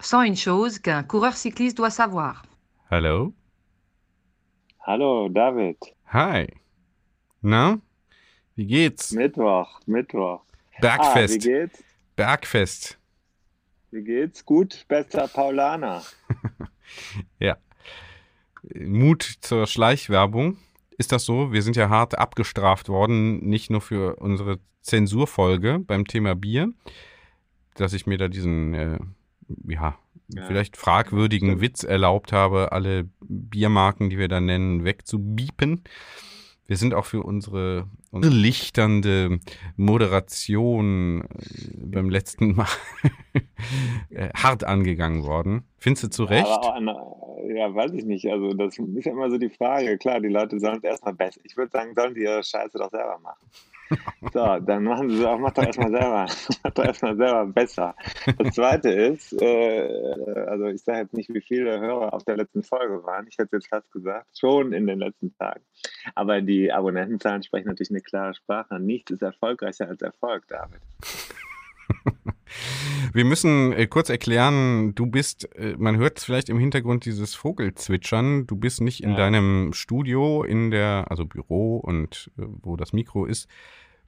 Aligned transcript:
Sans 0.00 0.22
une 0.22 0.36
chose 0.36 0.78
qu'un 0.78 1.02
coureur 1.02 1.34
cycliste 1.34 1.76
doit 1.76 1.90
savoir. 1.90 2.42
Hallo? 2.90 3.32
Hallo, 4.86 5.28
David. 5.28 5.76
Hi. 6.12 6.46
Na? 7.42 7.78
Wie 8.56 8.66
geht's? 8.66 9.12
Mittwoch, 9.12 9.80
Mittwoch. 9.86 10.42
Bergfest. 10.80 11.34
Ah, 11.34 11.34
wie 11.34 11.38
geht's? 11.38 11.84
Bergfest. 12.16 12.98
Wie 13.90 14.02
geht's? 14.02 14.44
Gut, 14.44 14.84
besser 14.88 15.28
Paulaner. 15.28 16.02
ja. 17.38 17.56
Mut 18.74 19.22
zur 19.40 19.66
Schleichwerbung. 19.66 20.58
Ist 20.96 21.12
das 21.12 21.24
so? 21.24 21.52
Wir 21.52 21.62
sind 21.62 21.76
ja 21.76 21.88
hart 21.88 22.18
abgestraft 22.18 22.88
worden, 22.88 23.44
nicht 23.44 23.70
nur 23.70 23.80
für 23.80 24.16
unsere 24.16 24.58
Zensurfolge 24.82 25.78
beim 25.80 26.06
Thema 26.06 26.34
Bier, 26.34 26.72
dass 27.74 27.92
ich 27.92 28.06
mir 28.06 28.18
da 28.18 28.28
diesen, 28.28 28.74
äh, 28.74 28.98
ja, 29.66 29.96
ja, 30.28 30.46
vielleicht 30.46 30.76
fragwürdigen 30.76 31.50
stimmt. 31.50 31.62
Witz 31.62 31.84
erlaubt 31.84 32.32
habe, 32.32 32.72
alle 32.72 33.08
Biermarken, 33.20 34.10
die 34.10 34.18
wir 34.18 34.28
da 34.28 34.40
nennen, 34.40 34.84
wegzubiepen. 34.84 35.82
Wir 36.66 36.78
sind 36.78 36.94
auch 36.94 37.04
für 37.04 37.22
unsere, 37.22 37.88
unsere 38.10 38.34
lichternde 38.34 39.38
Moderation 39.76 41.22
äh, 41.22 41.26
beim 41.76 42.08
letzten 42.08 42.56
Mal 42.56 42.68
äh, 44.08 44.30
hart 44.34 44.64
angegangen 44.64 45.24
worden. 45.24 45.64
Findest 45.78 46.04
du 46.04 46.08
zu 46.08 46.24
Recht? 46.24 46.46
Ja, 46.48 46.78
ja, 47.54 47.74
weiß 47.74 47.92
ich 47.92 48.06
nicht. 48.06 48.26
Also, 48.30 48.54
das 48.54 48.78
ist 48.78 49.04
ja 49.04 49.12
immer 49.12 49.30
so 49.30 49.36
die 49.36 49.50
Frage. 49.50 49.98
Klar, 49.98 50.20
die 50.20 50.28
Leute 50.28 50.58
sollen 50.58 50.78
es 50.78 50.84
erstmal 50.84 51.14
besser. 51.14 51.40
Ich 51.44 51.56
würde 51.56 51.70
sagen, 51.70 51.94
sollen 51.94 52.14
die 52.14 52.22
ihre 52.22 52.42
Scheiße 52.42 52.78
doch 52.78 52.90
selber 52.90 53.18
machen. 53.22 53.46
So, 54.32 54.58
dann 54.58 54.84
machen 54.84 55.10
sie 55.10 55.24
auch, 55.28 55.38
mach 55.38 55.52
doch 55.52 55.64
erstmal 55.64 55.90
selber, 55.90 56.26
mach 56.64 56.70
doch 56.72 56.84
erstmal 56.84 57.16
selber 57.16 57.46
besser. 57.46 57.94
Das 58.38 58.54
zweite 58.54 58.90
ist, 58.90 59.32
äh, 59.40 59.88
also 60.46 60.66
ich 60.66 60.82
sage 60.82 61.00
jetzt 61.00 61.14
nicht, 61.14 61.32
wie 61.32 61.40
viele 61.40 61.78
Hörer 61.78 62.12
auf 62.12 62.24
der 62.24 62.36
letzten 62.36 62.62
Folge 62.62 63.04
waren. 63.04 63.26
Ich 63.28 63.38
hätte 63.38 63.56
jetzt 63.56 63.68
fast 63.68 63.90
gesagt, 63.92 64.38
schon 64.38 64.72
in 64.72 64.86
den 64.86 64.98
letzten 64.98 65.36
Tagen. 65.36 65.60
Aber 66.14 66.40
die 66.40 66.72
Abonnentenzahlen 66.72 67.42
sprechen 67.42 67.68
natürlich 67.68 67.90
eine 67.90 68.00
klare 68.00 68.34
Sprache. 68.34 68.80
Nichts 68.80 69.10
ist 69.10 69.22
erfolgreicher 69.22 69.88
als 69.88 70.02
Erfolg, 70.02 70.46
David. 70.48 70.80
Wir 73.12 73.24
müssen 73.24 73.72
äh, 73.72 73.86
kurz 73.86 74.08
erklären, 74.08 74.94
du 74.94 75.06
bist, 75.06 75.54
äh, 75.56 75.74
man 75.78 75.96
hört 75.96 76.20
vielleicht 76.20 76.48
im 76.48 76.58
Hintergrund 76.58 77.04
dieses 77.04 77.34
Vogelzwitschern, 77.34 78.46
du 78.46 78.56
bist 78.56 78.80
nicht 78.80 79.02
in 79.02 79.10
ja. 79.10 79.16
deinem 79.16 79.72
Studio, 79.72 80.42
in 80.42 80.70
der, 80.70 81.06
also 81.08 81.24
Büro 81.24 81.76
und 81.76 82.30
äh, 82.38 82.42
wo 82.62 82.76
das 82.76 82.92
Mikro 82.92 83.24
ist, 83.24 83.48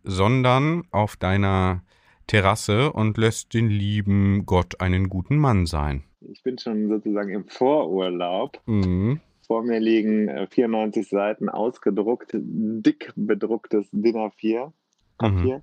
sondern 0.03 0.85
auf 0.91 1.17
deiner 1.17 1.83
Terrasse 2.27 2.93
und 2.93 3.17
lässt 3.19 3.55
den 3.55 3.69
lieben 3.69 4.47
Gott 4.47 4.81
einen 4.81 5.09
guten 5.09 5.37
Mann 5.37 5.67
sein. 5.67 6.03
Ich 6.21 6.43
bin 6.43 6.59
schon 6.59 6.89
sozusagen 6.89 7.31
im 7.31 7.47
Vorurlaub. 7.47 8.61
Mhm. 8.67 9.21
Vor 9.47 9.63
mir 9.63 9.79
liegen 9.79 10.29
94 10.51 11.09
Seiten 11.09 11.49
ausgedruckt, 11.49 12.31
dick 12.35 13.13
bedrucktes 13.15 13.87
DIN 13.93 14.17
A4 14.17 14.73
Papier. 15.19 15.59
Mhm 15.59 15.63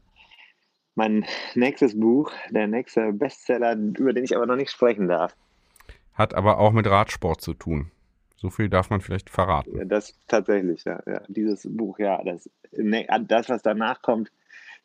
mein 0.95 1.25
nächstes 1.55 1.99
Buch, 1.99 2.31
der 2.49 2.67
nächste 2.67 3.13
Bestseller, 3.13 3.75
über 3.75 4.13
den 4.13 4.23
ich 4.23 4.35
aber 4.35 4.45
noch 4.45 4.55
nicht 4.55 4.71
sprechen 4.71 5.07
darf. 5.07 5.35
Hat 6.13 6.33
aber 6.33 6.59
auch 6.59 6.71
mit 6.71 6.87
Radsport 6.87 7.41
zu 7.41 7.53
tun. 7.53 7.91
So 8.35 8.49
viel 8.49 8.69
darf 8.69 8.89
man 8.89 9.01
vielleicht 9.01 9.29
verraten. 9.29 9.77
Ja, 9.77 9.85
das 9.85 10.13
tatsächlich, 10.27 10.83
ja, 10.83 11.01
ja. 11.07 11.21
Dieses 11.27 11.65
Buch, 11.69 11.97
ja, 11.97 12.21
das, 12.23 12.49
ne, 12.71 13.07
das, 13.27 13.49
was 13.49 13.61
danach 13.61 14.01
kommt, 14.01 14.31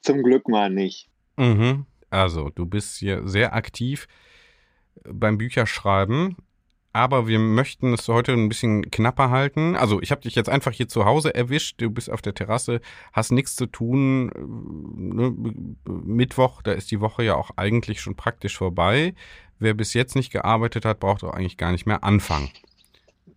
zum 0.00 0.22
Glück 0.22 0.48
mal 0.48 0.70
nicht. 0.70 1.08
Mhm. 1.36 1.84
Also, 2.08 2.50
du 2.50 2.66
bist 2.66 2.96
hier 2.98 3.26
sehr 3.26 3.54
aktiv 3.54 4.06
beim 5.04 5.38
Bücherschreiben 5.38 6.36
aber 6.98 7.28
wir 7.28 7.38
möchten 7.38 7.92
es 7.92 8.08
heute 8.08 8.32
ein 8.32 8.48
bisschen 8.48 8.90
knapper 8.90 9.30
halten. 9.30 9.76
Also 9.76 10.02
ich 10.02 10.10
habe 10.10 10.22
dich 10.22 10.34
jetzt 10.34 10.48
einfach 10.48 10.72
hier 10.72 10.88
zu 10.88 11.04
Hause 11.04 11.32
erwischt, 11.32 11.80
du 11.80 11.90
bist 11.90 12.10
auf 12.10 12.22
der 12.22 12.34
Terrasse, 12.34 12.80
hast 13.12 13.30
nichts 13.30 13.54
zu 13.54 13.66
tun. 13.66 14.32
Ne? 14.96 15.32
Mittwoch, 15.86 16.60
da 16.62 16.72
ist 16.72 16.90
die 16.90 17.00
Woche 17.00 17.22
ja 17.22 17.36
auch 17.36 17.52
eigentlich 17.56 18.00
schon 18.00 18.16
praktisch 18.16 18.58
vorbei. 18.58 19.14
Wer 19.60 19.74
bis 19.74 19.94
jetzt 19.94 20.16
nicht 20.16 20.32
gearbeitet 20.32 20.84
hat, 20.84 20.98
braucht 20.98 21.22
auch 21.22 21.34
eigentlich 21.34 21.56
gar 21.56 21.70
nicht 21.70 21.86
mehr 21.86 22.02
anfangen 22.02 22.50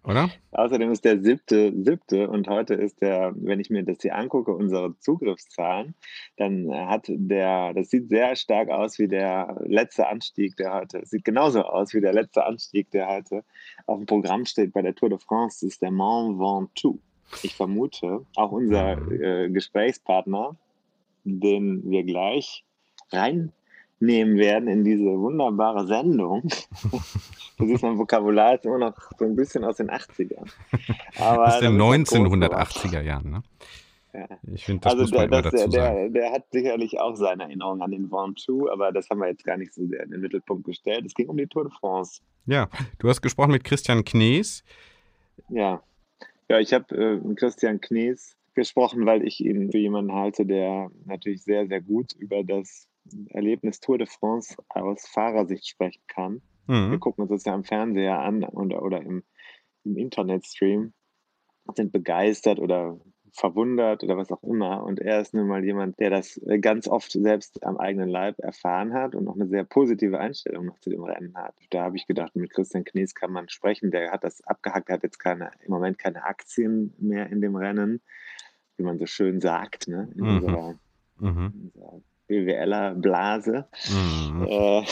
oder? 0.03 0.29
Außerdem 0.51 0.91
ist 0.91 1.05
der 1.05 1.21
siebte, 1.21 1.71
siebte 1.83 2.29
und 2.29 2.47
heute 2.47 2.73
ist 2.73 3.01
der, 3.01 3.33
wenn 3.35 3.59
ich 3.59 3.69
mir 3.69 3.83
das 3.83 4.01
hier 4.01 4.15
angucke, 4.15 4.51
unsere 4.53 4.97
Zugriffszahlen, 4.99 5.93
dann 6.37 6.69
hat 6.71 7.05
der, 7.07 7.73
das 7.73 7.89
sieht 7.89 8.09
sehr 8.09 8.35
stark 8.35 8.69
aus 8.69 8.97
wie 8.97 9.07
der 9.07 9.61
letzte 9.65 10.07
Anstieg, 10.07 10.57
der 10.57 10.73
heute, 10.73 11.05
sieht 11.05 11.23
genauso 11.23 11.63
aus 11.63 11.93
wie 11.93 12.01
der 12.01 12.13
letzte 12.13 12.45
Anstieg, 12.45 12.89
der 12.91 13.07
heute 13.07 13.43
auf 13.85 13.99
dem 13.99 14.05
Programm 14.07 14.45
steht 14.45 14.73
bei 14.73 14.81
der 14.81 14.95
Tour 14.95 15.09
de 15.09 15.19
France, 15.19 15.65
ist 15.65 15.81
der 15.81 15.91
Mont 15.91 16.39
Ventoux. 16.39 16.99
Ich 17.43 17.55
vermute, 17.55 18.25
auch 18.35 18.51
unser 18.51 18.97
äh, 19.09 19.49
Gesprächspartner, 19.49 20.57
den 21.23 21.89
wir 21.89 22.03
gleich 22.03 22.65
rein 23.11 23.53
nehmen 24.01 24.37
werden 24.37 24.67
in 24.67 24.83
diese 24.83 25.05
wunderbare 25.19 25.85
Sendung. 25.87 26.43
du 27.57 27.67
siehst, 27.67 27.83
mein 27.83 27.97
Vokabular 27.97 28.55
ist 28.55 28.65
immer 28.65 28.79
noch 28.79 28.95
so 29.17 29.25
ein 29.25 29.35
bisschen 29.35 29.63
aus 29.63 29.77
den 29.77 29.89
80ern. 29.89 30.49
Aber 31.19 31.47
aus 31.47 31.59
den 31.59 31.79
1980er 31.79 33.01
Jahren, 33.01 33.31
ne? 33.31 33.43
Ja. 34.13 34.27
Ich 34.53 34.65
finde, 34.65 34.81
das 34.81 34.93
also 34.93 35.03
muss 35.03 35.11
man 35.13 35.29
der, 35.29 35.41
dazu 35.41 35.69
der, 35.69 35.93
der, 35.93 36.09
der, 36.09 36.31
hat 36.33 36.45
sicherlich 36.51 36.99
auch 36.99 37.15
seine 37.15 37.43
Erinnerungen 37.43 37.81
an 37.81 37.91
den 37.91 38.11
Ventoux, 38.11 38.69
aber 38.69 38.91
das 38.91 39.09
haben 39.09 39.19
wir 39.19 39.29
jetzt 39.29 39.45
gar 39.45 39.55
nicht 39.55 39.73
so 39.73 39.85
sehr 39.87 40.03
in 40.03 40.11
den 40.11 40.19
Mittelpunkt 40.19 40.65
gestellt. 40.65 41.05
Es 41.05 41.13
ging 41.13 41.29
um 41.29 41.37
die 41.37 41.47
Tour 41.47 41.63
de 41.63 41.71
France. 41.71 42.21
Ja, 42.45 42.67
du 42.99 43.07
hast 43.07 43.21
gesprochen 43.21 43.51
mit 43.51 43.63
Christian 43.63 44.03
Knees. 44.03 44.65
Ja, 45.47 45.81
ja 46.49 46.59
ich 46.59 46.73
habe 46.73 46.93
äh, 46.93 47.25
mit 47.25 47.37
Christian 47.37 47.79
Knees 47.79 48.35
gesprochen, 48.53 49.05
weil 49.05 49.25
ich 49.25 49.39
ihn 49.39 49.71
für 49.71 49.77
jemanden 49.77 50.13
halte, 50.13 50.45
der 50.45 50.91
natürlich 51.05 51.43
sehr, 51.43 51.67
sehr 51.67 51.81
gut 51.81 52.13
über 52.19 52.43
das 52.43 52.89
Erlebnis 53.29 53.79
Tour 53.79 53.97
de 53.97 54.07
France 54.07 54.55
aus 54.69 55.07
Fahrersicht 55.07 55.67
sprechen 55.67 56.03
kann. 56.07 56.41
Mhm. 56.67 56.91
Wir 56.91 56.99
gucken 56.99 57.23
uns 57.23 57.31
das 57.31 57.45
ja 57.45 57.53
am 57.53 57.63
Fernseher 57.63 58.19
an 58.19 58.43
oder, 58.43 58.81
oder 58.81 59.01
im, 59.01 59.23
im 59.83 59.97
Internetstream, 59.97 60.93
sind 61.75 61.91
begeistert 61.91 62.59
oder 62.59 62.99
verwundert 63.33 64.03
oder 64.03 64.17
was 64.17 64.31
auch 64.31 64.43
immer. 64.43 64.83
Und 64.83 64.99
er 64.99 65.21
ist 65.21 65.33
nun 65.33 65.47
mal 65.47 65.63
jemand, 65.63 65.99
der 65.99 66.09
das 66.09 66.39
ganz 66.59 66.87
oft 66.87 67.11
selbst 67.11 67.63
am 67.63 67.77
eigenen 67.77 68.09
Leib 68.09 68.39
erfahren 68.39 68.93
hat 68.93 69.15
und 69.15 69.27
auch 69.27 69.35
eine 69.35 69.47
sehr 69.47 69.63
positive 69.63 70.19
Einstellung 70.19 70.65
noch 70.65 70.79
zu 70.79 70.89
dem 70.89 71.03
Rennen 71.03 71.33
hat. 71.35 71.55
Da 71.69 71.83
habe 71.83 71.95
ich 71.95 72.07
gedacht, 72.07 72.35
mit 72.35 72.51
Christian 72.51 72.83
Knies 72.83 73.15
kann 73.15 73.31
man 73.31 73.49
sprechen. 73.49 73.91
Der 73.91 74.11
hat 74.11 74.23
das 74.23 74.45
abgehackt, 74.45 74.89
hat 74.89 75.03
jetzt 75.03 75.19
keine, 75.19 75.51
im 75.65 75.71
Moment 75.71 75.97
keine 75.97 76.23
Aktien 76.23 76.93
mehr 76.97 77.27
in 77.29 77.41
dem 77.41 77.55
Rennen, 77.55 78.01
wie 78.77 78.83
man 78.83 78.97
so 78.97 79.05
schön 79.05 79.39
sagt, 79.39 79.87
ne? 79.87 80.09
in, 80.15 80.21
mhm. 80.21 80.35
unserer, 80.35 80.79
mhm. 81.19 81.71
unserer 81.73 82.01
BWLer 82.31 82.95
Blase. 82.95 83.65
Mhm. 83.89 84.47
Äh, 84.47 84.83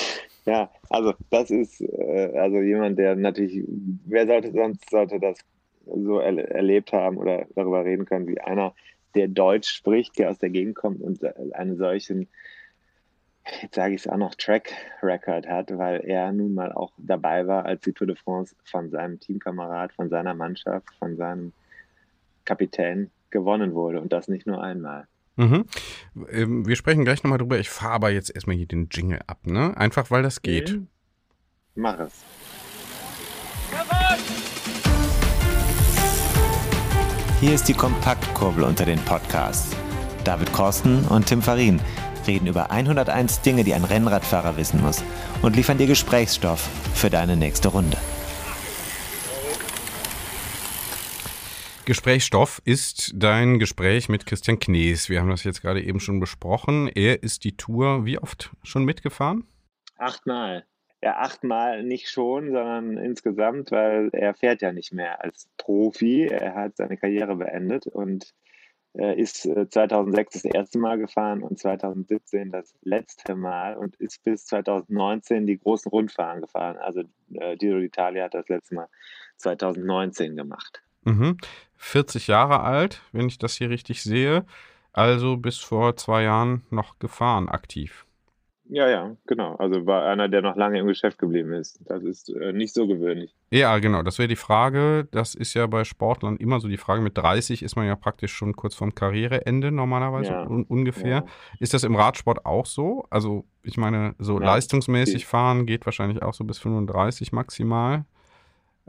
ja, 0.46 0.70
also 0.90 1.14
das 1.30 1.50
ist 1.50 1.82
äh, 1.82 2.38
also 2.38 2.58
jemand, 2.58 3.00
der 3.00 3.16
natürlich, 3.16 3.64
wer 4.06 4.28
sollte 4.28 4.52
sonst 4.52 4.90
sollte 4.90 5.20
das 5.20 5.40
so 5.86 6.20
er 6.20 6.38
erlebt 6.52 6.94
haben 6.94 7.18
oder 7.18 7.46
darüber 7.56 7.84
reden 7.84 8.06
können, 8.06 8.28
wie 8.28 8.40
einer, 8.40 8.74
der 9.16 9.28
Deutsch 9.28 9.70
spricht, 9.70 10.20
der 10.20 10.30
aus 10.30 10.38
der 10.38 10.52
Gegend 10.52 10.76
kommt 10.76 11.02
und 11.02 11.24
einen 11.56 11.78
solchen, 11.78 12.28
jetzt 13.62 13.74
sage 13.74 13.96
ich 13.96 14.02
es 14.02 14.08
auch 14.08 14.18
noch, 14.18 14.36
Track 14.36 14.72
Record 15.02 15.48
hat, 15.48 15.76
weil 15.76 16.02
er 16.02 16.32
nun 16.32 16.54
mal 16.54 16.72
auch 16.72 16.92
dabei 16.98 17.48
war, 17.48 17.66
als 17.66 17.82
die 17.82 17.94
Tour 17.94 18.06
de 18.06 18.16
France 18.16 18.56
von 18.66 18.92
seinem 18.92 19.20
Teamkamerad, 19.20 19.94
von 19.94 20.10
seiner 20.10 20.36
Mannschaft, 20.36 20.94
von 21.00 21.16
seinem 21.16 21.54
Kapitän 22.46 23.10
gewonnen 23.32 23.74
wurde 23.74 24.00
und 24.00 24.14
das 24.14 24.28
nicht 24.28 24.46
nur 24.46 24.62
einmal. 24.62 25.08
Mhm. 25.40 25.66
Ähm, 26.32 26.68
wir 26.68 26.76
sprechen 26.76 27.06
gleich 27.06 27.24
nochmal 27.24 27.38
drüber. 27.38 27.58
Ich 27.60 27.70
fahre 27.70 27.94
aber 27.94 28.10
jetzt 28.10 28.30
erstmal 28.36 28.58
hier 28.58 28.68
den 28.68 28.90
Jingle 28.92 29.22
ab, 29.26 29.48
ne? 29.48 29.76
Einfach 29.78 30.12
weil 30.12 30.22
das 30.22 30.42
geht. 30.42 30.74
Mhm. 30.74 30.88
Mach 31.76 31.98
es. 31.98 32.12
Hier 37.40 37.54
ist 37.54 37.70
die 37.70 37.74
Kompaktkurbel 37.74 38.66
unter 38.66 38.84
den 38.84 39.00
Podcasts. 39.00 39.74
David 40.26 40.52
Korsten 40.52 41.06
und 41.06 41.28
Tim 41.28 41.42
Farin 41.42 41.80
reden 42.28 42.48
über 42.48 42.70
101 42.70 43.40
Dinge, 43.42 43.64
die 43.64 43.74
ein 43.74 43.86
Rennradfahrer 43.86 44.58
wissen 44.58 44.82
muss 44.82 45.02
und 45.42 45.56
liefern 45.56 45.78
dir 45.78 45.88
Gesprächsstoff 45.88 46.68
für 46.94 47.10
deine 47.10 47.38
nächste 47.38 47.70
Runde. 47.70 47.96
Gesprächsstoff 51.90 52.62
ist 52.66 53.14
dein 53.16 53.58
Gespräch 53.58 54.10
mit 54.10 54.28
Christian 54.28 54.60
Knees. 54.60 55.10
Wir 55.10 55.22
haben 55.22 55.32
das 55.32 55.44
jetzt 55.44 55.64
gerade 55.64 55.82
eben 55.82 56.00
schon 56.00 56.20
besprochen. 56.20 56.88
Er 56.88 57.24
ist 57.24 57.44
die 57.46 57.58
Tour 57.58 58.06
wie 58.06 58.20
oft 58.20 58.52
schon 58.62 58.86
mitgefahren? 58.86 59.48
Achtmal. 59.98 60.68
Ja, 61.02 61.18
achtmal 61.18 61.82
nicht 61.82 62.08
schon, 62.12 62.52
sondern 62.52 62.98
insgesamt, 62.98 63.72
weil 63.72 64.10
er 64.14 64.36
fährt 64.36 64.62
ja 64.62 64.72
nicht 64.72 64.94
mehr 64.94 65.24
als 65.24 65.50
Profi. 65.58 66.28
Er 66.28 66.54
hat 66.54 66.78
seine 66.78 66.96
Karriere 66.96 67.36
beendet 67.36 67.88
und 67.88 68.36
äh, 68.94 69.20
ist 69.20 69.42
2006 69.42 70.44
das 70.44 70.46
erste 70.46 70.78
Mal 70.78 71.00
gefahren 71.00 71.42
und 71.42 71.58
2017 71.58 72.52
das 72.52 72.72
letzte 72.84 73.36
Mal 73.36 73.76
und 73.76 73.96
ist 73.96 74.24
bis 74.24 74.46
2019 74.46 75.48
die 75.48 75.58
großen 75.58 75.90
Rundfahren 75.90 76.42
gefahren. 76.42 76.78
Also 76.78 77.02
äh, 77.34 77.58
Giro 77.58 77.80
d'Italia 77.80 78.26
hat 78.26 78.36
das 78.36 78.48
letzte 78.48 78.76
Mal 78.76 78.90
2019 79.38 80.36
gemacht. 80.36 80.84
Mhm. 81.04 81.38
40 81.78 82.28
Jahre 82.28 82.62
alt, 82.62 83.02
wenn 83.12 83.28
ich 83.28 83.38
das 83.38 83.56
hier 83.56 83.70
richtig 83.70 84.04
sehe. 84.04 84.46
Also 84.92 85.38
bis 85.38 85.58
vor 85.58 85.96
zwei 85.96 86.24
Jahren 86.24 86.64
noch 86.70 87.00
gefahren, 87.00 87.48
aktiv. 87.48 88.06
Ja, 88.72 88.88
ja, 88.88 89.16
genau. 89.26 89.56
Also 89.56 89.88
war 89.88 90.06
einer, 90.06 90.30
der 90.30 90.44
noch 90.44 90.56
lange 90.56 90.80
im 90.80 90.86
Geschäft 90.86 91.18
geblieben 91.18 91.54
ist. 91.54 91.80
Das 91.88 92.04
ist 92.04 92.30
äh, 92.30 92.54
nicht 92.54 92.72
so 92.72 92.86
gewöhnlich. 92.86 93.34
Ja, 93.50 93.80
genau. 93.80 94.04
Das 94.04 94.20
wäre 94.20 94.28
die 94.28 94.36
Frage. 94.36 95.08
Das 95.10 95.34
ist 95.34 95.56
ja 95.56 95.66
bei 95.66 95.84
Sportlern 95.84 96.38
immer 96.38 96.60
so 96.60 96.68
die 96.68 96.78
Frage. 96.78 97.02
Mit 97.02 97.18
30 97.18 97.64
ist 97.64 97.76
man 97.76 97.88
ja 97.88 97.96
praktisch 97.96 98.32
schon 98.32 98.56
kurz 98.56 98.76
vorm 98.76 98.94
Karriereende 98.94 99.72
normalerweise 99.72 100.34
ja. 100.34 100.46
un 100.46 100.66
ungefähr. 100.66 101.10
Ja. 101.10 101.26
Ist 101.60 101.74
das 101.74 101.84
im 101.84 101.96
Radsport 101.96 102.46
auch 102.46 102.68
so? 102.68 103.08
Also 103.10 103.46
ich 103.64 103.78
meine, 103.78 104.14
so 104.20 104.40
ja, 104.40 104.46
leistungsmäßig 104.46 105.26
fahren 105.26 105.66
geht 105.66 105.88
wahrscheinlich 105.88 106.22
auch 106.22 106.36
so 106.36 106.44
bis 106.44 106.60
35 106.60 107.32
maximal. 107.32 108.06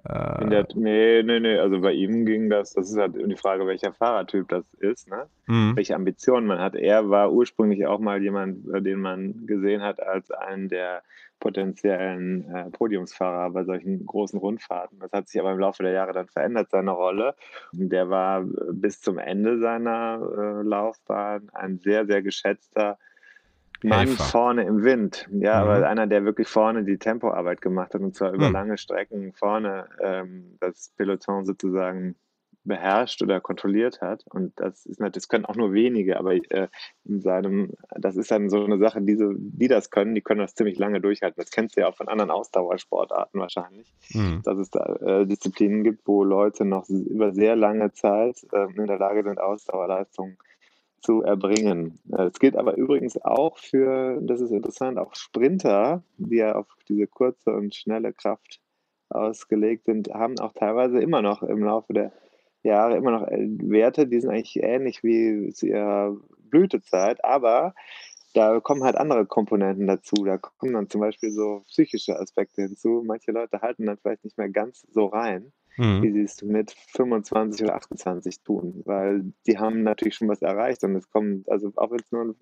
Äh, 0.04 0.48
der, 0.48 0.66
nee, 0.74 1.22
nee, 1.22 1.40
nee, 1.40 1.58
also 1.58 1.80
bei 1.80 1.92
ihm 1.92 2.24
ging 2.24 2.48
das, 2.48 2.72
das 2.72 2.90
ist 2.90 2.96
halt 2.96 3.14
die 3.16 3.36
Frage, 3.36 3.66
welcher 3.66 3.92
Fahrertyp 3.92 4.48
das 4.48 4.64
ist, 4.74 5.08
ne? 5.08 5.26
Mhm. 5.46 5.76
welche 5.76 5.94
Ambitionen 5.94 6.46
man 6.46 6.58
hat. 6.58 6.74
Er 6.74 7.10
war 7.10 7.32
ursprünglich 7.32 7.86
auch 7.86 7.98
mal 7.98 8.22
jemand, 8.22 8.66
äh, 8.72 8.80
den 8.80 9.00
man 9.00 9.46
gesehen 9.46 9.82
hat 9.82 10.00
als 10.02 10.30
einen 10.30 10.68
der 10.68 11.02
potenziellen 11.38 12.54
äh, 12.54 12.70
Podiumsfahrer 12.70 13.50
bei 13.50 13.64
solchen 13.64 14.04
großen 14.06 14.38
Rundfahrten. 14.38 15.00
Das 15.00 15.10
hat 15.12 15.28
sich 15.28 15.40
aber 15.40 15.52
im 15.52 15.58
Laufe 15.58 15.82
der 15.82 15.92
Jahre 15.92 16.12
dann 16.12 16.28
verändert, 16.28 16.70
seine 16.70 16.92
Rolle. 16.92 17.34
Der 17.72 18.08
war 18.10 18.44
bis 18.72 19.00
zum 19.00 19.18
Ende 19.18 19.58
seiner 19.58 20.20
äh, 20.36 20.62
Laufbahn 20.62 21.48
ein 21.52 21.78
sehr, 21.78 22.06
sehr 22.06 22.22
geschätzter 22.22 22.98
Mann 23.82 24.08
Helfer. 24.08 24.24
vorne 24.24 24.64
im 24.64 24.84
Wind. 24.84 25.26
Ja, 25.32 25.62
mhm. 25.62 25.70
aber 25.70 25.88
einer, 25.88 26.06
der 26.06 26.24
wirklich 26.24 26.48
vorne 26.48 26.84
die 26.84 26.98
Tempoarbeit 26.98 27.60
gemacht 27.60 27.94
hat 27.94 28.00
und 28.00 28.14
zwar 28.14 28.32
über 28.32 28.48
mhm. 28.48 28.54
lange 28.54 28.78
Strecken 28.78 29.32
vorne 29.32 29.86
ähm, 30.00 30.56
das 30.60 30.92
Peloton 30.96 31.44
sozusagen 31.44 32.16
beherrscht 32.64 33.22
oder 33.22 33.40
kontrolliert 33.40 34.00
hat. 34.00 34.24
Und 34.28 34.52
das 34.56 34.84
ist 34.86 35.00
natürlich, 35.00 35.14
das 35.14 35.28
können 35.28 35.46
auch 35.46 35.56
nur 35.56 35.72
wenige, 35.72 36.18
aber 36.18 36.34
äh, 36.34 36.68
in 37.04 37.20
seinem, 37.20 37.72
das 37.90 38.16
ist 38.16 38.30
dann 38.30 38.50
so 38.50 38.62
eine 38.62 38.78
Sache, 38.78 39.00
diese, 39.00 39.34
die 39.36 39.68
das 39.68 39.90
können, 39.90 40.14
die 40.14 40.20
können 40.20 40.40
das 40.40 40.54
ziemlich 40.54 40.78
lange 40.78 41.00
durchhalten. 41.00 41.40
Das 41.40 41.50
kennst 41.50 41.76
du 41.76 41.80
ja 41.80 41.88
auch 41.88 41.96
von 41.96 42.08
anderen 42.08 42.30
Ausdauersportarten 42.30 43.40
wahrscheinlich, 43.40 43.92
mhm. 44.12 44.42
dass 44.44 44.58
es 44.58 44.70
da 44.70 44.84
äh, 44.96 45.26
Disziplinen 45.26 45.84
gibt, 45.84 46.06
wo 46.06 46.22
Leute 46.22 46.64
noch 46.64 46.88
über 46.88 47.32
sehr 47.32 47.56
lange 47.56 47.92
Zeit 47.92 48.36
äh, 48.52 48.66
in 48.76 48.86
der 48.86 48.98
Lage 48.98 49.22
sind, 49.22 49.40
Ausdauerleistungen 49.40 50.36
zu 51.00 51.22
erbringen. 51.22 51.98
Es 52.10 52.38
gilt 52.38 52.56
aber 52.56 52.76
übrigens 52.76 53.20
auch 53.22 53.58
für, 53.58 54.20
das 54.22 54.40
ist 54.40 54.50
interessant, 54.50 54.98
auch 54.98 55.14
Sprinter, 55.14 56.02
die 56.18 56.36
ja 56.36 56.54
auf 56.54 56.66
diese 56.88 57.06
kurze 57.06 57.52
und 57.52 57.74
schnelle 57.74 58.12
Kraft 58.12 58.60
ausgelegt 59.08 59.86
sind, 59.86 60.10
haben 60.12 60.38
auch 60.38 60.52
teilweise 60.52 61.00
immer 61.00 61.22
noch 61.22 61.42
im 61.42 61.64
Laufe 61.64 61.92
der 61.92 62.12
Jahre 62.62 62.96
immer 62.96 63.10
noch 63.12 63.26
Werte, 63.30 64.06
die 64.06 64.20
sind 64.20 64.30
eigentlich 64.30 64.62
ähnlich 64.62 65.02
wie 65.02 65.50
zu 65.52 65.66
ihrer 65.66 66.16
Blütezeit, 66.50 67.24
aber 67.24 67.74
da 68.34 68.60
kommen 68.60 68.84
halt 68.84 68.96
andere 68.96 69.26
Komponenten 69.26 69.86
dazu. 69.86 70.14
Da 70.24 70.38
kommen 70.38 70.74
dann 70.74 70.88
zum 70.88 71.00
Beispiel 71.00 71.30
so 71.32 71.64
psychische 71.66 72.18
Aspekte 72.18 72.62
hinzu. 72.62 73.02
Manche 73.04 73.32
Leute 73.32 73.60
halten 73.60 73.86
dann 73.86 73.96
vielleicht 73.96 74.24
nicht 74.24 74.38
mehr 74.38 74.50
ganz 74.50 74.86
so 74.92 75.06
rein 75.06 75.52
mhm. 75.76 76.02
wie 76.02 76.12
sie 76.12 76.22
es 76.22 76.42
mit 76.42 76.72
25 76.72 77.64
oder 77.64 77.76
28 77.76 78.42
tun, 78.42 78.82
weil 78.84 79.32
die 79.46 79.58
haben 79.58 79.82
natürlich 79.82 80.14
schon 80.14 80.28
was 80.28 80.42
erreicht 80.42 80.84
und 80.84 80.96
es 80.96 81.10
kommt, 81.10 81.48
also 81.50 81.72
auch 81.76 81.90
wenn 81.90 82.00
es 82.00 82.12
nur 82.12 82.24
ein 82.24 82.34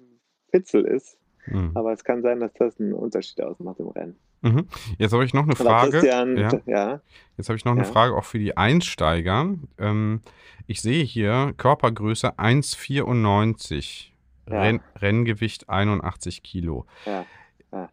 Pitzel 0.50 0.84
ist, 0.84 1.18
mhm. 1.46 1.72
aber 1.74 1.92
es 1.92 2.04
kann 2.04 2.22
sein, 2.22 2.40
dass 2.40 2.52
das 2.54 2.78
einen 2.80 2.94
Unterschied 2.94 3.40
ausmacht 3.40 3.80
im 3.80 3.88
Rennen. 3.88 4.16
Mhm. 4.40 4.66
Jetzt 4.98 5.12
habe 5.12 5.24
ich 5.24 5.34
noch 5.34 5.44
eine 5.44 5.56
Frage. 5.56 6.06
ja. 6.06 6.24
ja. 6.66 7.00
Jetzt 7.36 7.48
habe 7.48 7.56
ich 7.56 7.64
noch 7.64 7.72
eine 7.72 7.82
ja. 7.82 7.88
Frage 7.88 8.14
auch 8.14 8.24
für 8.24 8.38
die 8.38 8.56
Einsteiger. 8.56 9.54
Ähm, 9.78 10.20
ich 10.66 10.80
sehe 10.80 11.02
hier 11.02 11.54
Körpergröße 11.56 12.38
1,94, 12.38 14.10
ja. 14.48 14.62
Renn 14.62 14.80
Renngewicht 14.96 15.68
81 15.68 16.42
Kilo. 16.42 16.86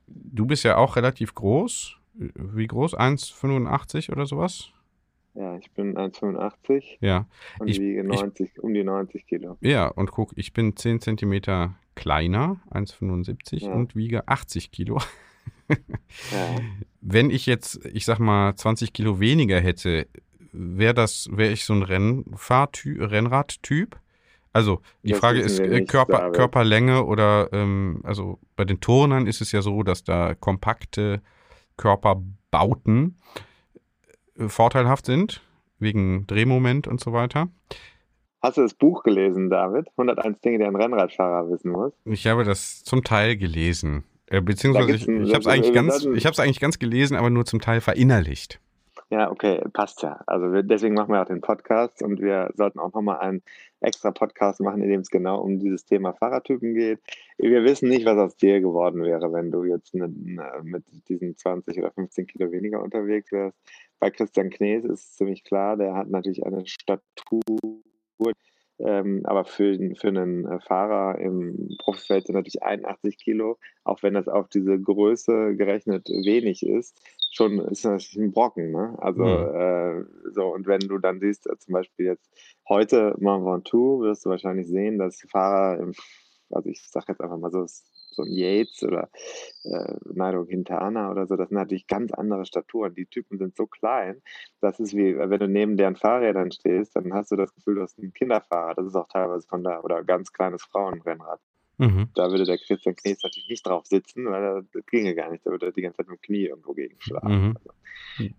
Du 0.08 0.46
bist 0.46 0.64
ja 0.64 0.78
auch 0.78 0.96
relativ 0.96 1.36
groß. 1.36 1.98
Wie 2.14 2.68
groß? 2.68 2.98
1,85 2.98 4.12
oder 4.12 4.26
sowas? 4.26 4.72
Ja, 5.36 5.58
ich 5.58 5.70
bin 5.72 5.98
1,85 5.98 6.98
ja. 7.02 7.28
und 7.60 7.68
ich, 7.68 7.80
wiege 7.80 8.06
90, 8.06 8.52
ich, 8.54 8.64
um 8.64 8.74
die 8.74 8.84
90 8.84 9.28
Kilo. 9.28 9.58
Ja, 9.60 9.88
und 9.88 10.12
guck, 10.12 10.32
ich 10.36 10.54
bin 10.54 10.78
10 10.78 11.02
Zentimeter 11.02 11.76
kleiner, 11.94 12.62
1,75 12.72 13.66
ja. 13.66 13.74
und 13.74 13.96
wiege 13.96 14.28
80 14.28 14.72
Kilo. 14.72 15.00
ja. 15.70 16.56
Wenn 17.02 17.30
ich 17.30 17.46
jetzt, 17.46 17.86
ich 17.86 18.06
sag 18.06 18.20
mal, 18.20 18.56
20 18.56 18.94
Kilo 18.94 19.20
weniger 19.20 19.60
hätte, 19.60 20.08
wäre 20.54 20.94
das, 20.94 21.30
wäre 21.32 21.52
ich 21.52 21.66
so 21.66 21.74
ein 21.74 21.84
Rennradtyp? 21.84 24.00
Also 24.54 24.82
die 25.04 25.10
das 25.10 25.20
Frage 25.20 25.42
ist 25.42 25.60
äh, 25.60 25.84
Körper, 25.84 26.32
Körperlänge 26.32 27.04
oder 27.04 27.50
ähm, 27.52 28.00
also 28.04 28.40
bei 28.56 28.64
den 28.64 28.80
Turnern 28.80 29.28
ist 29.28 29.42
es 29.42 29.52
ja 29.52 29.62
so, 29.62 29.84
dass 29.84 30.06
da 30.06 30.34
kompakte 30.34 31.22
Körperbauten 31.76 33.18
vorteilhaft 34.48 35.06
sind, 35.06 35.42
wegen 35.80 36.28
Drehmoment 36.28 36.88
und 36.88 37.00
so 37.00 37.14
weiter. 37.14 37.50
Hast 38.42 38.58
du 38.58 38.62
das 38.62 38.76
Buch 38.76 39.04
gelesen, 39.04 39.50
David? 39.50 39.88
101 39.98 40.40
Dinge, 40.42 40.60
die 40.60 40.66
ein 40.66 40.76
Rennradfahrer 40.76 41.50
wissen 41.50 41.72
muss? 41.72 41.94
Ich 42.06 42.28
habe 42.28 42.44
das 42.44 42.84
zum 42.84 43.04
Teil 43.04 43.38
gelesen. 43.38 44.04
Äh, 44.28 44.42
beziehungsweise 44.42 44.94
ich, 44.96 45.08
ich 45.08 45.34
habe 45.34 45.42
es 45.42 45.48
eigentlich, 45.48 45.74
ganz, 45.74 46.06
eigentlich 46.40 46.60
ganz 46.60 46.80
gelesen, 46.80 47.16
aber 47.18 47.30
nur 47.30 47.46
zum 47.46 47.60
Teil 47.60 47.82
verinnerlicht. 47.82 48.60
Ja, 49.12 49.30
okay, 49.30 49.62
passt 49.72 50.02
ja. 50.02 50.20
Also 50.26 50.52
wir, 50.52 50.64
deswegen 50.64 50.96
machen 50.96 51.14
wir 51.14 51.22
auch 51.22 51.28
den 51.28 51.42
Podcast 51.42 52.02
und 52.02 52.20
wir 52.22 52.50
sollten 52.56 52.80
auch 52.80 52.92
nochmal 52.94 53.20
einen 53.20 53.44
extra 53.80 54.10
Podcast 54.10 54.62
machen, 54.62 54.82
in 54.82 54.90
dem 54.90 55.02
es 55.02 55.10
genau 55.10 55.42
um 55.42 55.60
dieses 55.60 55.86
Thema 55.86 56.14
Fahrradtypen 56.14 56.74
geht. 56.74 57.00
Wir 57.38 57.64
wissen 57.64 57.88
nicht, 57.88 58.06
was 58.06 58.18
aus 58.18 58.36
dir 58.36 58.62
geworden 58.62 59.04
wäre, 59.04 59.32
wenn 59.32 59.52
du 59.52 59.64
jetzt 59.64 59.94
mit, 59.94 60.12
mit 60.64 60.84
diesen 61.08 61.38
20 61.38 61.78
oder 61.78 61.92
15 61.92 62.26
Kilo 62.26 62.52
weniger 62.52 62.82
unterwegs 62.82 63.32
wärst. 63.32 63.58
Bei 64.00 64.12
Christian 64.12 64.50
Knees 64.50 64.84
ist 64.84 65.18
ziemlich 65.18 65.44
klar, 65.44 65.78
der 65.78 65.94
hat 65.96 66.10
natürlich 66.10 66.46
eine 66.46 66.66
Statur, 66.66 67.44
ähm, 68.78 69.22
aber 69.24 69.46
für, 69.46 69.78
für 69.96 70.08
einen 70.10 70.46
äh, 70.46 70.60
Fahrer 70.60 71.18
im 71.20 71.76
Profifeld 71.80 72.26
sind 72.26 72.36
natürlich 72.36 72.62
81 72.62 73.18
Kilo, 73.18 73.58
auch 73.86 74.04
wenn 74.04 74.16
das 74.16 74.28
auf 74.28 74.50
diese 74.50 74.80
Größe 74.80 75.56
gerechnet 75.56 76.10
wenig 76.10 76.66
ist, 76.66 77.00
schon 77.32 77.60
ist 77.60 77.86
natürlich 77.86 78.18
ein 78.18 78.34
Brocken. 78.34 78.72
Ne? 78.72 78.96
Also 78.98 79.24
mhm. 79.24 79.56
äh, 79.56 80.32
so, 80.34 80.54
und 80.54 80.68
wenn 80.68 80.82
du 80.82 80.98
dann 80.98 81.22
siehst, 81.22 81.48
äh, 81.48 81.58
zum 81.58 81.74
Beispiel 81.74 82.06
jetzt 82.08 82.30
heute 82.68 83.16
Mont 83.20 83.46
Ventoux, 83.46 84.02
wirst 84.02 84.26
du 84.26 84.30
wahrscheinlich 84.30 84.68
sehen, 84.68 84.98
dass 84.98 85.22
Fahrer 85.32 85.80
im, 85.80 85.94
also 86.50 86.70
ich 86.70 86.82
sage 86.90 87.06
jetzt 87.10 87.22
einfach 87.22 87.38
mal 87.38 87.52
so, 87.52 87.66
so 88.16 88.24
ein 88.24 88.32
Yates 88.32 88.84
oder 88.84 89.10
äh, 89.64 89.94
Nairo 90.14 90.46
Quintana 90.46 91.12
oder 91.12 91.28
so, 91.28 91.36
das 91.36 91.50
sind 91.50 91.58
natürlich 91.58 91.88
ganz 91.88 92.12
andere 92.14 92.46
Staturen. 92.46 92.94
Die 92.96 93.06
Typen 93.06 93.38
sind 93.38 93.56
so 93.56 93.68
klein, 93.68 94.22
das 94.62 94.80
ist 94.80 94.96
wie, 94.96 95.18
wenn 95.18 95.40
du 95.40 95.48
neben 95.48 95.78
deren 95.78 95.96
Fahrrädern 95.96 96.52
stehst, 96.52 96.96
dann 96.96 97.14
hast 97.14 97.32
du 97.32 97.36
das 97.36 97.54
Gefühl, 97.54 97.76
du 97.76 97.82
hast 97.82 98.00
einen 98.00 98.14
Kinderfahrer. 98.14 98.76
Das 98.76 98.88
ist 98.88 98.96
auch 98.96 99.08
teilweise 99.08 99.48
von 99.48 99.64
da, 99.64 99.82
oder 99.82 100.04
ganz 100.04 100.32
kleines 100.32 100.64
Frauenrennrad. 100.64 101.40
Mhm. 101.78 102.10
Da 102.16 102.30
würde 102.32 102.46
der 102.46 102.58
Christian 102.58 102.96
Knies 102.96 103.24
natürlich 103.24 103.50
nicht 103.50 103.66
drauf 103.66 103.86
sitzen, 103.86 104.26
weil 104.26 104.66
das 104.74 104.86
ginge 104.86 105.16
gar 105.16 105.32
nicht. 105.32 105.46
Da 105.46 105.52
würde 105.52 105.68
er 105.68 105.72
die 105.72 105.82
ganze 105.82 105.98
Zeit 105.98 106.08
mit 106.08 106.20
dem 106.20 106.22
Knie 106.22 106.46
irgendwo 106.46 106.74
gegenschlagen. 106.74 107.30
Mhm. 107.30 107.58
Also, 107.58 107.70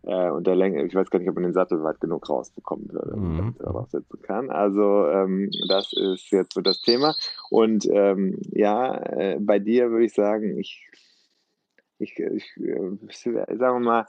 äh, 0.05 0.31
und 0.31 0.47
der 0.47 0.57
Länge, 0.57 0.85
ich 0.87 0.95
weiß 0.95 1.11
gar 1.11 1.19
nicht, 1.19 1.29
ob 1.29 1.35
man 1.35 1.45
den 1.45 1.53
Sattel 1.53 1.83
weit 1.83 2.01
genug 2.01 2.29
rausbekommen 2.29 2.91
würde, 2.93 3.17
mhm. 3.17 3.37
damit 3.37 3.61
er 3.61 3.67
darauf 3.67 3.91
sitzen 3.91 4.23
kann. 4.23 4.51
Also 4.51 5.07
ähm, 5.09 5.51
das 5.69 5.93
ist 5.93 6.31
jetzt 6.31 6.55
so 6.55 6.61
das 6.61 6.81
Thema. 6.81 7.15
Und 7.51 7.87
ähm, 7.91 8.39
ja, 8.53 8.97
äh, 8.97 9.39
bei 9.41 9.59
dir 9.59 9.91
würde 9.91 10.07
ich 10.07 10.15
sagen, 10.15 10.59
ich, 10.59 10.89
ich, 11.99 12.19
ich 12.19 12.57
äh, 12.57 13.57
sagen 13.57 13.59
wir 13.59 13.81
mal, 13.81 14.07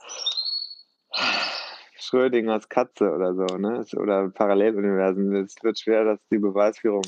Schrödingers 2.00 2.68
Katze 2.68 3.12
oder 3.12 3.34
so, 3.34 3.56
ne? 3.56 3.84
Oder 3.96 4.30
Paralleluniversen. 4.30 5.34
Es 5.36 5.56
wird 5.62 5.78
schwer, 5.78 6.04
dass 6.04 6.20
die 6.30 6.38
Beweisführung 6.38 7.02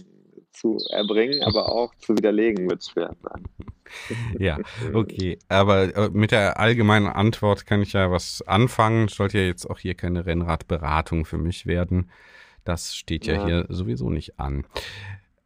zu 0.52 0.78
erbringen, 0.90 1.42
aber 1.44 1.70
auch 1.70 1.94
zu 1.96 2.16
widerlegen 2.16 2.68
wird 2.68 2.84
schwer 2.84 3.14
sein. 3.22 3.44
Ja, 4.38 4.58
okay. 4.94 5.38
Aber 5.48 5.94
äh, 5.96 6.10
mit 6.10 6.30
der 6.30 6.60
allgemeinen 6.60 7.08
Antwort 7.08 7.66
kann 7.66 7.82
ich 7.82 7.92
ja 7.92 8.10
was 8.10 8.42
anfangen. 8.42 9.08
Sollte 9.08 9.38
ja 9.38 9.44
jetzt 9.44 9.68
auch 9.68 9.78
hier 9.78 9.94
keine 9.94 10.26
Rennradberatung 10.26 11.24
für 11.24 11.38
mich 11.38 11.66
werden. 11.66 12.10
Das 12.64 12.94
steht 12.94 13.26
ja, 13.26 13.34
ja. 13.34 13.46
hier 13.46 13.66
sowieso 13.68 14.10
nicht 14.10 14.38
an. 14.38 14.64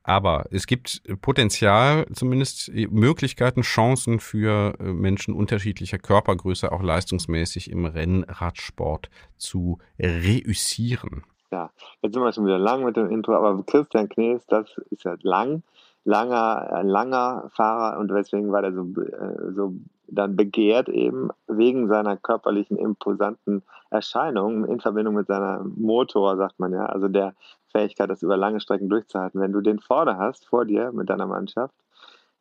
Aber 0.07 0.47
es 0.51 0.67
gibt 0.67 1.03
Potenzial, 1.23 2.07
zumindest 2.13 2.71
Möglichkeiten, 2.75 3.63
Chancen 3.63 4.21
für 4.21 4.75
äh, 4.79 4.85
Menschen 4.85 5.33
unterschiedlicher 5.33 5.97
Körpergröße 5.97 6.71
auch 6.71 6.83
leistungsmäßig 6.83 7.71
im 7.71 7.87
Rennradsport 7.87 9.09
zu 9.39 9.79
reüssieren. 9.99 11.25
Ja, 11.55 11.71
jetzt 12.03 12.15
sind 12.15 12.23
wir 12.25 12.33
schon 12.33 12.47
wieder 12.47 12.59
lang 12.59 12.85
mit 12.85 12.97
dem 12.97 13.09
Intro, 13.09 13.37
aber 13.37 13.63
Christian 13.63 14.09
Knees, 14.09 14.45
das 14.49 14.77
ist 14.91 15.05
ja 15.05 15.15
lang, 15.23 15.63
langer, 16.03 16.73
ein 16.73 16.89
langer 16.89 17.49
Fahrer 17.55 18.01
und 18.01 18.11
deswegen 18.11 18.51
war 18.51 18.63
der 18.63 18.73
so, 18.73 18.83
äh, 19.01 19.53
so 19.53 19.73
dann 20.09 20.35
begehrt 20.35 20.89
eben 20.89 21.31
wegen 21.47 21.87
seiner 21.87 22.17
körperlichen 22.17 22.77
imposanten 22.77 23.63
Erscheinung 23.89 24.65
in 24.65 24.81
Verbindung 24.81 25.15
mit 25.15 25.29
seiner 25.29 25.65
Motor, 25.77 26.37
sagt 26.37 26.59
man 26.59 26.73
ja, 26.73 26.87
also 26.87 27.07
der 27.07 27.35
Fähigkeit, 27.69 28.11
das 28.11 28.25
über 28.25 28.37
lange 28.37 28.59
Strecken 28.59 28.89
durchzuhalten. 28.89 29.41
Wenn 29.41 29.53
du 29.53 29.61
den 29.61 29.79
vorne 29.79 30.19
hast, 30.19 30.47
vor 30.47 30.65
dir 30.65 30.91
mit 30.91 31.09
deiner 31.09 31.29
Mannschaft, 31.29 31.73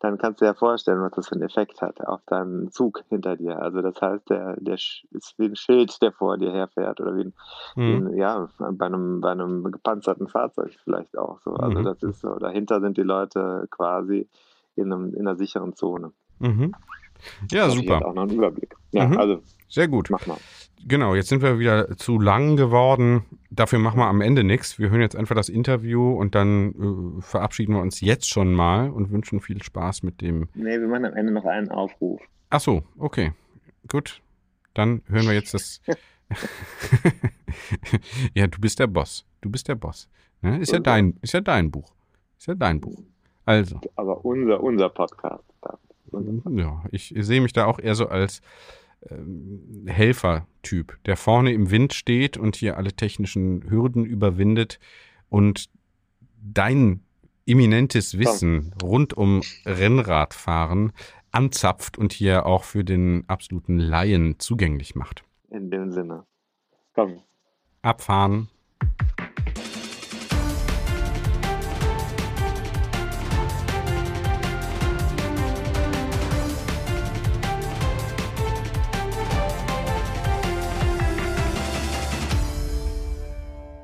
dann 0.04 0.18
kannst 0.18 0.42
du 0.42 0.44
dir 0.44 0.50
ja 0.50 0.54
vorstellen, 0.54 1.02
was 1.02 1.14
das 1.14 1.30
für 1.30 1.36
einen 1.36 1.44
Effekt 1.44 1.82
hat 1.82 2.06
auf 2.06 2.20
deinen 2.26 2.70
Zug 2.72 3.06
hinter 3.08 3.38
dir. 3.38 3.58
Also 3.60 3.82
das 3.82 4.02
heißt, 4.02 4.30
der, 4.30 4.58
der 4.60 4.74
ist 4.74 5.34
wie 5.38 5.46
ein 5.46 5.56
Schild, 5.56 6.02
der 6.02 6.12
vor 6.12 6.38
dir 6.38 6.52
herfährt 6.52 7.00
oder 7.00 7.16
wie 7.16 7.22
ein, 7.22 7.34
mhm. 7.78 7.82
wie 7.82 7.94
ein 7.94 8.18
ja, 8.18 8.50
bei 8.60 8.86
einem, 8.86 9.22
bei 9.22 9.32
einem 9.32 9.64
gepanzerten 9.72 10.28
Fahrzeug 10.28 10.76
vielleicht 10.84 11.18
auch 11.18 11.40
so. 11.40 11.54
Also 11.54 11.80
mhm. 11.80 11.86
das 11.86 12.04
ist 12.04 12.20
so, 12.20 12.36
dahinter 12.36 12.82
sind 12.82 12.98
die 12.98 13.04
Leute 13.04 13.66
quasi 13.72 14.28
in, 14.76 14.92
einem, 14.92 15.14
in 15.14 15.22
einer 15.22 15.38
sicheren 15.38 15.74
Zone. 15.74 16.12
Mhm. 16.40 16.76
Ja, 17.50 17.68
das 17.68 17.76
super. 17.76 18.06
Auch 18.06 18.14
noch 18.14 18.24
einen 18.24 18.34
Überblick. 18.34 18.76
Ja, 18.92 19.08
mhm. 19.08 19.18
also. 19.18 19.42
Sehr 19.70 19.88
gut. 19.88 20.10
Mach 20.10 20.28
mal. 20.28 20.38
Genau, 20.86 21.16
jetzt 21.16 21.30
sind 21.30 21.42
wir 21.42 21.60
wieder 21.60 21.96
zu 21.98 22.20
lang 22.20 22.58
geworden. 22.58 23.26
Dafür 23.50 23.80
machen 23.80 24.00
wir 24.00 24.08
am 24.08 24.22
Ende 24.22 24.44
nichts. 24.44 24.80
Wir 24.80 24.90
hören 24.90 25.02
jetzt 25.02 25.16
einfach 25.16 25.36
das 25.36 25.50
Interview 25.50 26.14
und 26.14 26.36
dann 26.36 27.18
äh, 27.18 27.22
verabschieden 27.22 27.74
wir 27.74 27.82
uns 27.82 28.02
jetzt 28.02 28.30
schon 28.30 28.54
mal 28.54 28.90
und 28.90 29.12
wünschen 29.12 29.40
viel 29.40 29.64
Spaß 29.64 30.04
mit 30.04 30.22
dem. 30.22 30.50
Nee, 30.54 30.80
wir 30.80 30.88
machen 30.88 31.06
am 31.06 31.14
Ende 31.14 31.32
noch 31.32 31.46
einen 31.46 31.70
Aufruf. 31.70 32.22
Ach 32.50 32.60
so, 32.60 32.84
okay. 32.98 33.32
Gut. 33.88 34.22
Dann 34.74 35.02
hören 35.08 35.28
wir 35.28 35.34
jetzt 35.34 35.54
das. 35.54 35.82
ja, 38.34 38.48
du 38.48 38.60
bist 38.60 38.80
der 38.80 38.88
Boss. 38.88 39.26
Du 39.42 39.50
bist 39.50 39.68
der 39.68 39.76
Boss. 39.76 40.10
Ne? 40.42 40.60
Ist, 40.60 40.72
ja 40.72 40.80
dein, 40.80 41.18
ist 41.22 41.34
ja 41.34 41.42
dein 41.42 41.72
Buch. 41.72 41.94
Ist 42.38 42.48
ja 42.48 42.56
dein 42.56 42.82
Buch. 42.82 43.02
Also. 43.46 43.80
Aber 43.96 44.24
unser, 44.26 44.62
unser 44.62 44.90
Podcast. 44.90 45.44
Ja, 46.52 46.84
ich 46.92 47.14
sehe 47.18 47.42
mich 47.42 47.54
da 47.54 47.66
auch 47.66 47.80
eher 47.80 47.96
so 47.96 48.08
als 48.08 48.42
ähm, 49.10 49.86
Helfertyp, 49.88 50.98
der 51.06 51.18
vorne 51.18 51.54
im 51.54 51.72
Wind 51.72 51.94
steht 51.94 52.38
und 52.38 52.56
hier 52.56 52.78
alle 52.78 52.94
technischen 52.94 53.70
Hürden 53.70 54.06
überwindet 54.06 54.80
und 55.30 55.70
dein 56.42 57.02
eminentes 57.46 58.18
Wissen 58.18 58.74
rund 58.82 59.14
um 59.14 59.42
Rennradfahren 59.66 60.94
anzapft 61.32 61.98
und 61.98 62.14
hier 62.14 62.46
auch 62.46 62.64
für 62.64 62.84
den 62.84 63.24
absoluten 63.28 63.80
Laien 63.80 64.40
zugänglich 64.40 64.96
macht. 64.96 65.24
In 65.50 65.70
dem 65.70 65.92
Sinne. 65.92 66.26
Komm. 66.94 67.22
Abfahren. 67.82 68.50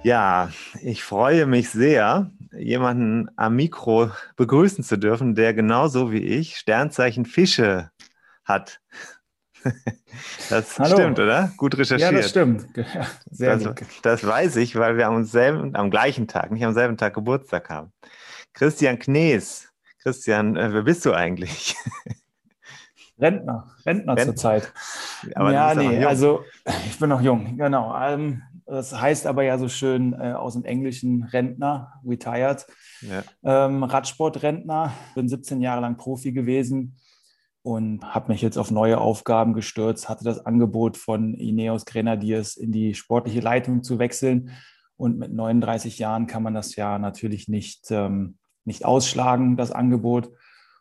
Ja, 0.10 0.50
ich 0.82 1.04
freue 1.04 1.46
mich 1.46 1.70
sehr, 1.70 2.32
jemanden 2.58 3.30
am 3.36 3.56
Mikro 3.56 4.10
begrüßen 4.38 4.84
zu 4.84 4.98
dürfen, 4.98 5.36
der 5.36 5.54
genauso 5.54 6.12
wie 6.12 6.24
ich 6.24 6.58
Sternzeichen 6.58 7.25
Fische 7.25 7.92
hat. 8.44 8.82
Das 10.50 10.80
Hallo. 10.80 10.96
stimmt, 10.96 11.20
oder? 11.20 11.51
Gut 11.58 11.78
recherchiert. 11.78 12.12
Ja, 12.12 12.18
das 12.18 12.30
stimmt. 12.32 12.66
Sehr 13.30 13.58
das, 13.58 13.63
gut. 13.63 13.88
das 14.01 14.25
weiß 14.25 14.56
ich, 14.56 14.75
weil 14.75 14.98
wir 14.98 15.06
am, 15.06 15.24
selben, 15.24 15.75
am 15.75 15.92
gleichen 15.92 16.28
Tag, 16.28 16.51
nicht 16.51 16.66
am 16.66 16.74
selben 16.74 16.98
Tag 16.98 17.13
Geburtstag 17.13 17.70
haben. 17.70 17.92
Christian 18.54 18.98
Knees. 18.98 19.72
Christian, 20.01 20.56
äh, 20.56 20.74
wer 20.74 20.82
bist 20.82 21.06
du 21.06 21.13
eigentlich? 21.13 21.75
Rentner, 23.20 23.70
Rentner, 23.86 24.16
Rentner. 24.16 24.25
zurzeit. 24.25 24.74
Aber 25.36 25.51
ja, 25.51 25.75
nee, 25.75 26.04
also 26.04 26.44
ich 26.88 26.98
bin 26.98 27.10
noch 27.10 27.22
jung, 27.22 27.58
genau. 27.58 27.96
Ähm, 28.01 28.42
das 28.70 29.00
heißt 29.00 29.26
aber 29.26 29.44
ja 29.44 29.58
so 29.58 29.68
schön 29.68 30.14
äh, 30.14 30.34
aus 30.34 30.54
dem 30.54 30.64
Englischen 30.64 31.24
Rentner, 31.24 31.94
retired. 32.06 32.68
Ja. 33.02 33.24
Ähm, 33.44 33.84
Radsportrentner, 33.84 34.94
bin 35.16 35.28
17 35.28 35.62
Jahre 35.62 35.82
lang 35.82 35.98
Profi 35.98 36.32
gewesen 36.32 36.96
und 37.64 38.04
habe 38.04 38.32
mich 38.32 38.42
jetzt 38.42 38.58
auf 38.58 38.72
neue 38.72 39.00
Aufgaben 39.00 39.54
gestürzt, 39.54 40.08
hatte 40.08 40.24
das 40.24 40.46
Angebot 40.46 40.98
von 40.98 41.34
Ineos 41.34 41.86
Grenadiers 41.86 42.56
in 42.56 42.72
die 42.72 42.94
sportliche 42.94 43.42
Leitung 43.42 43.84
zu 43.84 44.00
wechseln. 44.00 44.52
Und 44.98 45.18
mit 45.18 45.34
39 45.34 45.98
Jahren 45.98 46.28
kann 46.28 46.44
man 46.44 46.54
das 46.54 46.76
ja 46.76 47.00
natürlich 47.00 47.48
nicht, 47.48 47.90
ähm, 47.90 48.38
nicht 48.66 48.86
ausschlagen, 48.86 49.58
das 49.58 49.72
Angebot. 49.72 50.30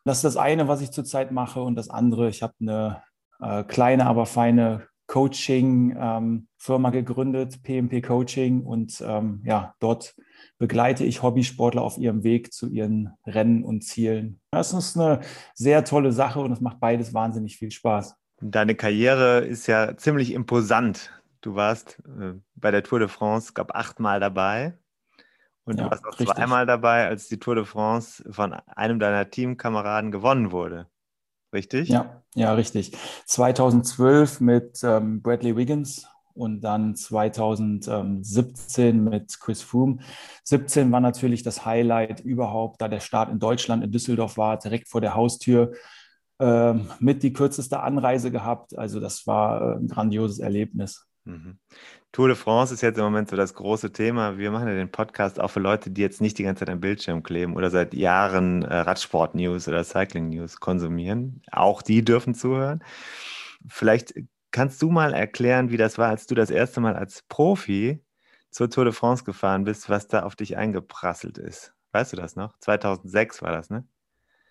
Das 0.04 0.18
ist 0.18 0.24
das 0.24 0.36
eine, 0.36 0.68
was 0.68 0.80
ich 0.80 0.90
zurzeit 0.90 1.32
mache. 1.32 1.62
Und 1.62 1.76
das 1.76 1.88
andere, 1.88 2.28
ich 2.28 2.42
habe 2.42 2.54
eine 2.60 3.02
äh, 3.40 3.64
kleine, 3.64 4.06
aber 4.06 4.26
feine 4.26 4.88
Coaching-Firma 5.08 6.88
ähm, 6.88 6.92
gegründet, 6.92 7.62
PMP 7.62 8.02
Coaching. 8.06 8.62
Und 8.62 9.02
ähm, 9.04 9.42
ja, 9.44 9.74
dort 9.80 10.14
begleite 10.58 11.04
ich 11.04 11.22
Hobbysportler 11.22 11.82
auf 11.82 11.98
ihrem 11.98 12.22
Weg 12.22 12.52
zu 12.52 12.68
ihren 12.68 13.10
Rennen 13.26 13.64
und 13.64 13.82
Zielen. 13.82 14.40
Das 14.52 14.72
ist 14.72 14.96
eine 14.96 15.20
sehr 15.54 15.84
tolle 15.84 16.12
Sache 16.12 16.40
und 16.40 16.52
es 16.52 16.60
macht 16.60 16.78
beides 16.78 17.14
wahnsinnig 17.14 17.56
viel 17.56 17.70
Spaß. 17.70 18.14
Deine 18.40 18.76
Karriere 18.76 19.40
ist 19.40 19.66
ja 19.66 19.96
ziemlich 19.96 20.32
imposant. 20.32 21.10
Du 21.40 21.54
warst 21.54 22.00
äh, 22.20 22.34
bei 22.54 22.70
der 22.70 22.82
Tour 22.82 22.98
de 22.98 23.08
France, 23.08 23.52
gab 23.54 23.74
achtmal 23.74 24.20
dabei. 24.20 24.78
Und 25.64 25.78
ja, 25.78 25.84
du 25.84 25.90
warst 25.90 26.04
auch 26.04 26.18
richtig. 26.18 26.36
zweimal 26.36 26.66
dabei, 26.66 27.08
als 27.08 27.28
die 27.28 27.38
Tour 27.38 27.54
de 27.54 27.64
France 27.64 28.24
von 28.30 28.52
einem 28.52 28.98
deiner 28.98 29.28
Teamkameraden 29.28 30.10
gewonnen 30.10 30.52
wurde. 30.52 30.86
Richtig? 31.52 31.88
Ja, 31.88 32.22
ja, 32.34 32.52
richtig. 32.52 32.92
2012 33.26 34.40
mit 34.40 34.80
ähm, 34.82 35.22
Bradley 35.22 35.56
Wiggins 35.56 36.06
und 36.34 36.60
dann 36.60 36.94
2017 36.94 39.02
mit 39.02 39.40
Chris 39.40 39.62
Froome. 39.62 39.98
17 40.44 40.92
war 40.92 41.00
natürlich 41.00 41.42
das 41.42 41.64
Highlight 41.64 42.20
überhaupt, 42.20 42.80
da 42.80 42.88
der 42.88 43.00
Start 43.00 43.30
in 43.30 43.38
Deutschland 43.38 43.82
in 43.82 43.90
Düsseldorf 43.90 44.36
war, 44.36 44.58
direkt 44.58 44.88
vor 44.88 45.00
der 45.00 45.14
Haustür. 45.14 45.72
Ähm, 46.40 46.88
mit 47.00 47.24
die 47.24 47.32
kürzeste 47.32 47.80
Anreise 47.80 48.30
gehabt. 48.30 48.78
Also 48.78 49.00
das 49.00 49.26
war 49.26 49.60
äh, 49.60 49.74
ein 49.78 49.88
grandioses 49.88 50.38
Erlebnis. 50.38 51.08
Mhm. 51.24 51.58
Tour 52.12 52.28
de 52.28 52.36
France 52.36 52.72
ist 52.72 52.80
jetzt 52.80 52.96
im 52.98 53.04
Moment 53.04 53.28
so 53.28 53.36
das 53.36 53.54
große 53.54 53.92
Thema. 53.92 54.38
Wir 54.38 54.50
machen 54.50 54.66
ja 54.66 54.74
den 54.74 54.90
Podcast 54.90 55.38
auch 55.38 55.50
für 55.50 55.60
Leute, 55.60 55.90
die 55.90 56.00
jetzt 56.00 56.20
nicht 56.20 56.38
die 56.38 56.42
ganze 56.42 56.60
Zeit 56.60 56.70
am 56.70 56.80
Bildschirm 56.80 57.22
kleben 57.22 57.54
oder 57.54 57.70
seit 57.70 57.92
Jahren 57.94 58.62
äh, 58.62 58.74
Radsport-News 58.74 59.68
oder 59.68 59.84
Cycling-News 59.84 60.58
konsumieren. 60.58 61.42
Auch 61.52 61.82
die 61.82 62.02
dürfen 62.04 62.34
zuhören. 62.34 62.82
Vielleicht 63.68 64.14
kannst 64.50 64.80
du 64.82 64.90
mal 64.90 65.12
erklären, 65.12 65.70
wie 65.70 65.76
das 65.76 65.98
war, 65.98 66.08
als 66.08 66.26
du 66.26 66.34
das 66.34 66.50
erste 66.50 66.80
Mal 66.80 66.96
als 66.96 67.22
Profi 67.28 68.02
zur 68.50 68.70
Tour 68.70 68.84
de 68.84 68.94
France 68.94 69.24
gefahren 69.24 69.64
bist, 69.64 69.90
was 69.90 70.08
da 70.08 70.22
auf 70.22 70.34
dich 70.34 70.56
eingeprasselt 70.56 71.36
ist. 71.38 71.74
Weißt 71.92 72.12
du 72.12 72.16
das 72.16 72.36
noch? 72.36 72.58
2006 72.58 73.42
war 73.42 73.52
das, 73.52 73.70
ne? 73.70 73.86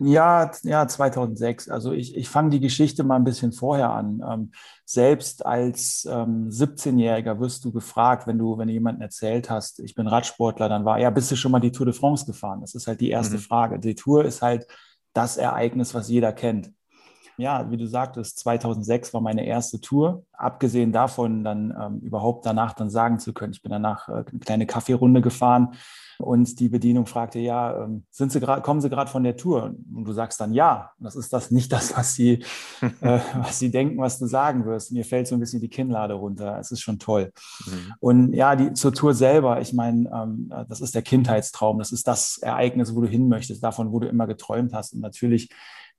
Ja, 0.00 0.50
ja, 0.62 0.86
2006. 0.86 1.68
Also 1.68 1.92
ich, 1.92 2.16
ich 2.16 2.28
fange 2.28 2.50
die 2.50 2.60
Geschichte 2.60 3.02
mal 3.02 3.16
ein 3.16 3.24
bisschen 3.24 3.52
vorher 3.52 3.90
an. 3.90 4.22
Ähm, 4.28 4.52
selbst 4.84 5.44
als 5.44 6.06
ähm, 6.08 6.48
17-Jähriger 6.50 7.40
wirst 7.40 7.64
du 7.64 7.72
gefragt, 7.72 8.28
wenn 8.28 8.38
du, 8.38 8.56
wenn 8.58 8.68
du 8.68 8.74
jemanden 8.74 9.02
erzählt 9.02 9.50
hast, 9.50 9.80
ich 9.80 9.96
bin 9.96 10.06
Radsportler, 10.06 10.68
dann 10.68 10.84
war, 10.84 11.00
ja, 11.00 11.10
bist 11.10 11.32
du 11.32 11.36
schon 11.36 11.50
mal 11.50 11.60
die 11.60 11.72
Tour 11.72 11.86
de 11.86 11.94
France 11.94 12.26
gefahren? 12.26 12.60
Das 12.60 12.76
ist 12.76 12.86
halt 12.86 13.00
die 13.00 13.10
erste 13.10 13.36
mhm. 13.36 13.40
Frage. 13.40 13.80
Die 13.80 13.96
Tour 13.96 14.24
ist 14.24 14.40
halt 14.40 14.68
das 15.14 15.36
Ereignis, 15.36 15.94
was 15.94 16.08
jeder 16.08 16.32
kennt. 16.32 16.70
Ja, 17.38 17.70
wie 17.70 17.76
du 17.76 17.86
sagtest, 17.86 18.38
2006 18.40 19.14
war 19.14 19.20
meine 19.20 19.46
erste 19.46 19.80
Tour. 19.80 20.24
Abgesehen 20.32 20.92
davon, 20.92 21.44
dann 21.44 21.74
ähm, 21.80 22.00
überhaupt 22.00 22.44
danach 22.44 22.72
dann 22.72 22.90
sagen 22.90 23.18
zu 23.20 23.32
können, 23.32 23.52
ich 23.52 23.62
bin 23.62 23.70
danach 23.70 24.08
äh, 24.08 24.12
eine 24.12 24.40
kleine 24.40 24.66
Kaffeerunde 24.66 25.22
gefahren 25.22 25.76
und 26.18 26.58
die 26.58 26.68
Bedienung 26.68 27.06
fragte, 27.06 27.38
ja, 27.38 27.84
ähm, 27.84 28.04
sind 28.10 28.32
Sie 28.32 28.40
grad, 28.40 28.64
kommen 28.64 28.80
Sie 28.80 28.90
gerade 28.90 29.08
von 29.08 29.22
der 29.22 29.36
Tour? 29.36 29.76
Und 29.94 30.04
du 30.04 30.12
sagst 30.12 30.40
dann 30.40 30.52
ja. 30.52 30.90
Das 30.98 31.14
ist 31.14 31.32
das 31.32 31.52
nicht 31.52 31.72
das, 31.72 31.96
was 31.96 32.14
sie, 32.14 32.44
äh, 33.00 33.20
was 33.36 33.60
sie 33.60 33.70
denken, 33.70 33.98
was 33.98 34.18
du 34.18 34.26
sagen 34.26 34.64
wirst. 34.64 34.90
Mir 34.90 35.04
fällt 35.04 35.28
so 35.28 35.36
ein 35.36 35.40
bisschen 35.40 35.60
die 35.60 35.68
Kinnlade 35.68 36.14
runter. 36.14 36.58
Es 36.58 36.72
ist 36.72 36.80
schon 36.80 36.98
toll. 36.98 37.32
Mhm. 37.66 37.94
Und 38.00 38.32
ja, 38.32 38.56
die, 38.56 38.72
zur 38.72 38.92
Tour 38.92 39.14
selber, 39.14 39.60
ich 39.60 39.72
meine, 39.72 40.10
ähm, 40.12 40.52
das 40.68 40.80
ist 40.80 40.96
der 40.96 41.02
Kindheitstraum. 41.02 41.78
Das 41.78 41.92
ist 41.92 42.08
das 42.08 42.38
Ereignis, 42.38 42.96
wo 42.96 43.00
du 43.00 43.06
hin 43.06 43.28
möchtest, 43.28 43.62
davon, 43.62 43.92
wo 43.92 44.00
du 44.00 44.08
immer 44.08 44.26
geträumt 44.26 44.74
hast. 44.74 44.94
Und 44.94 45.00
natürlich 45.00 45.50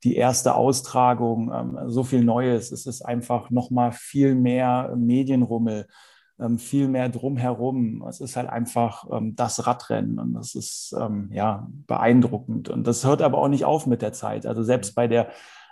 die 0.04 0.16
erste 0.16 0.54
Austragung, 0.54 1.52
ähm, 1.52 1.78
so 1.90 2.04
viel 2.04 2.24
Neues. 2.24 2.72
Es 2.72 2.86
ist 2.86 3.02
einfach 3.02 3.50
nochmal 3.50 3.92
viel 3.92 4.34
mehr 4.34 4.94
Medienrummel 4.96 5.86
ähm, 6.40 6.58
viel 6.58 6.88
mehr 6.88 7.08
drumherum. 7.08 8.04
Es 8.08 8.20
ist 8.20 8.36
halt 8.36 8.48
einfach 8.48 9.04
ähm, 9.12 9.36
das 9.36 9.66
Radrennen 9.66 10.18
und 10.18 10.34
das 10.34 10.54
ist 10.54 10.94
ähm, 10.98 11.28
ja 11.32 11.68
beeindruckend. 11.86 12.68
Und 12.68 12.86
das 12.86 13.04
hört 13.04 13.22
aber 13.22 13.38
auch 13.38 13.48
nicht 13.48 13.64
auf 13.64 13.86
mit 13.86 14.02
der 14.02 14.12
Zeit. 14.12 14.46
Also 14.46 14.62
selbst 14.62 14.94
bei 14.94 15.06
der 15.06 15.30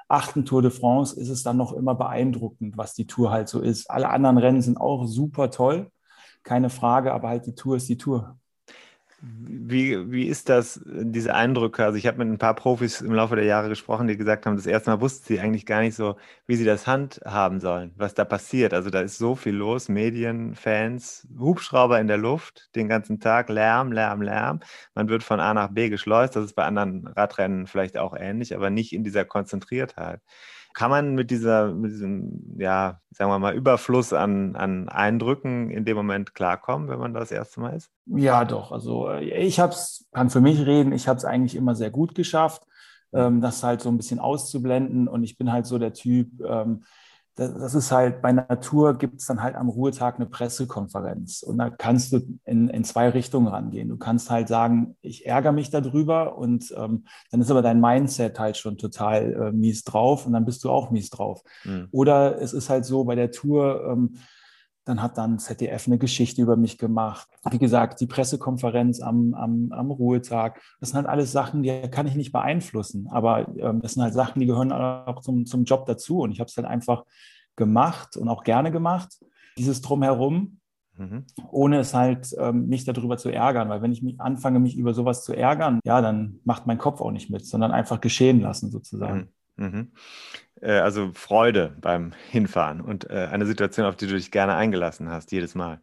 achten 0.08 0.44
Tour 0.44 0.62
de 0.62 0.70
France 0.70 1.18
ist 1.18 1.28
es 1.28 1.42
dann 1.42 1.56
noch 1.56 1.72
immer 1.72 1.94
beeindruckend, 1.94 2.76
was 2.76 2.94
die 2.94 3.06
Tour 3.06 3.30
halt 3.30 3.48
so 3.48 3.60
ist. 3.60 3.90
Alle 3.90 4.10
anderen 4.10 4.38
Rennen 4.38 4.62
sind 4.62 4.78
auch 4.78 5.06
super 5.06 5.50
toll, 5.50 5.90
keine 6.42 6.70
Frage, 6.70 7.12
aber 7.12 7.28
halt 7.28 7.46
die 7.46 7.54
Tour 7.54 7.76
ist 7.76 7.88
die 7.88 7.98
Tour. 7.98 8.37
Wie, 9.20 10.12
wie 10.12 10.26
ist 10.28 10.48
das, 10.48 10.80
diese 10.86 11.34
Eindrücke? 11.34 11.84
Also 11.84 11.98
ich 11.98 12.06
habe 12.06 12.18
mit 12.18 12.28
ein 12.28 12.38
paar 12.38 12.54
Profis 12.54 13.00
im 13.00 13.12
Laufe 13.12 13.34
der 13.34 13.44
Jahre 13.46 13.68
gesprochen, 13.68 14.06
die 14.06 14.16
gesagt 14.16 14.46
haben, 14.46 14.54
das 14.54 14.66
erste 14.66 14.90
Mal 14.90 15.00
wussten 15.00 15.26
sie 15.26 15.40
eigentlich 15.40 15.66
gar 15.66 15.80
nicht 15.80 15.96
so, 15.96 16.16
wie 16.46 16.54
sie 16.54 16.64
das 16.64 16.86
handhaben 16.86 17.58
sollen, 17.58 17.92
was 17.96 18.14
da 18.14 18.24
passiert. 18.24 18.72
Also 18.72 18.90
da 18.90 19.00
ist 19.00 19.18
so 19.18 19.34
viel 19.34 19.56
los, 19.56 19.88
Medien, 19.88 20.54
Fans, 20.54 21.26
Hubschrauber 21.36 21.98
in 21.98 22.06
der 22.06 22.16
Luft, 22.16 22.70
den 22.76 22.88
ganzen 22.88 23.18
Tag, 23.18 23.48
Lärm, 23.48 23.90
Lärm, 23.90 24.22
Lärm. 24.22 24.60
Man 24.94 25.08
wird 25.08 25.24
von 25.24 25.40
A 25.40 25.52
nach 25.52 25.72
B 25.72 25.88
geschleust, 25.88 26.36
das 26.36 26.44
ist 26.44 26.54
bei 26.54 26.64
anderen 26.64 27.08
Radrennen 27.08 27.66
vielleicht 27.66 27.98
auch 27.98 28.14
ähnlich, 28.16 28.54
aber 28.54 28.70
nicht 28.70 28.92
in 28.92 29.02
dieser 29.02 29.24
Konzentriertheit. 29.24 30.20
Kann 30.74 30.90
man 30.90 31.14
mit, 31.14 31.30
dieser, 31.30 31.72
mit 31.72 31.90
diesem, 31.90 32.56
ja, 32.58 33.00
sagen 33.10 33.30
wir 33.30 33.38
mal, 33.38 33.54
Überfluss 33.54 34.12
an, 34.12 34.54
an 34.54 34.88
Eindrücken 34.88 35.70
in 35.70 35.84
dem 35.84 35.96
Moment 35.96 36.34
klarkommen, 36.34 36.88
wenn 36.88 36.98
man 36.98 37.14
das 37.14 37.32
erste 37.32 37.60
Mal 37.60 37.74
ist? 37.74 37.90
Ja, 38.06 38.44
doch. 38.44 38.70
Also 38.70 39.08
äh, 39.08 39.24
ich 39.24 39.58
habe 39.60 39.72
es, 39.72 40.06
kann 40.12 40.30
für 40.30 40.40
mich 40.40 40.64
reden, 40.64 40.92
ich 40.92 41.08
habe 41.08 41.16
es 41.16 41.24
eigentlich 41.24 41.56
immer 41.56 41.74
sehr 41.74 41.90
gut 41.90 42.14
geschafft, 42.14 42.62
ähm, 43.12 43.40
das 43.40 43.62
halt 43.62 43.80
so 43.80 43.88
ein 43.88 43.96
bisschen 43.96 44.20
auszublenden. 44.20 45.08
Und 45.08 45.24
ich 45.24 45.36
bin 45.36 45.52
halt 45.52 45.66
so 45.66 45.78
der 45.78 45.94
Typ, 45.94 46.28
ähm, 46.46 46.84
das 47.38 47.74
ist 47.74 47.92
halt, 47.92 48.20
bei 48.20 48.32
Natur 48.32 48.98
gibt 48.98 49.20
es 49.20 49.26
dann 49.26 49.42
halt 49.42 49.54
am 49.54 49.68
Ruhetag 49.68 50.16
eine 50.16 50.26
Pressekonferenz. 50.26 51.42
Und 51.42 51.58
da 51.58 51.70
kannst 51.70 52.12
du 52.12 52.20
in, 52.44 52.68
in 52.68 52.82
zwei 52.82 53.08
Richtungen 53.08 53.46
rangehen. 53.46 53.88
Du 53.88 53.96
kannst 53.96 54.30
halt 54.30 54.48
sagen, 54.48 54.96
ich 55.02 55.24
ärgere 55.24 55.52
mich 55.52 55.70
darüber 55.70 56.36
und 56.36 56.74
ähm, 56.76 57.04
dann 57.30 57.40
ist 57.40 57.50
aber 57.50 57.62
dein 57.62 57.80
Mindset 57.80 58.40
halt 58.40 58.56
schon 58.56 58.76
total 58.76 59.32
äh, 59.32 59.52
mies 59.52 59.84
drauf 59.84 60.26
und 60.26 60.32
dann 60.32 60.44
bist 60.44 60.64
du 60.64 60.70
auch 60.70 60.90
mies 60.90 61.10
drauf. 61.10 61.42
Mhm. 61.64 61.86
Oder 61.92 62.42
es 62.42 62.52
ist 62.52 62.70
halt 62.70 62.84
so 62.84 63.04
bei 63.04 63.14
der 63.14 63.30
Tour, 63.30 63.88
ähm, 63.88 64.16
dann 64.88 65.02
hat 65.02 65.18
dann 65.18 65.38
ZDF 65.38 65.86
eine 65.86 65.98
Geschichte 65.98 66.40
über 66.40 66.56
mich 66.56 66.78
gemacht. 66.78 67.28
Wie 67.50 67.58
gesagt, 67.58 68.00
die 68.00 68.06
Pressekonferenz 68.06 69.00
am, 69.00 69.34
am, 69.34 69.70
am 69.70 69.90
Ruhetag. 69.90 70.62
Das 70.80 70.90
sind 70.90 70.96
halt 70.96 71.06
alles 71.06 71.30
Sachen, 71.30 71.62
die 71.62 71.82
kann 71.90 72.06
ich 72.06 72.14
nicht 72.14 72.32
beeinflussen. 72.32 73.06
Aber 73.10 73.54
ähm, 73.58 73.82
das 73.82 73.92
sind 73.94 74.02
halt 74.02 74.14
Sachen, 74.14 74.40
die 74.40 74.46
gehören 74.46 74.72
auch 74.72 75.20
zum, 75.20 75.44
zum 75.44 75.64
Job 75.64 75.84
dazu. 75.84 76.20
Und 76.20 76.32
ich 76.32 76.40
habe 76.40 76.48
es 76.48 76.56
halt 76.56 76.66
einfach 76.66 77.04
gemacht 77.54 78.16
und 78.16 78.28
auch 78.28 78.44
gerne 78.44 78.72
gemacht. 78.72 79.22
Dieses 79.58 79.82
Drumherum, 79.82 80.58
mhm. 80.96 81.26
ohne 81.50 81.80
es 81.80 81.92
halt 81.92 82.34
ähm, 82.38 82.68
mich 82.68 82.86
darüber 82.86 83.18
zu 83.18 83.28
ärgern. 83.28 83.68
Weil 83.68 83.82
wenn 83.82 83.92
ich 83.92 84.02
mich 84.02 84.18
anfange, 84.18 84.58
mich 84.58 84.74
über 84.74 84.94
sowas 84.94 85.22
zu 85.22 85.34
ärgern, 85.34 85.80
ja, 85.84 86.00
dann 86.00 86.40
macht 86.44 86.66
mein 86.66 86.78
Kopf 86.78 87.02
auch 87.02 87.10
nicht 87.10 87.28
mit, 87.28 87.44
sondern 87.44 87.72
einfach 87.72 88.00
geschehen 88.00 88.40
lassen 88.40 88.70
sozusagen. 88.70 89.18
Mhm. 89.18 89.28
Mhm. 89.58 89.92
Äh, 90.60 90.78
also 90.78 91.10
Freude 91.14 91.76
beim 91.80 92.12
Hinfahren 92.30 92.80
und 92.80 93.10
äh, 93.10 93.28
eine 93.30 93.46
Situation, 93.46 93.86
auf 93.86 93.96
die 93.96 94.06
du 94.06 94.14
dich 94.14 94.30
gerne 94.30 94.54
eingelassen 94.54 95.10
hast, 95.10 95.32
jedes 95.32 95.54
Mal. 95.54 95.80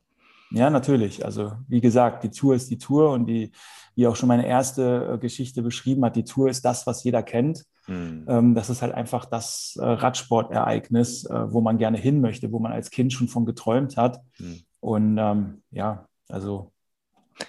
Ja, 0.51 0.69
natürlich. 0.69 1.25
Also 1.25 1.53
wie 1.67 1.81
gesagt, 1.81 2.23
die 2.23 2.29
Tour 2.29 2.55
ist 2.55 2.69
die 2.69 2.77
Tour 2.77 3.11
und 3.11 3.25
die, 3.25 3.51
wie 3.95 4.07
auch 4.07 4.15
schon 4.15 4.27
meine 4.27 4.47
erste 4.47 5.13
äh, 5.13 5.17
Geschichte 5.17 5.61
beschrieben 5.61 6.03
hat, 6.05 6.15
die 6.15 6.23
Tour 6.23 6.49
ist 6.49 6.63
das, 6.63 6.87
was 6.87 7.03
jeder 7.03 7.23
kennt. 7.23 7.65
Mhm. 7.87 8.55
das 8.55 8.71
ist 8.71 8.81
halt 8.81 8.95
einfach 8.95 9.25
das 9.25 9.77
Radsportereignis, 9.79 11.29
wo 11.29 11.61
man 11.61 11.77
gerne 11.77 11.99
hin 11.99 12.19
möchte, 12.19 12.51
wo 12.51 12.57
man 12.57 12.71
als 12.71 12.89
Kind 12.89 13.13
schon 13.13 13.27
von 13.27 13.45
geträumt 13.45 13.95
hat. 13.95 14.21
Mhm. 14.39 14.61
Und 14.79 15.17
ähm, 15.19 15.61
ja, 15.69 16.07
also 16.27 16.71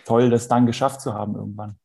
toll, 0.05 0.29
das 0.29 0.47
dann 0.47 0.67
geschafft 0.67 1.01
zu 1.01 1.15
haben 1.15 1.37
irgendwann. 1.37 1.79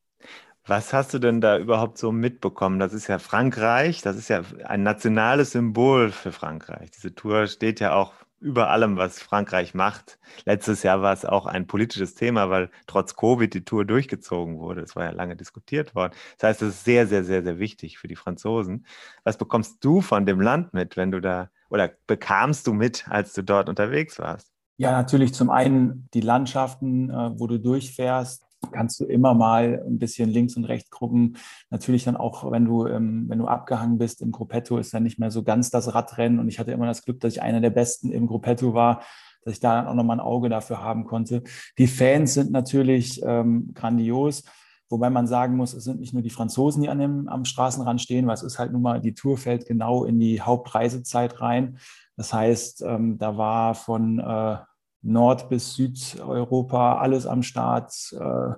Was 0.64 0.92
hast 0.92 1.12
du 1.12 1.18
denn 1.18 1.40
da 1.40 1.58
überhaupt 1.58 1.98
so 1.98 2.12
mitbekommen? 2.12 2.78
Das 2.78 2.92
ist 2.92 3.08
ja 3.08 3.18
Frankreich, 3.18 4.00
das 4.00 4.16
ist 4.16 4.28
ja 4.28 4.42
ein 4.64 4.84
nationales 4.84 5.52
Symbol 5.52 6.12
für 6.12 6.30
Frankreich. 6.30 6.92
Diese 6.92 7.14
Tour 7.14 7.48
steht 7.48 7.80
ja 7.80 7.94
auch 7.94 8.12
über 8.38 8.70
allem, 8.70 8.96
was 8.96 9.20
Frankreich 9.20 9.74
macht. 9.74 10.18
Letztes 10.44 10.82
Jahr 10.82 11.00
war 11.00 11.12
es 11.12 11.24
auch 11.24 11.46
ein 11.46 11.66
politisches 11.66 12.14
Thema, 12.14 12.50
weil 12.50 12.70
trotz 12.86 13.16
Covid 13.16 13.52
die 13.52 13.64
Tour 13.64 13.84
durchgezogen 13.84 14.58
wurde. 14.58 14.82
Es 14.82 14.94
war 14.96 15.04
ja 15.04 15.10
lange 15.10 15.36
diskutiert 15.36 15.94
worden. 15.94 16.12
Das 16.38 16.48
heißt, 16.48 16.62
es 16.62 16.74
ist 16.74 16.84
sehr, 16.84 17.06
sehr, 17.06 17.24
sehr, 17.24 17.42
sehr 17.42 17.58
wichtig 17.58 17.98
für 17.98 18.08
die 18.08 18.16
Franzosen. 18.16 18.86
Was 19.24 19.38
bekommst 19.38 19.84
du 19.84 20.00
von 20.00 20.26
dem 20.26 20.40
Land 20.40 20.74
mit, 20.74 20.96
wenn 20.96 21.10
du 21.10 21.20
da 21.20 21.50
oder 21.70 21.90
bekamst 22.06 22.66
du 22.66 22.72
mit, 22.72 23.08
als 23.08 23.32
du 23.32 23.42
dort 23.42 23.68
unterwegs 23.68 24.18
warst? 24.18 24.52
Ja, 24.76 24.92
natürlich 24.92 25.34
zum 25.34 25.50
einen 25.50 26.08
die 26.12 26.20
Landschaften, 26.20 27.10
äh, 27.10 27.38
wo 27.38 27.46
du 27.46 27.58
durchfährst, 27.58 28.44
kannst 28.70 29.00
du 29.00 29.04
immer 29.04 29.34
mal 29.34 29.82
ein 29.86 29.98
bisschen 29.98 30.30
links 30.30 30.56
und 30.56 30.64
rechts 30.64 30.90
gucken. 30.90 31.36
Natürlich 31.70 32.04
dann 32.04 32.16
auch, 32.16 32.50
wenn 32.50 32.64
du, 32.64 32.86
ähm, 32.86 33.24
wenn 33.28 33.38
du 33.38 33.46
abgehangen 33.46 33.98
bist 33.98 34.22
im 34.22 34.32
Gruppetto, 34.32 34.78
ist 34.78 34.94
dann 34.94 35.02
nicht 35.02 35.18
mehr 35.18 35.30
so 35.30 35.42
ganz 35.42 35.70
das 35.70 35.94
Radrennen. 35.94 36.38
Und 36.38 36.48
ich 36.48 36.58
hatte 36.58 36.72
immer 36.72 36.86
das 36.86 37.04
Glück, 37.04 37.20
dass 37.20 37.34
ich 37.34 37.42
einer 37.42 37.60
der 37.60 37.70
Besten 37.70 38.10
im 38.12 38.26
Gruppetto 38.26 38.74
war, 38.74 39.02
dass 39.44 39.54
ich 39.54 39.60
da 39.60 39.88
auch 39.88 39.94
nochmal 39.94 40.18
ein 40.18 40.24
Auge 40.24 40.48
dafür 40.48 40.82
haben 40.82 41.04
konnte. 41.04 41.42
Die 41.78 41.88
Fans 41.88 42.34
sind 42.34 42.52
natürlich 42.52 43.20
ähm, 43.24 43.72
grandios. 43.74 44.44
Wobei 44.88 45.08
man 45.08 45.26
sagen 45.26 45.56
muss, 45.56 45.72
es 45.72 45.84
sind 45.84 46.00
nicht 46.00 46.12
nur 46.12 46.22
die 46.22 46.28
Franzosen, 46.28 46.82
die 46.82 46.90
an 46.90 46.98
dem, 46.98 47.26
am 47.26 47.46
Straßenrand 47.46 48.02
stehen, 48.02 48.26
weil 48.26 48.34
es 48.34 48.42
ist 48.42 48.58
halt 48.58 48.72
nun 48.72 48.82
mal, 48.82 49.00
die 49.00 49.14
Tour 49.14 49.38
fällt 49.38 49.64
genau 49.64 50.04
in 50.04 50.20
die 50.20 50.42
Hauptreisezeit 50.42 51.40
rein. 51.40 51.78
Das 52.16 52.34
heißt, 52.34 52.82
ähm, 52.82 53.16
da 53.16 53.38
war 53.38 53.74
von 53.74 54.18
äh, 54.18 54.56
Nord- 55.02 55.48
bis 55.48 55.74
Südeuropa, 55.74 56.98
alles 56.98 57.26
am 57.26 57.42
Start, 57.42 57.92
äh, 58.12 58.54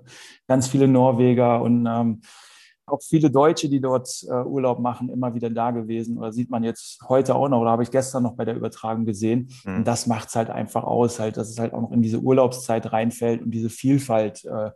ganz 0.46 0.68
viele 0.68 0.86
Norweger 0.86 1.62
und 1.62 1.86
ähm, 1.86 2.20
auch 2.86 3.00
viele 3.02 3.30
Deutsche, 3.30 3.68
die 3.68 3.80
dort 3.80 4.24
äh, 4.28 4.32
Urlaub 4.32 4.78
machen, 4.78 5.08
immer 5.08 5.34
wieder 5.34 5.50
da 5.50 5.70
gewesen. 5.70 6.18
Oder 6.18 6.32
sieht 6.32 6.50
man 6.50 6.64
jetzt 6.64 7.00
heute 7.08 7.34
auch 7.34 7.48
noch, 7.48 7.60
oder 7.60 7.70
habe 7.70 7.82
ich 7.82 7.90
gestern 7.90 8.22
noch 8.22 8.36
bei 8.36 8.44
der 8.44 8.56
Übertragung 8.56 9.04
gesehen. 9.06 9.50
Mhm. 9.64 9.76
Und 9.76 9.84
das 9.88 10.06
macht 10.06 10.28
es 10.28 10.36
halt 10.36 10.50
einfach 10.50 10.84
aus, 10.84 11.18
halt, 11.18 11.36
dass 11.36 11.48
es 11.48 11.58
halt 11.58 11.72
auch 11.72 11.80
noch 11.80 11.92
in 11.92 12.02
diese 12.02 12.18
Urlaubszeit 12.18 12.92
reinfällt 12.92 13.42
und 13.42 13.50
diese 13.52 13.70
Vielfalt 13.70 14.44
äh, 14.44 14.70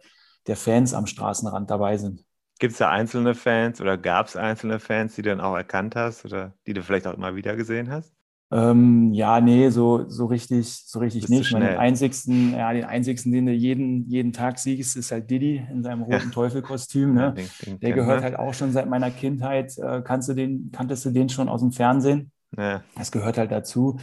der 0.46 0.56
Fans 0.56 0.94
am 0.94 1.06
Straßenrand 1.06 1.70
dabei 1.70 1.98
sind. 1.98 2.24
Gibt 2.58 2.72
es 2.72 2.78
da 2.78 2.90
einzelne 2.90 3.34
Fans 3.34 3.80
oder 3.80 3.96
gab 3.96 4.26
es 4.26 4.36
einzelne 4.36 4.80
Fans, 4.80 5.14
die 5.14 5.22
du 5.22 5.28
dann 5.28 5.40
auch 5.40 5.54
erkannt 5.54 5.94
hast 5.94 6.24
oder 6.24 6.54
die 6.66 6.72
du 6.72 6.82
vielleicht 6.82 7.06
auch 7.06 7.14
immer 7.14 7.36
wieder 7.36 7.54
gesehen 7.54 7.90
hast? 7.90 8.12
Ähm, 8.50 9.12
ja, 9.12 9.40
nee, 9.42 9.68
so, 9.68 10.08
so 10.08 10.24
richtig, 10.26 10.68
so 10.86 11.00
richtig 11.00 11.28
nicht. 11.28 11.52
Den 11.52 11.62
einzigsten, 11.62 12.52
ja, 12.52 12.72
den 12.72 12.84
einzigsten, 12.84 13.30
den 13.30 13.44
du 13.44 13.52
jeden, 13.52 14.08
jeden 14.08 14.32
Tag 14.32 14.58
siehst, 14.58 14.96
ist 14.96 15.12
halt 15.12 15.30
Diddy 15.30 15.62
in 15.70 15.82
seinem 15.82 16.02
roten 16.02 16.28
ja. 16.28 16.30
Teufelkostüm. 16.30 17.12
Ne? 17.12 17.34
Den, 17.34 17.48
den 17.66 17.80
Der 17.80 17.92
gehört 17.92 18.22
halt 18.22 18.38
auch 18.38 18.54
schon 18.54 18.72
seit 18.72 18.88
meiner 18.88 19.10
Kindheit. 19.10 19.76
Äh, 19.76 20.00
kannst 20.02 20.30
du 20.30 20.34
den, 20.34 20.70
kanntest 20.72 21.04
du 21.04 21.10
den 21.10 21.28
schon 21.28 21.48
aus 21.50 21.60
dem 21.60 21.72
Fernsehen? 21.72 22.32
Ja. 22.56 22.82
Das 22.96 23.12
gehört 23.12 23.36
halt 23.36 23.52
dazu. 23.52 23.98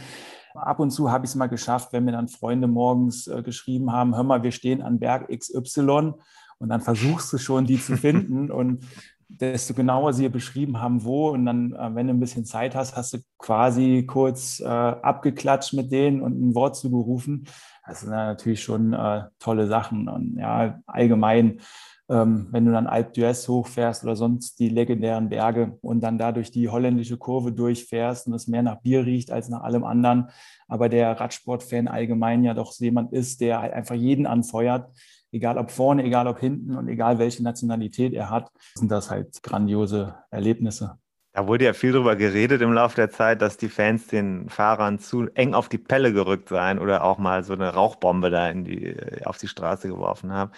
Ab 0.54 0.78
und 0.78 0.90
zu 0.90 1.10
habe 1.10 1.24
ich 1.24 1.30
es 1.30 1.34
mal 1.34 1.48
geschafft, 1.48 1.92
wenn 1.92 2.04
mir 2.04 2.12
dann 2.12 2.28
Freunde 2.28 2.68
morgens 2.68 3.26
äh, 3.26 3.42
geschrieben 3.42 3.90
haben, 3.90 4.14
hör 4.14 4.22
mal, 4.22 4.44
wir 4.44 4.52
stehen 4.52 4.80
an 4.80 5.00
Berg 5.00 5.28
XY 5.28 6.12
und 6.58 6.68
dann 6.68 6.80
versuchst 6.80 7.32
du 7.32 7.38
schon, 7.38 7.66
die 7.66 7.80
zu 7.80 7.96
finden. 7.96 8.50
und 8.52 8.84
desto 9.28 9.74
genauer 9.74 10.12
sie 10.12 10.28
beschrieben 10.28 10.80
haben, 10.80 11.04
wo. 11.04 11.30
Und 11.30 11.46
dann, 11.46 11.72
äh, 11.72 11.94
wenn 11.94 12.06
du 12.06 12.14
ein 12.14 12.20
bisschen 12.20 12.44
Zeit 12.44 12.74
hast, 12.74 12.96
hast 12.96 13.14
du 13.14 13.18
quasi 13.38 14.04
kurz 14.06 14.60
äh, 14.60 14.66
abgeklatscht 14.66 15.74
mit 15.74 15.92
denen 15.92 16.22
und 16.22 16.40
ein 16.40 16.54
Wort 16.54 16.76
zugerufen. 16.76 17.46
Das 17.86 18.00
sind 18.00 18.10
natürlich 18.10 18.62
schon 18.62 18.92
äh, 18.92 19.24
tolle 19.38 19.66
Sachen. 19.66 20.08
Und 20.08 20.38
ja, 20.38 20.80
allgemein, 20.86 21.60
ähm, 22.08 22.48
wenn 22.50 22.64
du 22.64 22.72
dann 22.72 22.86
Alp 22.86 23.14
d'Huez 23.14 23.48
hochfährst 23.48 24.04
oder 24.04 24.14
sonst 24.14 24.58
die 24.60 24.68
legendären 24.68 25.28
Berge 25.28 25.76
und 25.82 26.00
dann 26.00 26.18
dadurch 26.18 26.52
die 26.52 26.68
holländische 26.68 27.16
Kurve 27.16 27.52
durchfährst 27.52 28.28
und 28.28 28.34
es 28.34 28.46
mehr 28.46 28.62
nach 28.62 28.80
Bier 28.80 29.04
riecht 29.04 29.32
als 29.32 29.48
nach 29.48 29.62
allem 29.62 29.84
anderen, 29.84 30.28
aber 30.68 30.88
der 30.88 31.18
Radsportfan 31.18 31.88
allgemein 31.88 32.44
ja 32.44 32.54
doch 32.54 32.72
jemand 32.78 33.12
ist, 33.12 33.40
der 33.40 33.60
halt 33.60 33.72
einfach 33.72 33.96
jeden 33.96 34.26
anfeuert, 34.26 34.88
egal 35.32 35.58
ob 35.58 35.70
vorne, 35.70 36.04
egal 36.04 36.26
ob 36.26 36.38
hinten 36.38 36.76
und 36.76 36.88
egal 36.88 37.18
welche 37.18 37.42
Nationalität 37.42 38.12
er 38.14 38.30
hat, 38.30 38.50
sind 38.74 38.90
das 38.90 39.10
halt 39.10 39.42
grandiose 39.42 40.14
Erlebnisse. 40.30 40.98
Da 41.32 41.46
wurde 41.46 41.66
ja 41.66 41.74
viel 41.74 41.92
darüber 41.92 42.16
geredet 42.16 42.62
im 42.62 42.72
Laufe 42.72 42.96
der 42.96 43.10
Zeit, 43.10 43.42
dass 43.42 43.58
die 43.58 43.68
Fans 43.68 44.06
den 44.06 44.48
Fahrern 44.48 44.98
zu 44.98 45.26
eng 45.34 45.52
auf 45.52 45.68
die 45.68 45.76
Pelle 45.76 46.14
gerückt 46.14 46.48
seien 46.48 46.78
oder 46.78 47.04
auch 47.04 47.18
mal 47.18 47.44
so 47.44 47.52
eine 47.52 47.74
Rauchbombe 47.74 48.30
da 48.30 48.50
die, 48.54 48.86
äh, 48.86 49.22
auf 49.24 49.36
die 49.36 49.48
Straße 49.48 49.88
geworfen 49.88 50.32
haben. 50.32 50.52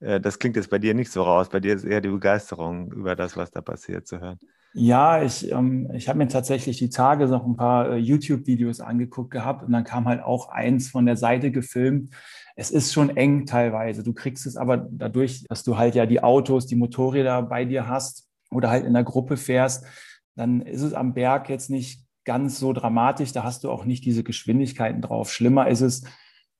Äh, 0.00 0.20
das 0.20 0.38
klingt 0.38 0.56
jetzt 0.56 0.68
bei 0.68 0.78
dir 0.78 0.92
nicht 0.92 1.10
so 1.10 1.22
raus. 1.22 1.48
Bei 1.48 1.60
dir 1.60 1.74
ist 1.74 1.84
eher 1.84 2.02
die 2.02 2.10
Begeisterung 2.10 2.92
über 2.92 3.16
das, 3.16 3.36
was 3.38 3.50
da 3.50 3.62
passiert, 3.62 4.06
zu 4.06 4.20
hören. 4.20 4.38
Ja, 4.72 5.20
ich, 5.22 5.50
ähm, 5.50 5.90
ich 5.94 6.08
habe 6.08 6.18
mir 6.18 6.28
tatsächlich 6.28 6.78
die 6.78 6.90
Tage 6.90 7.26
noch 7.26 7.44
ein 7.44 7.56
paar 7.56 7.90
äh, 7.90 7.96
YouTube-Videos 7.96 8.80
angeguckt 8.80 9.32
gehabt 9.32 9.64
und 9.64 9.72
dann 9.72 9.82
kam 9.82 10.06
halt 10.06 10.22
auch 10.22 10.48
eins 10.48 10.88
von 10.88 11.06
der 11.06 11.16
Seite 11.16 11.50
gefilmt. 11.50 12.14
Es 12.54 12.70
ist 12.70 12.92
schon 12.92 13.16
eng 13.16 13.46
teilweise. 13.46 14.04
Du 14.04 14.12
kriegst 14.12 14.46
es 14.46 14.56
aber 14.56 14.76
dadurch, 14.76 15.44
dass 15.48 15.64
du 15.64 15.76
halt 15.76 15.96
ja 15.96 16.06
die 16.06 16.22
Autos, 16.22 16.66
die 16.66 16.76
Motorräder 16.76 17.42
bei 17.42 17.64
dir 17.64 17.88
hast 17.88 18.28
oder 18.50 18.70
halt 18.70 18.84
in 18.84 18.92
der 18.92 19.02
Gruppe 19.02 19.36
fährst, 19.36 19.84
dann 20.36 20.60
ist 20.62 20.82
es 20.82 20.94
am 20.94 21.14
Berg 21.14 21.48
jetzt 21.48 21.68
nicht 21.70 22.04
ganz 22.24 22.60
so 22.60 22.72
dramatisch. 22.72 23.32
Da 23.32 23.42
hast 23.42 23.64
du 23.64 23.70
auch 23.72 23.84
nicht 23.84 24.04
diese 24.04 24.22
Geschwindigkeiten 24.22 25.02
drauf. 25.02 25.32
Schlimmer 25.32 25.66
ist 25.68 25.80
es 25.80 26.04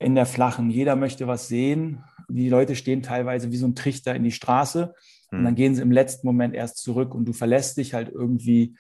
in 0.01 0.17
der 0.17 0.27
flachen. 0.27 0.69
Jeder 0.71 0.97
möchte 0.97 1.29
was 1.29 1.47
sehen. 1.47 2.03
Die 2.29 2.49
Leute 2.49 2.75
stehen 2.75 3.03
teilweise 3.03 3.53
wie 3.53 3.57
so 3.57 3.67
ein 3.67 3.77
Trichter 3.77 4.17
in 4.17 4.25
die 4.25 4.33
Straße 4.33 4.95
und 5.31 5.45
dann 5.45 5.53
hm. 5.53 5.55
gehen 5.55 5.75
sie 5.75 5.83
im 5.83 5.93
letzten 5.93 6.27
Moment 6.27 6.55
erst 6.55 6.79
zurück 6.79 7.15
und 7.15 7.27
du 7.27 7.33
verlässt 7.33 7.77
dich 7.77 7.95
halt 7.95 8.09
irgendwie 8.09 8.75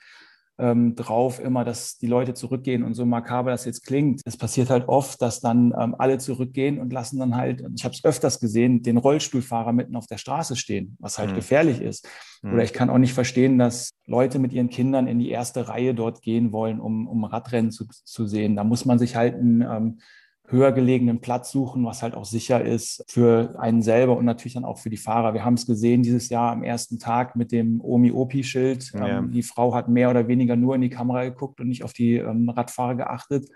ähm, 0.60 0.94
drauf 0.94 1.40
immer, 1.40 1.64
dass 1.64 1.96
die 1.96 2.06
Leute 2.06 2.34
zurückgehen 2.34 2.82
und 2.82 2.94
so 2.94 3.06
makaber 3.06 3.50
das 3.50 3.64
jetzt 3.64 3.86
klingt. 3.86 4.20
Es 4.24 4.36
passiert 4.36 4.68
halt 4.68 4.88
oft, 4.88 5.20
dass 5.22 5.40
dann 5.40 5.74
ähm, 5.78 5.94
alle 5.98 6.18
zurückgehen 6.18 6.78
und 6.78 6.92
lassen 6.92 7.18
dann 7.18 7.36
halt, 7.36 7.64
ich 7.74 7.84
habe 7.84 7.94
es 7.94 8.04
öfters 8.04 8.40
gesehen, 8.40 8.82
den 8.82 8.98
Rollstuhlfahrer 8.98 9.72
mitten 9.72 9.96
auf 9.96 10.06
der 10.06 10.18
Straße 10.18 10.56
stehen, 10.56 10.96
was 11.00 11.18
halt 11.18 11.30
mhm. 11.30 11.36
gefährlich 11.36 11.80
ist. 11.80 12.06
Mhm. 12.42 12.52
Oder 12.52 12.64
ich 12.64 12.74
kann 12.74 12.90
auch 12.90 12.98
nicht 12.98 13.14
verstehen, 13.14 13.58
dass 13.58 13.90
Leute 14.06 14.38
mit 14.38 14.52
ihren 14.52 14.68
Kindern 14.68 15.06
in 15.06 15.18
die 15.18 15.30
erste 15.30 15.68
Reihe 15.68 15.94
dort 15.94 16.20
gehen 16.20 16.52
wollen, 16.52 16.78
um, 16.78 17.08
um 17.08 17.24
Radrennen 17.24 17.70
zu, 17.70 17.86
zu 17.88 18.26
sehen. 18.26 18.54
Da 18.54 18.64
muss 18.64 18.84
man 18.84 18.98
sich 18.98 19.16
halt 19.16 19.36
ein 19.36 19.62
ähm, 19.62 19.98
höher 20.50 20.72
gelegenen 20.72 21.20
Platz 21.20 21.50
suchen, 21.50 21.84
was 21.84 22.02
halt 22.02 22.14
auch 22.14 22.24
sicher 22.24 22.64
ist 22.64 23.04
für 23.08 23.54
einen 23.58 23.82
selber 23.82 24.16
und 24.16 24.24
natürlich 24.24 24.54
dann 24.54 24.64
auch 24.64 24.78
für 24.78 24.90
die 24.90 24.96
Fahrer. 24.96 25.34
Wir 25.34 25.44
haben 25.44 25.54
es 25.54 25.66
gesehen 25.66 26.02
dieses 26.02 26.28
Jahr 26.28 26.52
am 26.52 26.62
ersten 26.62 26.98
Tag 26.98 27.36
mit 27.36 27.52
dem 27.52 27.80
Omi-Opi-Schild. 27.80 28.92
Ja. 28.92 29.18
Ähm, 29.18 29.30
die 29.30 29.42
Frau 29.42 29.74
hat 29.74 29.88
mehr 29.88 30.10
oder 30.10 30.28
weniger 30.28 30.56
nur 30.56 30.74
in 30.74 30.80
die 30.80 30.90
Kamera 30.90 31.24
geguckt 31.24 31.60
und 31.60 31.68
nicht 31.68 31.84
auf 31.84 31.92
die 31.92 32.16
ähm, 32.16 32.48
Radfahrer 32.48 32.96
geachtet. 32.96 33.48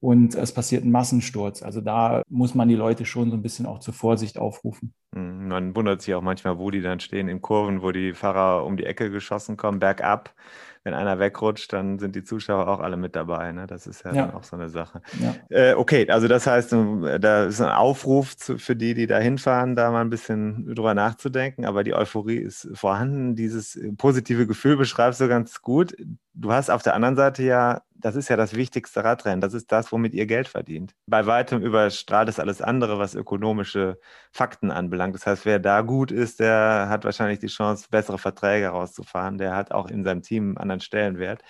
Und 0.00 0.34
es 0.34 0.52
passiert 0.52 0.84
ein 0.84 0.90
Massensturz. 0.90 1.62
Also 1.62 1.80
da 1.80 2.22
muss 2.28 2.54
man 2.54 2.68
die 2.68 2.74
Leute 2.74 3.06
schon 3.06 3.30
so 3.30 3.36
ein 3.36 3.42
bisschen 3.42 3.66
auch 3.66 3.78
zur 3.78 3.94
Vorsicht 3.94 4.38
aufrufen. 4.38 4.92
Hm, 5.14 5.48
man 5.48 5.74
wundert 5.74 6.02
sich 6.02 6.14
auch 6.14 6.22
manchmal, 6.22 6.58
wo 6.58 6.70
die 6.70 6.82
dann 6.82 7.00
stehen, 7.00 7.28
in 7.28 7.40
Kurven, 7.40 7.82
wo 7.82 7.92
die 7.92 8.12
Fahrer 8.12 8.64
um 8.64 8.76
die 8.76 8.84
Ecke 8.84 9.10
geschossen 9.10 9.56
kommen, 9.56 9.78
bergab 9.78 10.34
wenn 10.86 10.94
einer 10.94 11.18
wegrutscht, 11.18 11.72
dann 11.72 11.98
sind 11.98 12.14
die 12.14 12.22
Zuschauer 12.22 12.68
auch 12.68 12.78
alle 12.78 12.96
mit 12.96 13.16
dabei. 13.16 13.50
Ne? 13.50 13.66
Das 13.66 13.88
ist 13.88 14.04
ja, 14.04 14.14
ja. 14.14 14.34
auch 14.34 14.44
so 14.44 14.54
eine 14.54 14.68
Sache. 14.68 15.02
Ja. 15.20 15.34
Äh, 15.48 15.74
okay, 15.74 16.08
also 16.08 16.28
das 16.28 16.46
heißt, 16.46 16.76
da 17.18 17.46
ist 17.46 17.60
ein 17.60 17.70
Aufruf 17.70 18.36
zu, 18.36 18.56
für 18.56 18.76
die, 18.76 18.94
die 18.94 19.08
da 19.08 19.18
hinfahren, 19.18 19.74
da 19.74 19.90
mal 19.90 20.02
ein 20.02 20.10
bisschen 20.10 20.72
drüber 20.76 20.94
nachzudenken. 20.94 21.64
Aber 21.64 21.82
die 21.82 21.92
Euphorie 21.92 22.36
ist 22.36 22.68
vorhanden. 22.74 23.34
Dieses 23.34 23.76
positive 23.98 24.46
Gefühl 24.46 24.76
beschreibst 24.76 25.20
du 25.20 25.26
ganz 25.26 25.60
gut. 25.60 25.96
Du 26.34 26.52
hast 26.52 26.70
auf 26.70 26.84
der 26.84 26.94
anderen 26.94 27.16
Seite 27.16 27.42
ja 27.42 27.82
das 28.00 28.16
ist 28.16 28.28
ja 28.28 28.36
das 28.36 28.54
wichtigste 28.54 29.04
Radrennen. 29.04 29.40
Das 29.40 29.54
ist 29.54 29.72
das, 29.72 29.92
womit 29.92 30.14
ihr 30.14 30.26
Geld 30.26 30.48
verdient. 30.48 30.94
Bei 31.06 31.26
weitem 31.26 31.62
überstrahlt 31.62 32.28
es 32.28 32.38
alles 32.38 32.62
andere, 32.62 32.98
was 32.98 33.14
ökonomische 33.14 33.98
Fakten 34.32 34.70
anbelangt. 34.70 35.14
Das 35.14 35.26
heißt, 35.26 35.44
wer 35.44 35.58
da 35.58 35.80
gut 35.80 36.10
ist, 36.10 36.40
der 36.40 36.86
hat 36.88 37.04
wahrscheinlich 37.04 37.38
die 37.38 37.46
Chance, 37.46 37.86
bessere 37.90 38.18
Verträge 38.18 38.68
rauszufahren. 38.68 39.38
Der 39.38 39.54
hat 39.54 39.72
auch 39.72 39.88
in 39.88 40.04
seinem 40.04 40.22
Team 40.22 40.50
einen 40.50 40.58
anderen 40.58 40.80
Stellenwert. 40.80 41.42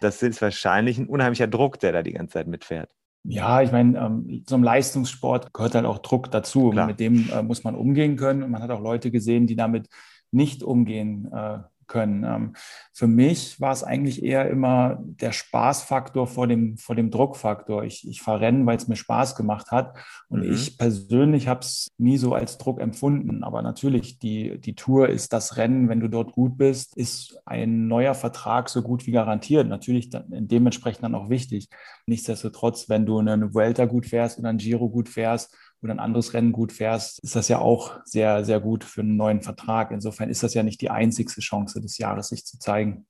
Das 0.00 0.22
ist 0.22 0.40
wahrscheinlich 0.42 0.98
ein 0.98 1.08
unheimlicher 1.08 1.46
Druck, 1.46 1.78
der 1.80 1.92
da 1.92 2.02
die 2.02 2.12
ganze 2.12 2.34
Zeit 2.34 2.46
mitfährt. 2.46 2.90
Ja, 3.24 3.60
ich 3.62 3.72
meine, 3.72 3.98
ähm, 3.98 4.44
zum 4.46 4.62
Leistungssport 4.62 5.52
gehört 5.52 5.74
halt 5.74 5.84
auch 5.84 5.98
Druck 5.98 6.30
dazu. 6.30 6.70
Klar. 6.70 6.86
Mit 6.86 7.00
dem 7.00 7.28
äh, 7.30 7.42
muss 7.42 7.64
man 7.64 7.74
umgehen 7.74 8.16
können. 8.16 8.42
Und 8.42 8.50
man 8.50 8.62
hat 8.62 8.70
auch 8.70 8.80
Leute 8.80 9.10
gesehen, 9.10 9.46
die 9.46 9.56
damit 9.56 9.88
nicht 10.30 10.62
umgehen 10.62 11.30
äh, 11.32 11.58
können. 11.88 12.24
Ähm, 12.24 12.52
für 12.92 13.06
mich 13.06 13.60
war 13.60 13.72
es 13.72 13.82
eigentlich 13.82 14.22
eher 14.22 14.48
immer 14.48 14.98
der 15.00 15.32
Spaßfaktor 15.32 16.26
vor 16.26 16.46
dem, 16.46 16.76
vor 16.76 16.94
dem 16.94 17.10
Druckfaktor. 17.10 17.84
Ich, 17.84 18.06
ich 18.08 18.22
fahre 18.22 18.40
Rennen, 18.40 18.66
weil 18.66 18.76
es 18.76 18.86
mir 18.88 18.96
Spaß 18.96 19.34
gemacht 19.34 19.70
hat. 19.70 19.96
Und 20.28 20.44
mhm. 20.44 20.52
ich 20.52 20.78
persönlich 20.78 21.48
habe 21.48 21.60
es 21.60 21.88
nie 21.98 22.18
so 22.18 22.34
als 22.34 22.58
Druck 22.58 22.80
empfunden. 22.80 23.42
Aber 23.42 23.62
natürlich, 23.62 24.18
die, 24.18 24.58
die 24.58 24.74
Tour 24.74 25.08
ist 25.08 25.32
das 25.32 25.56
Rennen, 25.56 25.88
wenn 25.88 26.00
du 26.00 26.08
dort 26.08 26.32
gut 26.32 26.56
bist, 26.56 26.96
ist 26.96 27.38
ein 27.44 27.88
neuer 27.88 28.14
Vertrag 28.14 28.68
so 28.68 28.82
gut 28.82 29.06
wie 29.06 29.12
garantiert. 29.12 29.66
Natürlich 29.66 30.10
dann, 30.10 30.26
dementsprechend 30.28 31.02
dann 31.02 31.14
auch 31.14 31.30
wichtig. 31.30 31.68
Nichtsdestotrotz, 32.06 32.88
wenn 32.88 33.06
du 33.06 33.18
eine 33.18 33.54
Vuelta 33.54 33.86
gut 33.86 34.06
fährst 34.06 34.38
oder 34.38 34.50
ein 34.50 34.58
Giro 34.58 34.88
gut 34.88 35.08
fährst, 35.08 35.54
oder 35.82 35.94
ein 35.94 36.00
anderes 36.00 36.34
Rennen 36.34 36.52
gut 36.52 36.72
fährst, 36.72 37.22
ist 37.22 37.36
das 37.36 37.48
ja 37.48 37.58
auch 37.58 38.00
sehr, 38.04 38.44
sehr 38.44 38.60
gut 38.60 38.84
für 38.84 39.02
einen 39.02 39.16
neuen 39.16 39.42
Vertrag. 39.42 39.90
Insofern 39.90 40.30
ist 40.30 40.42
das 40.42 40.54
ja 40.54 40.62
nicht 40.62 40.80
die 40.80 40.90
einzigste 40.90 41.40
Chance 41.40 41.80
des 41.80 41.98
Jahres, 41.98 42.28
sich 42.28 42.44
zu 42.44 42.58
zeigen. 42.58 43.06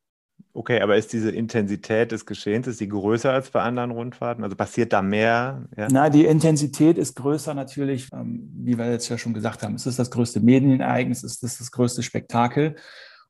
Okay, 0.53 0.81
aber 0.81 0.97
ist 0.97 1.13
diese 1.13 1.31
Intensität 1.31 2.13
des 2.13 2.27
Geschehens, 2.27 2.67
ist 2.67 2.81
die 2.81 2.89
größer 2.89 3.33
als 3.33 3.51
bei 3.51 3.61
anderen 3.61 3.91
Rundfahrten? 3.91 4.43
Also 4.45 4.57
passiert 4.57 4.93
da 4.93 5.03
mehr? 5.03 5.69
Ja? 5.77 5.89
Na, 5.91 6.11
die 6.11 6.25
Intensität 6.25 6.99
ist 6.99 7.15
größer 7.17 7.55
natürlich, 7.55 8.09
ähm, 8.13 8.51
wie 8.55 8.77
wir 8.79 8.91
jetzt 8.91 9.09
ja 9.09 9.19
schon 9.19 9.35
gesagt 9.35 9.63
haben. 9.63 9.75
Es 9.75 9.87
ist 9.87 9.99
das 9.99 10.11
größte 10.11 10.41
Medienereignis, 10.41 11.23
es 11.23 11.43
ist 11.43 11.61
das 11.61 11.71
größte 11.71 12.03
Spektakel. 12.03 12.77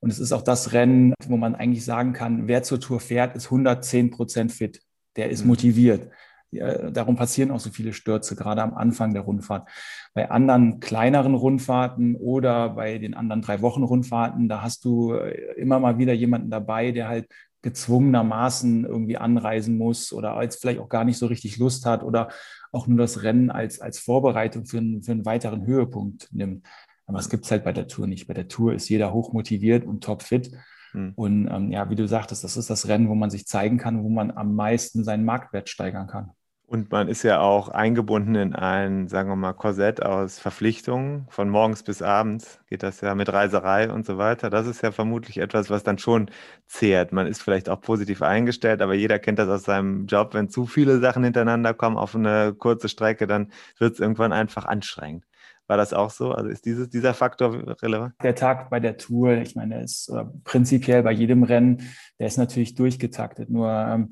Und 0.00 0.10
es 0.10 0.18
ist 0.18 0.32
auch 0.32 0.42
das 0.42 0.72
Rennen, 0.72 1.12
wo 1.26 1.36
man 1.36 1.54
eigentlich 1.54 1.84
sagen 1.84 2.12
kann, 2.12 2.46
wer 2.46 2.62
zur 2.62 2.80
Tour 2.80 3.00
fährt, 3.00 3.36
ist 3.36 3.46
110 3.46 4.10
Prozent 4.10 4.52
fit. 4.52 4.80
Der 5.16 5.30
ist 5.30 5.42
mhm. 5.42 5.48
motiviert. 5.48 6.08
Darum 6.50 7.16
passieren 7.16 7.50
auch 7.50 7.60
so 7.60 7.70
viele 7.70 7.92
Stürze, 7.92 8.34
gerade 8.34 8.62
am 8.62 8.74
Anfang 8.74 9.12
der 9.12 9.22
Rundfahrt. 9.22 9.68
Bei 10.14 10.30
anderen 10.30 10.80
kleineren 10.80 11.34
Rundfahrten 11.34 12.16
oder 12.16 12.70
bei 12.70 12.98
den 12.98 13.14
anderen 13.14 13.42
drei 13.42 13.60
Wochen 13.60 13.82
Rundfahrten, 13.82 14.48
da 14.48 14.62
hast 14.62 14.84
du 14.84 15.12
äh, 15.12 15.54
immer 15.56 15.78
mal 15.78 15.98
wieder 15.98 16.14
jemanden 16.14 16.50
dabei, 16.50 16.90
der 16.90 17.08
halt 17.08 17.26
gezwungenermaßen 17.62 18.84
irgendwie 18.84 19.18
anreisen 19.18 19.76
muss 19.76 20.12
oder 20.12 20.40
jetzt 20.42 20.60
vielleicht 20.60 20.78
auch 20.78 20.88
gar 20.88 21.04
nicht 21.04 21.18
so 21.18 21.26
richtig 21.26 21.58
Lust 21.58 21.86
hat 21.86 22.02
oder 22.02 22.28
auch 22.72 22.86
nur 22.86 22.98
das 22.98 23.22
Rennen 23.22 23.50
als, 23.50 23.80
als 23.80 23.98
Vorbereitung 23.98 24.64
für 24.64 24.78
einen, 24.78 25.02
für 25.02 25.12
einen 25.12 25.26
weiteren 25.26 25.66
Höhepunkt 25.66 26.28
nimmt. 26.32 26.66
Aber 27.06 27.18
es 27.18 27.30
gibt 27.30 27.46
es 27.46 27.50
halt 27.50 27.64
bei 27.64 27.72
der 27.72 27.88
Tour 27.88 28.06
nicht. 28.06 28.26
Bei 28.26 28.34
der 28.34 28.48
Tour 28.48 28.74
ist 28.74 28.88
jeder 28.88 29.12
hochmotiviert 29.12 29.84
und 29.84 30.04
topfit. 30.04 30.52
Mhm. 30.98 31.12
Und 31.16 31.48
ähm, 31.48 31.70
ja, 31.70 31.88
wie 31.90 31.96
du 31.96 32.06
sagtest, 32.06 32.44
das 32.44 32.56
ist 32.56 32.70
das 32.70 32.88
Rennen, 32.88 33.08
wo 33.08 33.14
man 33.14 33.30
sich 33.30 33.46
zeigen 33.46 33.78
kann, 33.78 34.02
wo 34.02 34.08
man 34.08 34.30
am 34.30 34.54
meisten 34.54 35.04
seinen 35.04 35.24
Marktwert 35.24 35.68
steigern 35.68 36.06
kann. 36.06 36.32
Und 36.66 36.90
man 36.90 37.08
ist 37.08 37.22
ja 37.22 37.40
auch 37.40 37.70
eingebunden 37.70 38.34
in 38.34 38.54
ein, 38.54 39.08
sagen 39.08 39.30
wir 39.30 39.36
mal, 39.36 39.54
Korsett 39.54 40.02
aus 40.02 40.38
Verpflichtungen. 40.38 41.26
Von 41.30 41.48
morgens 41.48 41.82
bis 41.82 42.02
abends 42.02 42.60
geht 42.68 42.82
das 42.82 43.00
ja 43.00 43.14
mit 43.14 43.32
Reiserei 43.32 43.90
und 43.90 44.04
so 44.04 44.18
weiter. 44.18 44.50
Das 44.50 44.66
ist 44.66 44.82
ja 44.82 44.92
vermutlich 44.92 45.38
etwas, 45.38 45.70
was 45.70 45.82
dann 45.82 45.96
schon 45.96 46.30
zehrt. 46.66 47.10
Man 47.10 47.26
ist 47.26 47.40
vielleicht 47.40 47.70
auch 47.70 47.80
positiv 47.80 48.20
eingestellt, 48.20 48.82
aber 48.82 48.92
jeder 48.92 49.18
kennt 49.18 49.38
das 49.38 49.48
aus 49.48 49.62
seinem 49.62 50.04
Job. 50.04 50.34
Wenn 50.34 50.50
zu 50.50 50.66
viele 50.66 50.98
Sachen 51.00 51.24
hintereinander 51.24 51.72
kommen 51.72 51.96
auf 51.96 52.14
eine 52.14 52.52
kurze 52.52 52.90
Strecke, 52.90 53.26
dann 53.26 53.50
wird 53.78 53.94
es 53.94 54.00
irgendwann 54.00 54.34
einfach 54.34 54.66
anstrengend. 54.66 55.24
War 55.68 55.76
das 55.76 55.92
auch 55.92 56.10
so? 56.10 56.32
Also 56.32 56.50
ist 56.50 56.64
dieses, 56.64 56.88
dieser 56.88 57.14
Faktor 57.14 57.76
relevant? 57.82 58.14
Der 58.22 58.34
Tag 58.34 58.70
bei 58.70 58.80
der 58.80 58.96
Tour, 58.96 59.34
ich 59.34 59.54
meine, 59.54 59.76
der 59.76 59.84
ist 59.84 60.08
äh, 60.08 60.24
prinzipiell 60.42 61.02
bei 61.02 61.12
jedem 61.12 61.44
Rennen, 61.44 61.82
der 62.18 62.26
ist 62.26 62.38
natürlich 62.38 62.74
durchgetaktet. 62.74 63.50
Nur 63.50 63.70
ähm, 63.70 64.10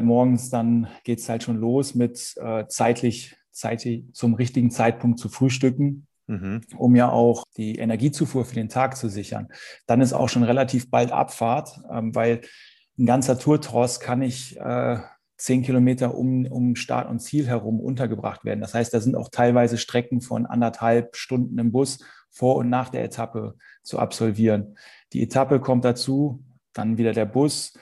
Morgens 0.00 0.50
dann 0.50 0.88
geht 1.04 1.18
es 1.18 1.28
halt 1.28 1.42
schon 1.42 1.56
los 1.56 1.94
mit 1.94 2.34
äh, 2.36 2.66
zeitlich, 2.68 3.36
zeitlich 3.50 4.04
zum 4.12 4.34
richtigen 4.34 4.70
Zeitpunkt 4.70 5.18
zu 5.18 5.28
frühstücken, 5.28 6.06
mhm. 6.26 6.62
um 6.76 6.96
ja 6.96 7.10
auch 7.10 7.44
die 7.56 7.76
Energiezufuhr 7.76 8.44
für 8.44 8.54
den 8.54 8.68
Tag 8.68 8.96
zu 8.96 9.08
sichern. 9.08 9.48
Dann 9.86 10.00
ist 10.00 10.12
auch 10.12 10.28
schon 10.28 10.42
relativ 10.42 10.90
bald 10.90 11.12
Abfahrt, 11.12 11.80
ähm, 11.90 12.14
weil 12.14 12.42
ein 12.98 13.06
ganzer 13.06 13.38
Tourtross 13.38 14.00
kann 14.00 14.20
nicht 14.20 14.56
äh, 14.56 14.98
zehn 15.40 15.62
Kilometer 15.62 16.14
um, 16.14 16.46
um 16.46 16.76
Start 16.76 17.08
und 17.08 17.20
Ziel 17.20 17.46
herum 17.46 17.80
untergebracht 17.80 18.44
werden. 18.44 18.60
Das 18.60 18.74
heißt, 18.74 18.92
da 18.92 19.00
sind 19.00 19.16
auch 19.16 19.30
teilweise 19.30 19.78
Strecken 19.78 20.20
von 20.20 20.44
anderthalb 20.44 21.16
Stunden 21.16 21.58
im 21.58 21.72
Bus 21.72 21.98
vor 22.28 22.56
und 22.56 22.68
nach 22.68 22.90
der 22.90 23.04
Etappe 23.04 23.54
zu 23.82 23.98
absolvieren. 23.98 24.76
Die 25.12 25.22
Etappe 25.22 25.58
kommt 25.60 25.84
dazu, 25.84 26.44
dann 26.74 26.98
wieder 26.98 27.12
der 27.12 27.24
Bus, 27.24 27.72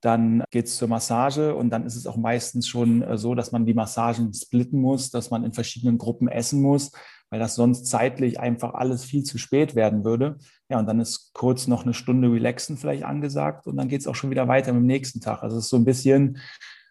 dann 0.00 0.44
geht 0.50 0.66
es 0.66 0.76
zur 0.76 0.86
Massage 0.86 1.56
und 1.56 1.70
dann 1.70 1.84
ist 1.84 1.96
es 1.96 2.06
auch 2.06 2.16
meistens 2.16 2.68
schon 2.68 3.02
äh, 3.02 3.18
so, 3.18 3.34
dass 3.34 3.50
man 3.50 3.66
die 3.66 3.74
Massagen 3.74 4.32
splitten 4.32 4.80
muss, 4.80 5.10
dass 5.10 5.30
man 5.30 5.44
in 5.44 5.52
verschiedenen 5.52 5.98
Gruppen 5.98 6.28
essen 6.28 6.62
muss, 6.62 6.92
weil 7.30 7.40
das 7.40 7.56
sonst 7.56 7.86
zeitlich 7.86 8.38
einfach 8.38 8.74
alles 8.74 9.04
viel 9.04 9.24
zu 9.24 9.38
spät 9.38 9.74
werden 9.74 10.04
würde. 10.04 10.38
Ja, 10.70 10.78
und 10.78 10.86
dann 10.86 11.00
ist 11.00 11.32
kurz 11.34 11.66
noch 11.66 11.82
eine 11.82 11.94
Stunde 11.94 12.30
Relaxen 12.30 12.76
vielleicht 12.76 13.02
angesagt 13.02 13.66
und 13.66 13.76
dann 13.76 13.88
geht 13.88 14.02
es 14.02 14.06
auch 14.06 14.14
schon 14.14 14.30
wieder 14.30 14.46
weiter 14.46 14.72
mit 14.72 14.82
dem 14.82 14.86
nächsten 14.86 15.20
Tag. 15.20 15.42
Also 15.42 15.58
es 15.58 15.64
ist 15.64 15.70
so 15.70 15.76
ein 15.76 15.84
bisschen 15.84 16.38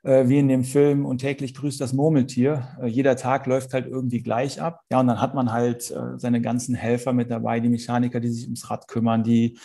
wie 0.07 0.39
in 0.39 0.47
dem 0.47 0.63
Film 0.63 1.05
und 1.05 1.17
täglich 1.17 1.53
grüßt 1.53 1.81
das 1.81 1.91
Murmeltier. 1.91 2.67
Äh, 2.81 2.87
jeder 2.87 3.17
Tag 3.17 3.45
läuft 3.45 3.73
halt 3.73 3.87
irgendwie 3.87 4.21
gleich 4.21 4.61
ab. 4.61 4.81
Ja, 4.89 5.01
und 5.01 5.07
dann 5.07 5.19
hat 5.19 5.35
man 5.35 5.51
halt 5.51 5.91
äh, 5.91 6.17
seine 6.17 6.41
ganzen 6.41 6.75
Helfer 6.75 7.11
mit 7.11 7.29
dabei, 7.29 7.59
die 7.59 7.69
Mechaniker, 7.69 8.19
die 8.19 8.29
sich 8.29 8.45
ums 8.45 8.69
Rad 8.69 8.87
kümmern, 8.87 9.23
die 9.23 9.59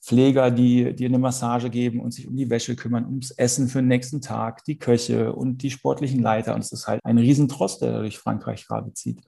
Pfleger, 0.00 0.52
die 0.52 0.94
dir 0.94 1.08
eine 1.08 1.18
Massage 1.18 1.68
geben 1.68 2.00
und 2.00 2.12
sich 2.12 2.28
um 2.28 2.36
die 2.36 2.48
Wäsche 2.48 2.76
kümmern, 2.76 3.04
ums 3.06 3.32
Essen 3.32 3.66
für 3.66 3.80
den 3.80 3.88
nächsten 3.88 4.20
Tag, 4.20 4.64
die 4.64 4.78
Köche 4.78 5.32
und 5.32 5.62
die 5.62 5.70
sportlichen 5.70 6.22
Leiter. 6.22 6.54
Und 6.54 6.60
es 6.60 6.70
ist 6.70 6.86
halt 6.86 7.00
ein 7.04 7.18
Riesentrost, 7.18 7.82
der 7.82 7.98
durch 7.98 8.18
Frankreich 8.18 8.66
gerade 8.66 8.94
zieht. 8.94 9.20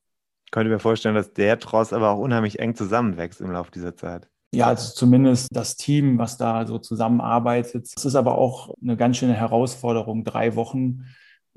Ich 0.47 0.53
könnte 0.53 0.71
mir 0.71 0.79
vorstellen, 0.79 1.17
dass 1.17 1.33
der 1.33 1.59
Tross 1.59 1.93
aber 1.93 2.11
auch 2.11 2.19
unheimlich 2.19 2.61
eng 2.61 2.77
zusammenwächst 2.77 3.41
im 3.41 3.51
Laufe 3.51 3.73
dieser 3.73 3.97
Zeit. 3.97 4.30
Ja, 4.53 4.67
also 4.67 4.93
zumindest 4.95 5.49
das 5.53 5.77
Team, 5.77 6.19
was 6.19 6.37
da 6.37 6.67
so 6.67 6.79
zusammenarbeitet. 6.79 7.89
Es 7.97 8.05
ist 8.05 8.17
aber 8.17 8.37
auch 8.37 8.75
eine 8.83 8.97
ganz 8.97 9.17
schöne 9.17 9.35
Herausforderung, 9.35 10.25
drei 10.25 10.57
Wochen 10.57 11.05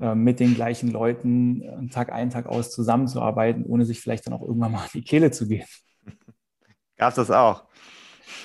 äh, 0.00 0.14
mit 0.14 0.38
den 0.38 0.54
gleichen 0.54 0.90
Leuten 0.90 1.62
äh, 1.62 1.88
Tag 1.88 2.12
ein, 2.12 2.30
Tag 2.30 2.46
aus 2.46 2.70
zusammenzuarbeiten, 2.70 3.64
ohne 3.64 3.84
sich 3.84 4.00
vielleicht 4.00 4.26
dann 4.26 4.34
auch 4.34 4.42
irgendwann 4.42 4.72
mal 4.72 4.84
in 4.92 5.00
die 5.00 5.04
Kehle 5.04 5.32
zu 5.32 5.48
gehen. 5.48 5.66
Gab 6.96 7.10
es 7.10 7.16
das 7.16 7.30
auch? 7.32 7.64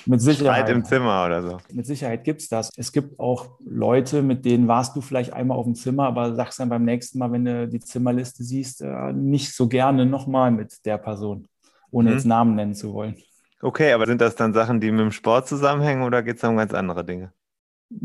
Mit 0.06 0.20
Sicherheit. 0.20 0.62
Streit 0.62 0.76
im 0.76 0.84
Zimmer 0.84 1.26
oder 1.26 1.42
so. 1.42 1.58
Mit 1.72 1.86
Sicherheit 1.86 2.24
gibt 2.24 2.40
es 2.40 2.48
das. 2.48 2.70
Es 2.76 2.90
gibt 2.90 3.18
auch 3.20 3.58
Leute, 3.64 4.22
mit 4.22 4.44
denen 4.44 4.66
warst 4.66 4.96
du 4.96 5.00
vielleicht 5.00 5.32
einmal 5.32 5.58
auf 5.58 5.64
dem 5.64 5.74
Zimmer, 5.74 6.06
aber 6.06 6.34
sagst 6.34 6.58
dann 6.58 6.68
beim 6.68 6.84
nächsten 6.84 7.18
Mal, 7.18 7.30
wenn 7.32 7.44
du 7.44 7.68
die 7.68 7.80
Zimmerliste 7.80 8.42
siehst, 8.42 8.82
äh, 8.82 9.12
nicht 9.12 9.54
so 9.54 9.68
gerne 9.68 10.06
nochmal 10.06 10.50
mit 10.50 10.84
der 10.84 10.98
Person, 10.98 11.46
ohne 11.90 12.10
mhm. 12.10 12.16
jetzt 12.16 12.24
Namen 12.24 12.54
nennen 12.56 12.74
zu 12.74 12.92
wollen. 12.92 13.16
Okay, 13.62 13.92
aber 13.92 14.06
sind 14.06 14.20
das 14.20 14.36
dann 14.36 14.54
Sachen, 14.54 14.80
die 14.80 14.90
mit 14.90 15.00
dem 15.00 15.12
Sport 15.12 15.46
zusammenhängen 15.48 16.02
oder 16.02 16.22
geht 16.22 16.36
es 16.36 16.44
um 16.44 16.56
ganz 16.56 16.72
andere 16.72 17.04
Dinge? 17.04 17.32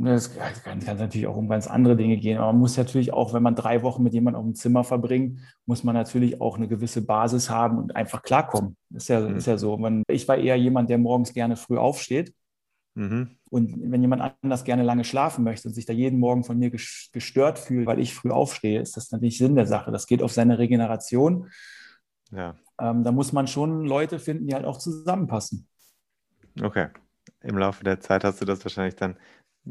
Es 0.04 0.36
kann, 0.64 0.80
kann, 0.80 0.98
natürlich 0.98 1.28
auch 1.28 1.38
um 1.38 1.48
ganz 1.48 1.68
andere 1.68 1.96
Dinge 1.96 2.18
gehen. 2.18 2.40
Aber 2.40 2.52
man 2.52 2.60
muss 2.60 2.76
natürlich 2.76 3.14
auch, 3.14 3.34
wenn 3.34 3.44
man 3.44 3.56
drei 3.56 3.84
Wochen 3.84 4.02
mit 4.02 4.14
jemandem 4.14 4.40
auf 4.40 4.46
dem 4.46 4.56
Zimmer 4.56 4.84
verbringt, 4.84 5.40
muss 5.68 5.84
man 5.84 5.94
natürlich 5.94 6.42
auch 6.42 6.58
eine 6.58 6.68
gewisse 6.68 7.06
Basis 7.06 7.52
haben 7.52 7.78
und 7.78 7.96
einfach 7.96 8.24
klarkommen. 8.24 8.76
Ist 8.94 9.10
ja, 9.10 9.20
mhm. 9.20 9.36
ist 9.38 9.46
ja 9.46 9.58
so. 9.58 9.78
Man, 9.78 10.04
ich 10.08 10.28
war 10.28 10.38
eher 10.38 10.56
jemand, 10.56 10.90
der 10.90 10.98
morgens 10.98 11.34
gerne 11.34 11.56
früh 11.56 11.78
aufsteht. 11.78 12.34
Mhm. 12.96 13.38
Und 13.52 13.92
wenn 13.92 14.02
jemand 14.02 14.38
anders 14.42 14.64
gerne 14.64 14.82
lange 14.82 15.04
schlafen 15.04 15.44
möchte 15.44 15.68
und 15.68 15.76
sich 15.76 15.86
da 15.86 15.94
jeden 15.94 16.20
Morgen 16.20 16.44
von 16.44 16.58
mir 16.58 16.72
gestört 16.72 17.60
fühlt, 17.60 17.86
weil 17.86 18.00
ich 18.00 18.16
früh 18.16 18.32
aufstehe, 18.32 18.82
ist 18.82 18.98
das 18.98 19.12
natürlich 19.12 19.38
Sinn 19.38 19.56
der 19.56 19.68
Sache. 19.68 19.92
Das 19.92 20.08
geht 20.08 20.24
auf 20.24 20.34
seine 20.34 20.58
Regeneration. 20.58 21.52
Ja. 22.32 22.56
Ähm, 22.80 23.04
da 23.04 23.12
muss 23.12 23.32
man 23.32 23.48
schon 23.48 23.86
Leute 23.86 24.20
finden, 24.20 24.48
die 24.48 24.54
halt 24.54 24.66
auch 24.66 24.78
zusammenpassen. 24.78 25.68
Okay. 26.62 26.88
Im 27.42 27.58
Laufe 27.58 27.84
der 27.84 28.00
Zeit 28.00 28.24
hast 28.24 28.42
du 28.42 28.46
das 28.46 28.64
wahrscheinlich 28.64 28.96
dann 28.96 29.18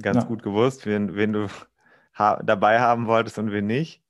ganz 0.01 0.19
ja. 0.19 0.25
gut 0.25 0.43
gewusst, 0.43 0.87
wen, 0.87 1.14
wen 1.14 1.33
du 1.33 1.49
ha 2.14 2.43
dabei 2.43 2.81
haben 2.81 3.07
wolltest 3.07 3.38
und 3.38 3.53
wen 3.53 3.67
nicht. 3.67 4.03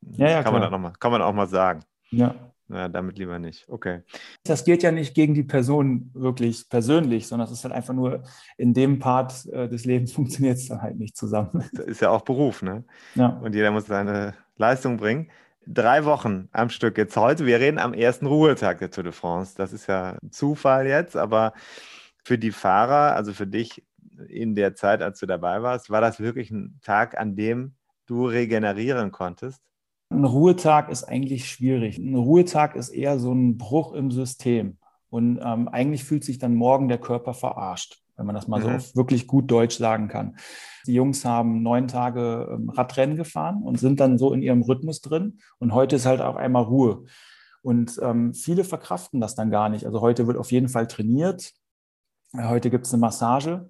Ja, 0.00 0.30
ja, 0.30 0.42
kann, 0.42 0.52
man 0.52 0.70
noch 0.70 0.78
mal, 0.78 0.92
kann 0.98 1.10
man 1.10 1.22
auch 1.22 1.32
mal 1.32 1.48
sagen. 1.48 1.80
Ja. 2.10 2.34
Ja, 2.70 2.86
damit 2.86 3.16
lieber 3.16 3.38
nicht. 3.38 3.66
Okay. 3.68 4.02
Das 4.44 4.64
geht 4.64 4.82
ja 4.82 4.92
nicht 4.92 5.14
gegen 5.14 5.32
die 5.32 5.42
Person 5.42 6.10
wirklich 6.12 6.68
persönlich, 6.68 7.26
sondern 7.26 7.46
es 7.46 7.52
ist 7.52 7.64
halt 7.64 7.72
einfach 7.72 7.94
nur 7.94 8.24
in 8.58 8.74
dem 8.74 8.98
Part 8.98 9.46
äh, 9.46 9.68
des 9.68 9.86
Lebens 9.86 10.12
funktioniert 10.14 10.58
es 10.58 10.68
dann 10.68 10.82
halt 10.82 10.98
nicht 10.98 11.16
zusammen. 11.16 11.64
Das 11.72 11.86
ist 11.86 12.02
ja 12.02 12.10
auch 12.10 12.22
Beruf, 12.22 12.62
ne? 12.62 12.84
Ja. 13.14 13.28
Und 13.28 13.54
jeder 13.54 13.70
muss 13.70 13.86
seine 13.86 14.34
Leistung 14.56 14.98
bringen. 14.98 15.30
Drei 15.70 16.06
Wochen 16.06 16.48
am 16.52 16.70
Stück 16.70 16.96
jetzt 16.96 17.14
heute. 17.18 17.44
Wir 17.44 17.60
reden 17.60 17.78
am 17.78 17.92
ersten 17.92 18.24
Ruhetag 18.24 18.78
der 18.78 18.90
Tour 18.90 19.04
de 19.04 19.12
France. 19.12 19.54
Das 19.54 19.74
ist 19.74 19.86
ja 19.86 20.16
Zufall 20.30 20.86
jetzt, 20.86 21.14
aber 21.14 21.52
für 22.24 22.38
die 22.38 22.52
Fahrer, 22.52 23.14
also 23.14 23.34
für 23.34 23.46
dich 23.46 23.84
in 24.28 24.54
der 24.54 24.74
Zeit, 24.74 25.02
als 25.02 25.20
du 25.20 25.26
dabei 25.26 25.62
warst, 25.62 25.90
war 25.90 26.00
das 26.00 26.20
wirklich 26.20 26.50
ein 26.50 26.80
Tag, 26.82 27.18
an 27.18 27.36
dem 27.36 27.74
du 28.06 28.24
regenerieren 28.24 29.12
konntest? 29.12 29.60
Ein 30.08 30.24
Ruhetag 30.24 30.88
ist 30.88 31.04
eigentlich 31.04 31.50
schwierig. 31.50 31.98
Ein 31.98 32.14
Ruhetag 32.14 32.74
ist 32.74 32.88
eher 32.88 33.18
so 33.18 33.34
ein 33.34 33.58
Bruch 33.58 33.92
im 33.92 34.10
System. 34.10 34.78
Und 35.10 35.38
ähm, 35.44 35.68
eigentlich 35.68 36.02
fühlt 36.02 36.24
sich 36.24 36.38
dann 36.38 36.54
morgen 36.54 36.88
der 36.88 36.98
Körper 36.98 37.34
verarscht, 37.34 38.00
wenn 38.18 38.26
man 38.26 38.34
das 38.34 38.48
mal 38.48 38.60
mhm. 38.60 38.80
so 38.80 38.96
wirklich 38.96 39.26
gut 39.26 39.50
Deutsch 39.50 39.78
sagen 39.78 40.08
kann. 40.08 40.36
Die 40.86 40.94
Jungs 40.94 41.24
haben 41.24 41.62
neun 41.62 41.88
Tage 41.88 42.48
ähm, 42.52 42.68
Radrennen 42.68 43.16
gefahren 43.16 43.62
und 43.62 43.78
sind 43.78 44.00
dann 44.00 44.18
so 44.18 44.32
in 44.32 44.42
ihrem 44.42 44.62
Rhythmus 44.62 45.00
drin. 45.00 45.38
Und 45.58 45.72
heute 45.72 45.96
ist 45.96 46.06
halt 46.06 46.20
auch 46.20 46.36
einmal 46.36 46.64
Ruhe. 46.64 47.04
Und 47.62 47.98
ähm, 48.02 48.34
viele 48.34 48.64
verkraften 48.64 49.20
das 49.20 49.34
dann 49.34 49.50
gar 49.50 49.68
nicht. 49.68 49.86
Also 49.86 50.00
heute 50.00 50.26
wird 50.26 50.36
auf 50.36 50.52
jeden 50.52 50.68
Fall 50.68 50.86
trainiert. 50.86 51.52
Heute 52.36 52.70
gibt 52.70 52.86
es 52.86 52.92
eine 52.92 53.00
Massage. 53.00 53.68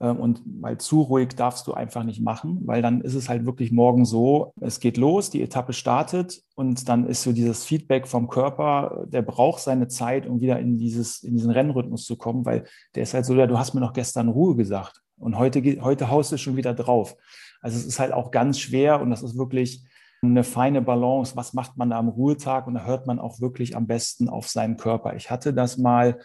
Ähm, 0.00 0.18
und 0.18 0.42
weil 0.60 0.78
zu 0.78 1.02
ruhig 1.02 1.34
darfst 1.36 1.66
du 1.66 1.74
einfach 1.74 2.04
nicht 2.04 2.20
machen, 2.20 2.60
weil 2.64 2.82
dann 2.82 3.00
ist 3.00 3.14
es 3.14 3.28
halt 3.28 3.46
wirklich 3.46 3.72
morgen 3.72 4.04
so, 4.04 4.52
es 4.60 4.80
geht 4.80 4.96
los, 4.96 5.30
die 5.30 5.42
Etappe 5.42 5.72
startet 5.72 6.42
und 6.54 6.88
dann 6.88 7.06
ist 7.06 7.22
so 7.22 7.32
dieses 7.32 7.64
Feedback 7.64 8.06
vom 8.06 8.28
Körper, 8.28 9.06
der 9.06 9.22
braucht 9.22 9.60
seine 9.60 9.88
Zeit, 9.88 10.26
um 10.26 10.40
wieder 10.40 10.58
in, 10.58 10.76
dieses, 10.78 11.22
in 11.22 11.34
diesen 11.34 11.50
Rennrhythmus 11.50 12.04
zu 12.04 12.16
kommen, 12.16 12.44
weil 12.44 12.64
der 12.94 13.04
ist 13.04 13.14
halt 13.14 13.24
so, 13.24 13.34
ja, 13.34 13.46
du 13.46 13.58
hast 13.58 13.74
mir 13.74 13.80
noch 13.80 13.94
gestern 13.94 14.28
Ruhe 14.28 14.54
gesagt 14.56 15.02
und 15.18 15.38
heute, 15.38 15.62
heute 15.82 16.10
haust 16.10 16.32
du 16.32 16.36
schon 16.36 16.56
wieder 16.56 16.74
drauf. 16.74 17.16
Also 17.62 17.78
es 17.78 17.86
ist 17.86 17.98
halt 17.98 18.12
auch 18.12 18.30
ganz 18.30 18.58
schwer 18.58 19.00
und 19.00 19.10
das 19.10 19.22
ist 19.22 19.38
wirklich 19.38 19.84
eine 20.22 20.44
feine 20.44 20.82
Balance. 20.82 21.36
Was 21.36 21.52
macht 21.52 21.76
man 21.76 21.90
da 21.90 21.98
am 21.98 22.08
Ruhetag? 22.08 22.66
Und 22.66 22.74
da 22.74 22.84
hört 22.84 23.06
man 23.06 23.18
auch 23.18 23.40
wirklich 23.40 23.76
am 23.76 23.86
besten 23.86 24.28
auf 24.28 24.48
seinen 24.48 24.76
Körper. 24.76 25.14
Ich 25.14 25.30
hatte 25.30 25.54
das 25.54 25.78
mal, 25.78 26.18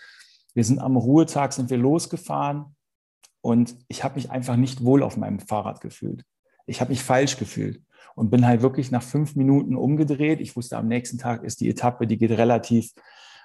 wir 0.53 0.63
sind 0.63 0.79
am 0.79 0.97
Ruhetag, 0.97 1.53
sind 1.53 1.69
wir 1.69 1.77
losgefahren 1.77 2.75
und 3.41 3.75
ich 3.87 4.03
habe 4.03 4.15
mich 4.15 4.29
einfach 4.31 4.55
nicht 4.55 4.83
wohl 4.83 5.03
auf 5.03 5.17
meinem 5.17 5.39
Fahrrad 5.39 5.81
gefühlt. 5.81 6.23
Ich 6.65 6.79
habe 6.79 6.91
mich 6.91 7.03
falsch 7.03 7.37
gefühlt 7.37 7.81
und 8.15 8.29
bin 8.29 8.45
halt 8.45 8.61
wirklich 8.61 8.91
nach 8.91 9.03
fünf 9.03 9.35
Minuten 9.35 9.75
umgedreht. 9.75 10.39
Ich 10.39 10.55
wusste, 10.55 10.77
am 10.77 10.87
nächsten 10.87 11.17
Tag 11.17 11.43
ist 11.43 11.59
die 11.59 11.69
Etappe, 11.69 12.07
die 12.07 12.17
geht 12.17 12.31
relativ 12.31 12.91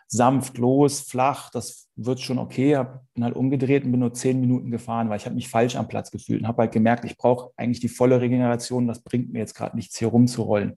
sanft 0.08 0.58
los, 0.58 1.00
flach, 1.00 1.50
das 1.50 1.88
wird 1.96 2.20
schon 2.20 2.38
okay. 2.38 2.76
Hab, 2.76 3.02
bin 3.14 3.24
halt 3.24 3.34
umgedreht 3.34 3.84
und 3.84 3.90
bin 3.90 4.00
nur 4.00 4.14
zehn 4.14 4.40
Minuten 4.40 4.70
gefahren, 4.70 5.08
weil 5.08 5.16
ich 5.16 5.26
habe 5.26 5.34
mich 5.34 5.48
falsch 5.48 5.76
am 5.76 5.88
Platz 5.88 6.10
gefühlt 6.10 6.42
und 6.42 6.48
habe 6.48 6.62
halt 6.62 6.72
gemerkt, 6.72 7.04
ich 7.04 7.16
brauche 7.16 7.50
eigentlich 7.56 7.80
die 7.80 7.88
volle 7.88 8.20
Regeneration. 8.20 8.86
Das 8.86 9.02
bringt 9.02 9.32
mir 9.32 9.40
jetzt 9.40 9.54
gerade 9.54 9.76
nichts, 9.76 9.98
hier 9.98 10.08
rumzurollen. 10.08 10.76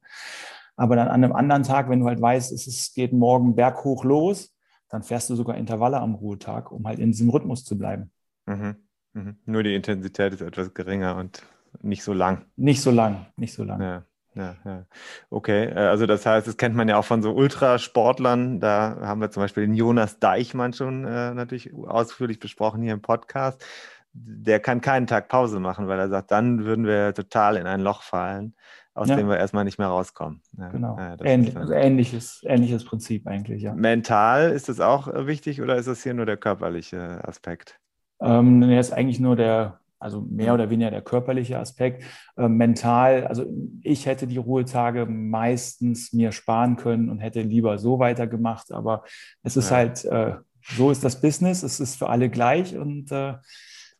Aber 0.75 0.95
dann 0.95 1.09
an 1.09 1.23
einem 1.23 1.33
anderen 1.33 1.63
Tag, 1.63 1.89
wenn 1.89 1.99
du 1.99 2.07
halt 2.07 2.21
weißt, 2.21 2.51
es 2.51 2.93
geht 2.93 3.13
morgen 3.13 3.55
berghoch 3.55 4.03
los, 4.03 4.55
dann 4.89 5.03
fährst 5.03 5.29
du 5.29 5.35
sogar 5.35 5.57
Intervalle 5.57 5.99
am 5.99 6.15
Ruhetag, 6.15 6.71
um 6.71 6.87
halt 6.87 6.99
in 6.99 7.11
diesem 7.11 7.29
Rhythmus 7.29 7.63
zu 7.63 7.77
bleiben. 7.77 8.11
Mhm. 8.47 8.75
Mhm. 9.19 9.35
Nur 9.45 9.63
die 9.63 9.75
Intensität 9.75 10.33
ist 10.33 10.41
etwas 10.41 10.73
geringer 10.73 11.15
und 11.15 11.43
nicht 11.81 12.03
so 12.03 12.13
lang. 12.13 12.45
Nicht 12.55 12.81
so 12.81 12.91
lang, 12.91 13.27
nicht 13.35 13.53
so 13.53 13.63
lang. 13.63 13.81
Ja. 13.81 14.03
Ja, 14.35 14.55
ja. 14.63 14.85
Okay, 15.29 15.65
äh, 15.65 15.73
also 15.73 16.05
das 16.05 16.25
heißt, 16.25 16.47
das 16.47 16.55
kennt 16.55 16.75
man 16.75 16.87
ja 16.87 16.97
auch 16.97 17.05
von 17.05 17.21
so 17.21 17.33
Ultrasportlern. 17.33 18.59
Da 18.59 18.97
haben 19.01 19.21
wir 19.21 19.31
zum 19.31 19.41
Beispiel 19.41 19.65
den 19.65 19.73
Jonas 19.73 20.19
Deichmann 20.19 20.73
schon 20.73 21.03
äh, 21.05 21.33
natürlich 21.33 21.73
ausführlich 21.73 22.39
besprochen 22.39 22.81
hier 22.81 22.93
im 22.93 23.01
Podcast. 23.01 23.65
Der 24.13 24.59
kann 24.59 24.81
keinen 24.81 25.07
Tag 25.07 25.29
Pause 25.29 25.59
machen, 25.59 25.87
weil 25.87 25.99
er 25.99 26.09
sagt, 26.09 26.31
dann 26.31 26.63
würden 26.65 26.85
wir 26.85 27.13
total 27.13 27.57
in 27.57 27.67
ein 27.67 27.81
Loch 27.81 28.01
fallen, 28.03 28.55
aus 28.93 29.09
ja. 29.09 29.15
dem 29.15 29.27
wir 29.29 29.37
erstmal 29.37 29.65
nicht 29.65 29.77
mehr 29.77 29.87
rauskommen. 29.87 30.41
Ja, 30.57 30.69
genau. 30.69 30.97
Ähnlich, 31.23 31.57
also 31.57 31.73
ähnliches, 31.73 32.41
ähnliches 32.43 32.85
Prinzip 32.85 33.27
eigentlich, 33.27 33.63
ja. 33.63 33.73
Mental 33.73 34.51
ist 34.51 34.69
das 34.69 34.79
auch 34.79 35.07
äh, 35.07 35.27
wichtig 35.27 35.61
oder 35.61 35.75
ist 35.75 35.87
das 35.87 36.03
hier 36.03 36.13
nur 36.13 36.25
der 36.25 36.37
körperliche 36.37 37.27
Aspekt? 37.27 37.79
Ähm, 38.21 38.63
er 38.63 38.79
ist 38.79 38.91
eigentlich 38.91 39.19
nur 39.19 39.35
der, 39.35 39.79
also 39.99 40.21
mehr 40.21 40.53
oder 40.53 40.69
weniger 40.69 40.91
der 40.91 41.01
körperliche 41.01 41.59
Aspekt. 41.59 42.03
Ähm, 42.37 42.57
mental, 42.57 43.27
also 43.27 43.45
ich 43.81 44.05
hätte 44.05 44.27
die 44.27 44.37
Ruhetage 44.37 45.05
meistens 45.05 46.13
mir 46.13 46.31
sparen 46.31 46.75
können 46.75 47.09
und 47.09 47.19
hätte 47.19 47.41
lieber 47.41 47.77
so 47.77 47.99
weitergemacht, 47.99 48.71
aber 48.71 49.03
es 49.43 49.57
ist 49.57 49.71
ja. 49.71 49.77
halt, 49.77 50.05
äh, 50.05 50.35
so 50.61 50.91
ist 50.91 51.03
das 51.03 51.21
Business, 51.21 51.63
es 51.63 51.79
ist 51.79 51.95
für 51.95 52.09
alle 52.09 52.29
gleich 52.29 52.77
und 52.77 53.11
äh, 53.11 53.35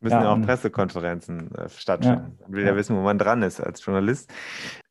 müssen 0.02 0.16
ja, 0.16 0.24
ja 0.24 0.34
auch 0.34 0.42
Pressekonferenzen 0.42 1.54
äh, 1.56 1.70
stattfinden. 1.70 2.38
Ja, 2.40 2.46
man 2.48 2.52
will 2.54 2.66
ja, 2.66 2.76
wissen, 2.76 2.96
wo 2.96 3.02
man 3.02 3.18
dran 3.18 3.42
ist 3.42 3.60
als 3.60 3.84
Journalist. 3.84 4.32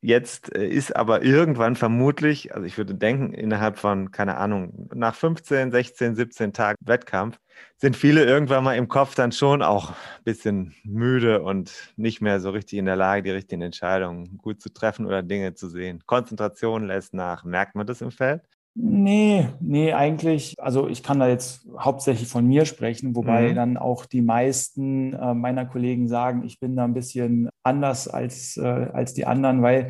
Jetzt 0.00 0.54
äh, 0.54 0.66
ist 0.66 0.94
aber 0.94 1.22
irgendwann 1.22 1.76
vermutlich, 1.76 2.54
also 2.54 2.66
ich 2.66 2.76
würde 2.76 2.94
denken, 2.94 3.32
innerhalb 3.32 3.78
von, 3.78 4.10
keine 4.10 4.36
Ahnung, 4.36 4.88
nach 4.94 5.14
15, 5.14 5.70
16, 5.70 6.14
17 6.14 6.52
Tagen 6.52 6.76
Wettkampf, 6.84 7.38
sind 7.76 7.96
viele 7.96 8.24
irgendwann 8.24 8.64
mal 8.64 8.76
im 8.76 8.88
Kopf 8.88 9.14
dann 9.14 9.32
schon 9.32 9.62
auch 9.62 9.90
ein 9.90 10.24
bisschen 10.24 10.74
müde 10.84 11.42
und 11.42 11.92
nicht 11.96 12.20
mehr 12.20 12.40
so 12.40 12.50
richtig 12.50 12.78
in 12.78 12.84
der 12.84 12.96
Lage, 12.96 13.22
die 13.22 13.30
richtigen 13.30 13.62
Entscheidungen 13.62 14.38
gut 14.38 14.60
zu 14.60 14.72
treffen 14.72 15.06
oder 15.06 15.22
Dinge 15.22 15.54
zu 15.54 15.68
sehen. 15.68 16.02
Konzentration 16.06 16.86
lässt 16.86 17.14
nach. 17.14 17.44
Merkt 17.44 17.74
man 17.74 17.86
das 17.86 18.00
im 18.00 18.10
Feld? 18.10 18.42
Nee, 18.80 19.48
nee, 19.58 19.92
eigentlich, 19.92 20.54
also 20.58 20.86
ich 20.86 21.02
kann 21.02 21.18
da 21.18 21.26
jetzt 21.26 21.66
hauptsächlich 21.76 22.28
von 22.28 22.46
mir 22.46 22.64
sprechen, 22.64 23.16
wobei 23.16 23.50
mhm. 23.50 23.54
dann 23.56 23.76
auch 23.76 24.06
die 24.06 24.22
meisten 24.22 25.14
äh, 25.14 25.34
meiner 25.34 25.66
Kollegen 25.66 26.06
sagen, 26.06 26.44
ich 26.44 26.60
bin 26.60 26.76
da 26.76 26.84
ein 26.84 26.94
bisschen 26.94 27.48
anders 27.64 28.06
als, 28.06 28.56
äh, 28.56 28.62
als 28.62 29.14
die 29.14 29.26
anderen, 29.26 29.62
weil 29.62 29.88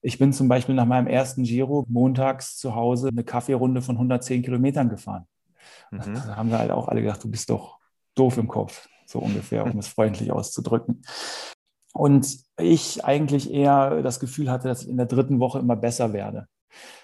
ich 0.00 0.18
bin 0.18 0.32
zum 0.32 0.48
Beispiel 0.48 0.74
nach 0.74 0.86
meinem 0.86 1.06
ersten 1.06 1.42
Giro 1.42 1.84
montags 1.90 2.56
zu 2.56 2.74
Hause 2.74 3.08
eine 3.08 3.24
Kaffeerunde 3.24 3.82
von 3.82 3.96
110 3.96 4.40
Kilometern 4.40 4.88
gefahren. 4.88 5.26
Mhm. 5.90 6.14
Da 6.14 6.36
haben 6.36 6.50
wir 6.50 6.60
halt 6.60 6.70
auch 6.70 6.88
alle 6.88 7.02
gedacht, 7.02 7.22
du 7.22 7.30
bist 7.30 7.50
doch 7.50 7.78
doof 8.14 8.38
im 8.38 8.48
Kopf, 8.48 8.88
so 9.04 9.18
ungefähr, 9.18 9.66
um 9.66 9.78
es 9.78 9.88
freundlich 9.88 10.32
auszudrücken. 10.32 11.02
Und 11.92 12.38
ich 12.58 13.04
eigentlich 13.04 13.52
eher 13.52 14.00
das 14.00 14.18
Gefühl 14.18 14.50
hatte, 14.50 14.68
dass 14.68 14.80
ich 14.84 14.88
in 14.88 14.96
der 14.96 15.04
dritten 15.04 15.40
Woche 15.40 15.58
immer 15.58 15.76
besser 15.76 16.14
werde. 16.14 16.46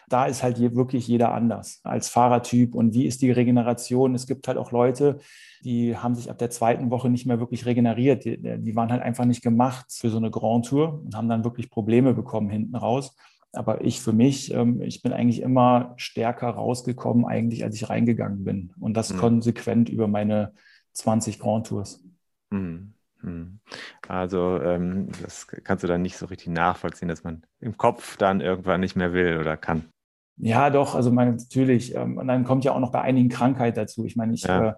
Da 0.09 0.27
ist 0.27 0.43
halt 0.43 0.61
wirklich 0.61 1.09
jeder 1.09 1.33
anders 1.33 1.81
als 1.83 2.09
Fahrertyp 2.09 2.75
und 2.75 2.95
wie 2.95 3.07
ist 3.07 3.23
die 3.23 3.31
Regeneration. 3.31 4.15
Es 4.15 4.27
gibt 4.27 4.47
halt 4.47 4.59
auch 4.59 4.71
Leute, 4.71 5.19
die 5.65 5.97
haben 5.97 6.15
sich 6.15 6.31
ab 6.31 6.39
der 6.39 6.51
zweiten 6.51 6.91
Woche 6.91 7.11
nicht 7.11 7.27
mehr 7.27 7.41
wirklich 7.41 7.67
regeneriert. 7.67 8.25
Die, 8.25 8.39
die 8.41 8.77
waren 8.77 8.91
halt 8.91 9.03
einfach 9.03 9.25
nicht 9.25 9.43
gemacht 9.43 9.87
für 9.91 10.11
so 10.11 10.19
eine 10.19 10.31
Grand 10.31 10.67
Tour 10.67 11.03
und 11.05 11.17
haben 11.17 11.29
dann 11.29 11.45
wirklich 11.45 11.71
Probleme 11.71 12.15
bekommen 12.15 12.51
hinten 12.51 12.77
raus. 12.77 13.17
Aber 13.53 13.85
ich 13.85 14.01
für 14.01 14.13
mich, 14.13 14.53
ähm, 14.53 14.81
ich 14.83 15.03
bin 15.03 15.13
eigentlich 15.13 15.41
immer 15.41 15.95
stärker 15.97 16.51
rausgekommen, 16.51 17.25
eigentlich 17.25 17.65
als 17.65 17.75
ich 17.75 17.89
reingegangen 17.89 18.45
bin. 18.45 18.73
Und 18.79 18.97
das 18.97 19.13
mhm. 19.13 19.19
konsequent 19.19 19.89
über 19.89 20.09
meine 20.09 20.53
20 20.93 21.39
Grand 21.39 21.67
Tours. 21.67 22.05
Mhm. 22.51 22.96
Mhm. 23.23 23.61
Also 24.09 24.61
ähm, 24.63 25.09
das 25.23 25.47
kannst 25.47 25.85
du 25.85 25.89
dann 25.89 26.03
nicht 26.03 26.17
so 26.17 26.27
richtig 26.27 26.49
nachvollziehen, 26.49 27.09
dass 27.09 27.25
man 27.25 27.43
im 27.61 27.77
Kopf 27.77 28.17
dann 28.17 28.41
irgendwann 28.41 28.81
nicht 28.81 28.97
mehr 28.97 29.13
will 29.13 29.39
oder 29.39 29.57
kann. 29.57 29.85
Ja, 30.39 30.71
doch, 30.71 30.95
also 30.95 31.11
meine, 31.11 31.33
natürlich. 31.33 31.95
Ähm, 31.95 32.19
und 32.19 32.29
dann 32.29 32.45
kommt 32.45 32.65
ja 32.65 32.73
auch 32.73 32.81
noch 32.81 32.93
bei 32.93 33.01
einigen 33.01 33.29
Krankheit 33.29 33.77
dazu. 33.77 34.05
Ich 34.05 34.17
meine, 34.17 34.35
ich, 34.35 34.43
ja. 34.43 34.71
äh, 34.71 34.75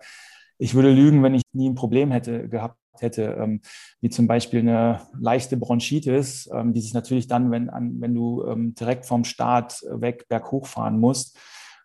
ich 0.59 0.75
würde 0.75 0.93
lügen, 0.93 1.23
wenn 1.23 1.35
ich 1.35 1.43
nie 1.53 1.69
ein 1.69 1.75
Problem 1.75 2.11
hätte 2.11 2.49
gehabt 2.49 2.77
hätte, 3.01 3.37
ähm, 3.41 3.61
wie 4.01 4.11
zum 4.11 4.27
Beispiel 4.27 4.61
eine 4.61 5.03
leichte 5.19 5.57
Bronchitis, 5.57 6.49
ähm, 6.53 6.73
die 6.73 6.81
sich 6.81 6.95
natürlich 6.95 7.29
dann, 7.29 7.51
wenn, 7.51 7.71
an, 7.71 8.01
wenn 8.01 8.15
du 8.15 8.45
ähm, 8.45 8.75
direkt 8.75 9.07
vom 9.07 9.25
Start 9.25 9.83
weg 9.89 10.27
berghoch 10.29 10.67
fahren 10.67 10.99
musst 10.99 11.39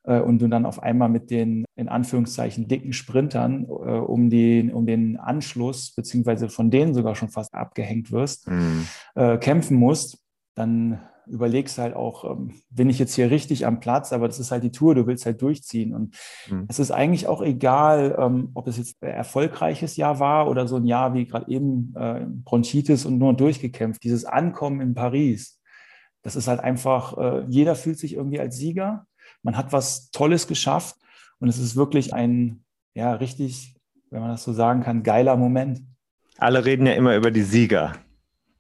und 0.03 0.39
du 0.39 0.47
dann 0.47 0.65
auf 0.65 0.81
einmal 0.81 1.09
mit 1.09 1.31
den 1.31 1.65
in 1.75 1.89
Anführungszeichen 1.89 2.67
dicken 2.67 2.93
Sprintern 2.93 3.65
äh, 3.65 3.69
um, 3.69 4.29
den, 4.29 4.73
um 4.73 4.85
den 4.85 5.17
Anschluss, 5.17 5.93
beziehungsweise 5.95 6.49
von 6.49 6.69
denen 6.69 6.93
sogar 6.93 7.15
schon 7.15 7.29
fast 7.29 7.53
abgehängt 7.53 8.11
wirst, 8.11 8.49
mhm. 8.49 8.85
äh, 9.15 9.37
kämpfen 9.37 9.77
musst, 9.77 10.19
dann 10.55 10.99
überlegst 11.25 11.77
halt 11.77 11.95
auch, 11.95 12.29
ähm, 12.29 12.53
bin 12.69 12.89
ich 12.89 12.99
jetzt 12.99 13.15
hier 13.15 13.31
richtig 13.31 13.65
am 13.65 13.79
Platz, 13.79 14.11
aber 14.13 14.27
das 14.27 14.39
ist 14.39 14.51
halt 14.51 14.63
die 14.63 14.71
Tour, 14.71 14.95
du 14.95 15.07
willst 15.07 15.25
halt 15.25 15.41
durchziehen. 15.41 15.93
Und 15.93 16.15
mhm. 16.49 16.65
es 16.67 16.79
ist 16.79 16.91
eigentlich 16.91 17.27
auch 17.27 17.41
egal, 17.41 18.15
ähm, 18.19 18.51
ob 18.53 18.67
es 18.67 18.77
jetzt 18.77 19.01
ein 19.01 19.09
erfolgreiches 19.09 19.95
Jahr 19.95 20.19
war 20.19 20.49
oder 20.49 20.67
so 20.67 20.75
ein 20.77 20.85
Jahr 20.85 21.13
wie 21.13 21.25
gerade 21.25 21.49
eben 21.49 21.93
äh, 21.95 22.25
Bronchitis 22.27 23.05
und 23.05 23.17
nur 23.17 23.33
durchgekämpft. 23.33 24.03
Dieses 24.03 24.25
Ankommen 24.25 24.81
in 24.81 24.93
Paris, 24.93 25.61
das 26.23 26.35
ist 26.35 26.47
halt 26.47 26.59
einfach, 26.59 27.17
äh, 27.17 27.45
jeder 27.47 27.75
fühlt 27.75 27.99
sich 27.99 28.13
irgendwie 28.13 28.39
als 28.39 28.57
Sieger. 28.57 29.05
Man 29.43 29.57
hat 29.57 29.71
was 29.71 30.09
Tolles 30.11 30.47
geschafft 30.47 30.95
und 31.39 31.49
es 31.49 31.59
ist 31.59 31.75
wirklich 31.75 32.13
ein, 32.13 32.63
ja, 32.95 33.13
richtig, 33.13 33.75
wenn 34.09 34.21
man 34.21 34.31
das 34.31 34.43
so 34.43 34.53
sagen 34.53 34.81
kann, 34.81 35.03
geiler 35.03 35.35
Moment. 35.35 35.81
Alle 36.37 36.65
reden 36.65 36.85
ja 36.85 36.93
immer 36.93 37.15
über 37.15 37.31
die 37.31 37.43
Sieger. 37.43 37.93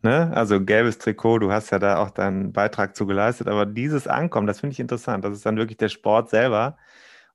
Ne? 0.01 0.31
Also 0.35 0.63
gelbes 0.63 0.97
Trikot, 0.97 1.39
du 1.39 1.51
hast 1.51 1.71
ja 1.71 1.79
da 1.79 1.97
auch 1.97 2.09
deinen 2.09 2.51
Beitrag 2.51 2.95
zu 2.95 3.05
geleistet, 3.05 3.47
aber 3.47 3.65
dieses 3.65 4.05
Ankommen, 4.05 4.47
das 4.47 4.59
finde 4.59 4.73
ich 4.73 4.79
interessant. 4.81 5.23
Das 5.23 5.33
ist 5.33 5.45
dann 5.45 5.57
wirklich 5.57 5.77
der 5.77 5.89
Sport 5.89 6.29
selber 6.29 6.77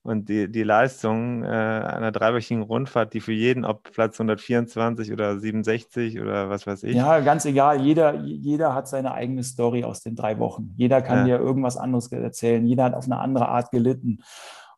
und 0.02 0.28
die, 0.28 0.50
die 0.50 0.62
Leistung 0.62 1.42
äh, 1.42 1.46
einer 1.46 2.12
dreiwöchigen 2.12 2.62
Rundfahrt, 2.62 3.12
die 3.14 3.20
für 3.20 3.32
jeden, 3.32 3.64
ob 3.64 3.82
Platz 3.92 4.18
124 4.18 5.12
oder 5.12 5.38
67 5.38 6.20
oder 6.20 6.48
was 6.48 6.66
weiß 6.66 6.84
ich. 6.84 6.96
Ja, 6.96 7.20
ganz 7.20 7.44
egal. 7.44 7.80
Jeder, 7.80 8.14
jeder 8.14 8.74
hat 8.74 8.88
seine 8.88 9.12
eigene 9.12 9.42
Story 9.42 9.84
aus 9.84 10.00
den 10.00 10.16
drei 10.16 10.38
Wochen. 10.38 10.72
Jeder 10.76 11.02
kann 11.02 11.26
ja. 11.26 11.38
dir 11.38 11.44
irgendwas 11.44 11.76
anderes 11.76 12.10
erzählen. 12.12 12.64
Jeder 12.66 12.84
hat 12.84 12.94
auf 12.94 13.04
eine 13.04 13.18
andere 13.18 13.48
Art 13.48 13.70
gelitten. 13.70 14.20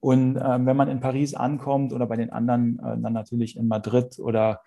Und 0.01 0.37
äh, 0.37 0.67
wenn 0.67 0.77
man 0.77 0.89
in 0.89 1.01
Paris 1.01 1.35
ankommt 1.35 1.93
oder 1.93 2.07
bei 2.07 2.17
den 2.17 2.31
anderen 2.31 2.79
äh, 2.79 2.99
dann 2.99 3.13
natürlich 3.13 3.57
in 3.57 3.69
Madrid 3.69 4.19
oder 4.19 4.63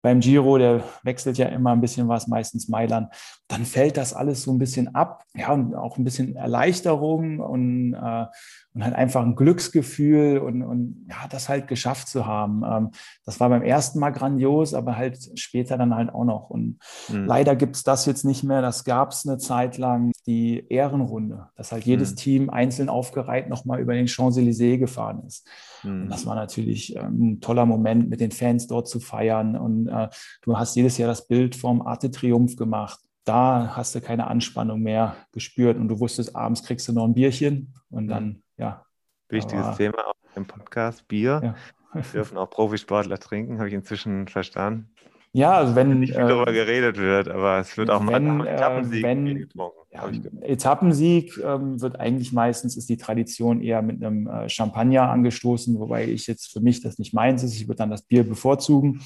beim 0.00 0.20
Giro, 0.20 0.58
der 0.58 0.84
wechselt 1.02 1.38
ja 1.38 1.46
immer 1.46 1.72
ein 1.72 1.80
bisschen 1.80 2.06
was, 2.06 2.28
meistens 2.28 2.68
Mailand, 2.68 3.12
dann 3.48 3.64
fällt 3.64 3.96
das 3.96 4.14
alles 4.14 4.42
so 4.42 4.52
ein 4.52 4.58
bisschen 4.58 4.94
ab. 4.94 5.24
Ja, 5.34 5.52
und 5.52 5.74
auch 5.74 5.98
ein 5.98 6.04
bisschen 6.04 6.36
Erleichterung 6.36 7.40
und, 7.40 7.94
äh, 7.94 8.26
und 8.74 8.84
halt 8.84 8.94
einfach 8.94 9.24
ein 9.24 9.34
Glücksgefühl 9.34 10.38
und, 10.38 10.62
und 10.62 11.06
ja, 11.08 11.26
das 11.28 11.48
halt 11.48 11.68
geschafft 11.68 12.08
zu 12.08 12.26
haben. 12.26 12.62
Ähm, 12.64 12.90
das 13.24 13.40
war 13.40 13.48
beim 13.48 13.62
ersten 13.62 13.98
Mal 13.98 14.10
grandios, 14.10 14.74
aber 14.74 14.96
halt 14.96 15.18
später 15.34 15.78
dann 15.78 15.94
halt 15.94 16.10
auch 16.10 16.24
noch. 16.24 16.50
Und 16.50 16.78
mhm. 17.08 17.24
leider 17.24 17.56
gibt 17.56 17.76
es 17.76 17.82
das 17.82 18.06
jetzt 18.06 18.24
nicht 18.24 18.44
mehr. 18.44 18.62
Das 18.62 18.84
gab 18.84 19.12
es 19.12 19.26
eine 19.26 19.38
Zeit 19.38 19.78
lang, 19.78 20.12
die 20.26 20.66
Ehrenrunde, 20.68 21.48
dass 21.56 21.72
halt 21.72 21.84
jedes 21.84 22.12
mhm. 22.12 22.16
Team 22.16 22.50
einzeln 22.50 22.88
aufgereiht 22.88 23.48
nochmal 23.48 23.80
über 23.80 23.94
den 23.94 24.06
Champs-Élysées 24.06 24.78
gefahren 24.78 25.22
ist. 25.26 25.48
Mhm. 25.82 26.02
Und 26.02 26.08
das 26.10 26.26
war 26.26 26.34
natürlich 26.34 26.94
ähm, 26.94 27.32
ein 27.32 27.40
toller 27.40 27.66
Moment, 27.66 28.10
mit 28.10 28.20
den 28.20 28.30
Fans 28.30 28.66
dort 28.66 28.86
zu 28.86 29.00
feiern. 29.00 29.56
Und 29.56 29.88
äh, 29.88 30.08
du 30.42 30.58
hast 30.58 30.76
jedes 30.76 30.98
Jahr 30.98 31.08
das 31.08 31.26
Bild 31.26 31.56
vom 31.56 31.82
Arte 31.82 32.10
Triumph 32.10 32.56
gemacht 32.56 33.00
da 33.28 33.76
hast 33.76 33.94
du 33.94 34.00
keine 34.00 34.26
Anspannung 34.26 34.80
mehr 34.80 35.16
gespürt 35.32 35.76
und 35.76 35.88
du 35.88 36.00
wusstest, 36.00 36.34
abends 36.34 36.62
kriegst 36.62 36.88
du 36.88 36.92
noch 36.92 37.04
ein 37.04 37.14
Bierchen 37.14 37.74
und 37.90 38.04
mhm. 38.04 38.08
dann 38.08 38.42
ja. 38.56 38.84
Wichtiges 39.28 39.66
aber, 39.66 39.76
Thema 39.76 40.06
auch 40.06 40.36
im 40.36 40.46
Podcast, 40.46 41.06
Bier. 41.06 41.54
Ja. 41.94 42.02
Dürfen 42.12 42.38
auch 42.38 42.50
Profisportler 42.50 43.18
trinken, 43.18 43.58
habe 43.58 43.68
ich 43.68 43.74
inzwischen 43.74 44.28
verstanden. 44.28 44.94
Ja, 45.38 45.52
also 45.52 45.76
wenn. 45.76 46.00
Nicht 46.00 46.14
viel 46.14 46.24
äh, 46.24 46.28
darüber 46.28 46.52
geredet 46.52 46.98
wird, 46.98 47.28
aber 47.28 47.60
es 47.60 47.76
wird 47.76 47.90
auch 47.90 48.04
wenn, 48.04 48.38
mal 48.38 48.46
Etappensieg 48.48 49.04
äh, 49.04 49.06
wenn. 49.06 49.48
Ja, 49.90 50.10
Etappensieg 50.42 51.40
ähm, 51.42 51.80
wird 51.80 52.00
eigentlich 52.00 52.32
meistens, 52.32 52.76
ist 52.76 52.88
die 52.88 52.96
Tradition 52.96 53.62
eher 53.62 53.80
mit 53.80 54.02
einem 54.02 54.26
äh, 54.26 54.48
Champagner 54.48 55.08
angestoßen, 55.08 55.78
wobei 55.78 56.08
ich 56.08 56.26
jetzt 56.26 56.52
für 56.52 56.60
mich 56.60 56.82
das 56.82 56.98
nicht 56.98 57.14
meins 57.14 57.44
ist. 57.44 57.54
Ich 57.54 57.68
würde 57.68 57.78
dann 57.78 57.90
das 57.90 58.02
Bier 58.02 58.24
bevorzugen. 58.24 59.00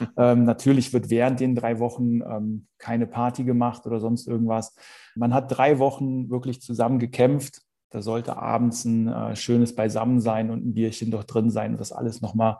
ähm, 0.16 0.44
natürlich 0.44 0.92
wird 0.94 1.10
während 1.10 1.40
den 1.40 1.54
drei 1.54 1.78
Wochen 1.78 2.22
ähm, 2.22 2.66
keine 2.78 3.06
Party 3.06 3.44
gemacht 3.44 3.84
oder 3.84 4.00
sonst 4.00 4.26
irgendwas. 4.26 4.74
Man 5.14 5.34
hat 5.34 5.54
drei 5.54 5.78
Wochen 5.78 6.30
wirklich 6.30 6.62
zusammen 6.62 6.98
gekämpft 6.98 7.60
da 7.94 8.02
sollte 8.02 8.36
abends 8.36 8.84
ein 8.84 9.06
äh, 9.06 9.36
schönes 9.36 9.76
Beisammensein 9.76 10.50
und 10.50 10.66
ein 10.66 10.74
Bierchen 10.74 11.12
doch 11.12 11.22
drin 11.22 11.48
sein 11.48 11.70
und 11.70 11.80
das 11.80 11.92
alles 11.92 12.20
nochmal 12.20 12.58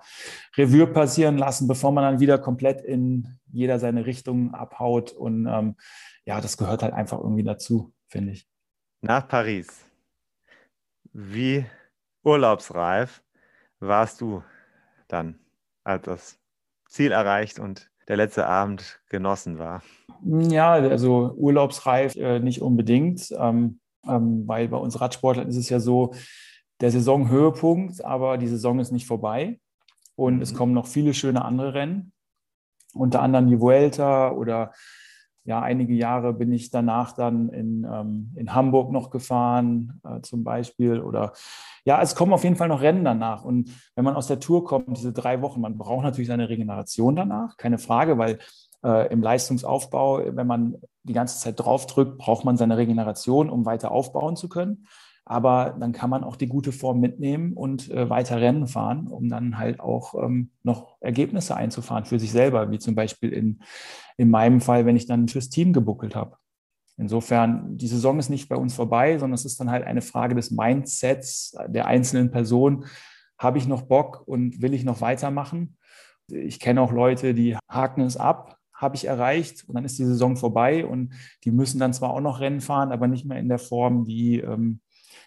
Revue 0.57 0.87
passieren 0.87 1.39
lassen, 1.39 1.67
bevor 1.67 1.91
man 1.91 2.05
dann 2.05 2.21
wieder 2.21 2.39
komplett 2.39 2.81
in 2.83 3.27
jeder 3.51 3.81
seine 3.81 4.07
Richtung 4.07 4.55
abhaut. 4.55 5.11
Und 5.11 5.49
ähm, 5.49 5.75
ja, 6.25 6.41
das 6.41 6.57
gehört 6.57 6.85
halt 6.85 6.93
einfach 6.93 7.19
irgendwie 7.19 7.43
dazu, 7.43 7.93
finde 8.07 8.31
ich. 8.31 8.49
Nach 9.01 9.27
Paris, 9.27 9.85
wie 11.13 11.67
urlaubsreif 12.23 13.25
warst 13.81 14.21
du 14.21 14.45
dann, 15.09 15.41
als 15.83 16.05
das 16.05 16.39
Ziel 16.89 17.11
erreicht 17.11 17.59
und 17.59 17.91
der 18.07 18.19
letzte 18.19 18.47
Abend 18.47 19.01
genossen 19.09 19.59
war? 19.59 19.83
Ja, 20.23 20.75
also 20.75 21.35
urlaubsreif 21.37 22.15
äh, 22.15 22.39
nicht 22.39 22.63
unbedingt. 22.63 23.35
Ähm, 23.37 23.81
ähm, 24.09 24.47
weil 24.47 24.69
bei 24.69 24.77
uns 24.77 25.01
Radsportlern 25.01 25.49
ist 25.49 25.57
es 25.57 25.69
ja 25.69 25.81
so, 25.81 26.13
der 26.81 26.91
Saisonhöhepunkt, 26.91 28.05
aber 28.05 28.37
die 28.39 28.49
Saison 28.49 28.81
ist 28.81 28.93
nicht 28.93 29.07
vorbei 29.07 29.61
und 30.17 30.37
mhm. 30.37 30.43
es 30.43 30.55
kommen 30.55 30.73
noch 30.73 30.87
viele 30.87 31.15
schöne 31.15 31.45
andere 31.45 31.75
Rennen, 31.75 32.13
unter 32.93 33.23
anderem 33.23 33.49
die 33.49 33.61
Vuelta 33.61 34.33
oder 34.33 34.73
ja, 35.47 35.61
einige 35.61 35.93
Jahre 35.93 36.33
bin 36.33 36.53
ich 36.53 36.71
danach 36.71 37.13
dann 37.13 37.51
in, 37.51 37.87
ähm, 37.91 38.33
in 38.35 38.55
Hamburg 38.55 38.91
noch 38.91 39.11
gefahren, 39.11 40.01
äh, 40.03 40.23
zum 40.23 40.43
Beispiel. 40.43 41.01
Oder 41.01 41.35
ja, 41.85 42.01
es 42.01 42.15
kommen 42.15 42.33
auf 42.33 42.45
jeden 42.45 42.57
Fall 42.57 42.69
noch 42.69 42.81
Rennen 42.81 43.05
danach. 43.05 43.45
Und 43.45 43.71
wenn 43.95 44.07
man 44.07 44.17
aus 44.17 44.27
der 44.27 44.41
Tour 44.41 44.65
kommt, 44.65 44.97
diese 44.97 45.13
drei 45.13 45.43
Wochen, 45.43 45.61
man 45.61 45.77
braucht 45.77 46.03
natürlich 46.03 46.29
seine 46.29 46.49
Regeneration 46.49 47.15
danach, 47.15 47.59
keine 47.59 47.77
Frage, 47.77 48.17
weil 48.17 48.39
äh, 48.85 49.11
im 49.13 49.23
Leistungsaufbau, 49.23 50.37
wenn 50.37 50.47
man 50.47 50.77
die 51.03 51.13
ganze 51.13 51.39
Zeit 51.39 51.59
draufdrückt, 51.59 52.19
braucht 52.19 52.45
man 52.45 52.57
seine 52.57 52.77
Regeneration, 52.77 53.51
um 53.51 53.65
weiter 53.65 53.91
aufbauen 53.91 54.37
zu 54.37 54.49
können. 54.49 54.87
Aber 55.27 55.75
dann 55.81 55.93
kann 55.93 56.11
man 56.11 56.23
auch 56.23 56.37
die 56.37 56.49
gute 56.49 56.71
Form 56.71 57.01
mitnehmen 57.01 57.55
und 57.55 57.91
äh, 57.91 58.11
weiter 58.11 58.41
Rennen 58.41 58.67
fahren, 58.67 59.09
um 59.09 59.31
dann 59.31 59.59
halt 59.59 59.81
auch 59.81 60.15
ähm, 60.23 60.51
noch 60.63 60.99
Ergebnisse 61.01 61.57
einzufahren 61.57 62.05
für 62.05 62.19
sich 62.19 62.31
selber, 62.31 62.71
wie 62.71 62.79
zum 62.79 62.95
Beispiel 62.95 63.33
in, 63.33 63.61
in 64.19 64.29
meinem 64.29 64.61
Fall, 64.61 64.85
wenn 64.85 64.97
ich 64.97 65.07
dann 65.07 65.29
fürs 65.29 65.49
Team 65.49 65.73
gebuckelt 65.73 66.15
habe. 66.15 66.37
Insofern, 66.97 67.77
die 67.77 67.89
Saison 67.89 68.19
ist 68.19 68.29
nicht 68.29 68.49
bei 68.49 68.57
uns 68.57 68.75
vorbei, 68.75 69.19
sondern 69.19 69.35
es 69.35 69.45
ist 69.45 69.59
dann 69.59 69.71
halt 69.71 69.85
eine 69.85 70.03
Frage 70.03 70.35
des 70.35 70.51
Mindsets 70.51 71.57
der 71.69 71.87
einzelnen 71.87 72.31
Person. 72.31 72.85
Habe 73.39 73.59
ich 73.59 73.67
noch 73.67 73.83
Bock 73.83 74.23
und 74.27 74.63
will 74.63 74.75
ich 74.75 74.85
noch 74.85 75.01
weitermachen? 75.01 75.77
Ich 76.29 76.61
kenne 76.61 76.81
auch 76.81 76.93
Leute, 76.93 77.35
die 77.35 77.57
haken 77.69 78.03
es 78.03 78.17
ab, 78.17 78.59
habe 78.85 78.95
ich 78.95 79.07
erreicht 79.07 79.65
und 79.67 79.75
dann 79.75 79.85
ist 79.85 79.99
die 79.99 80.05
Saison 80.05 80.37
vorbei 80.37 80.87
und 80.87 81.13
die 81.43 81.51
müssen 81.51 81.81
dann 81.81 81.93
zwar 81.93 82.11
auch 82.11 82.21
noch 82.21 82.41
Rennen 82.41 82.61
fahren, 82.61 82.93
aber 82.93 83.09
nicht 83.09 83.27
mehr 83.27 83.39
in 83.39 83.49
der 83.49 83.59
Form, 83.59 84.05
die, 84.05 84.39
ähm, 84.39 84.81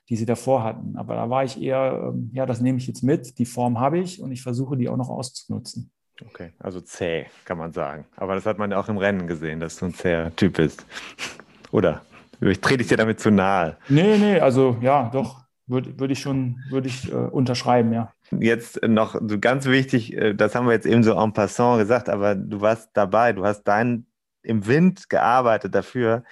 die 0.07 0.15
sie 0.15 0.25
davor 0.25 0.63
hatten. 0.63 0.95
Aber 0.95 1.15
da 1.15 1.29
war 1.29 1.43
ich 1.43 1.61
eher, 1.61 2.11
ähm, 2.13 2.29
ja, 2.33 2.45
das 2.45 2.61
nehme 2.61 2.77
ich 2.77 2.87
jetzt 2.87 3.03
mit, 3.03 3.37
die 3.39 3.45
Form 3.45 3.79
habe 3.79 3.99
ich 3.99 4.21
und 4.21 4.31
ich 4.31 4.41
versuche 4.41 4.77
die 4.77 4.87
auch 4.87 4.97
noch 4.97 5.09
auszunutzen. 5.09 5.91
Okay, 6.21 6.53
also 6.59 6.81
zäh, 6.81 7.27
kann 7.45 7.57
man 7.57 7.73
sagen. 7.73 8.05
Aber 8.15 8.35
das 8.35 8.45
hat 8.45 8.57
man 8.57 8.71
ja 8.71 8.79
auch 8.79 8.89
im 8.89 8.97
Rennen 8.97 9.27
gesehen, 9.27 9.59
dass 9.59 9.77
du 9.77 9.85
ein 9.85 9.93
zäher 9.93 10.35
Typ 10.35 10.57
bist. 10.57 10.85
Oder? 11.71 12.01
Ich 12.39 12.61
trete 12.61 12.83
ich 12.83 12.87
dir 12.87 12.97
damit 12.97 13.19
zu 13.19 13.31
nahe. 13.31 13.77
Nee, 13.89 14.17
nee, 14.17 14.39
also 14.39 14.77
ja, 14.81 15.09
doch, 15.09 15.41
würde 15.65 15.99
würd 15.99 16.11
ich 16.11 16.19
schon, 16.19 16.57
würde 16.69 16.87
ich 16.87 17.11
äh, 17.11 17.15
unterschreiben, 17.15 17.93
ja. 17.93 18.13
Jetzt 18.31 18.81
noch 18.83 19.15
so 19.25 19.39
ganz 19.39 19.65
wichtig, 19.67 20.13
äh, 20.13 20.33
das 20.35 20.54
haben 20.56 20.65
wir 20.67 20.73
jetzt 20.73 20.85
eben 20.85 21.04
so 21.04 21.13
en 21.13 21.33
passant 21.33 21.79
gesagt, 21.79 22.10
aber 22.10 22.35
du 22.35 22.60
warst 22.62 22.89
dabei, 22.93 23.33
du 23.33 23.45
hast 23.45 23.63
dein 23.63 24.06
im 24.43 24.65
Wind 24.67 25.10
gearbeitet 25.10 25.75
dafür. 25.75 26.23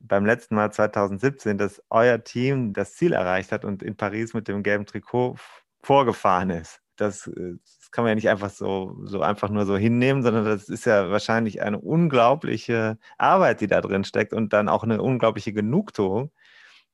beim 0.00 0.26
letzten 0.26 0.56
Mal 0.56 0.72
2017, 0.72 1.58
dass 1.58 1.82
euer 1.90 2.24
Team 2.24 2.72
das 2.74 2.94
Ziel 2.96 3.12
erreicht 3.14 3.52
hat 3.52 3.64
und 3.64 3.82
in 3.82 3.96
Paris 3.96 4.34
mit 4.34 4.48
dem 4.48 4.62
gelben 4.62 4.86
Trikot 4.86 5.36
vorgefahren 5.82 6.50
ist. 6.50 6.80
Das, 6.96 7.26
äh, 7.28 7.54
das 7.64 7.90
kann 7.92 8.04
man 8.04 8.10
ja 8.10 8.16
nicht 8.16 8.30
einfach 8.30 8.50
so, 8.50 8.96
so 9.04 9.22
einfach 9.22 9.50
nur 9.50 9.66
so 9.66 9.76
hinnehmen, 9.78 10.22
sondern 10.22 10.44
das 10.46 10.68
ist 10.68 10.86
ja 10.86 11.10
wahrscheinlich 11.10 11.62
eine 11.62 11.78
unglaubliche 11.80 12.98
Arbeit, 13.18 13.60
die 13.62 13.68
da 13.68 13.80
drin 13.80 14.04
steckt 14.04 14.32
und 14.34 14.52
dann 14.52 14.68
auch 14.68 14.84
eine 14.84 15.02
unglaubliche 15.02 15.52
Genugtuung, 15.52 16.32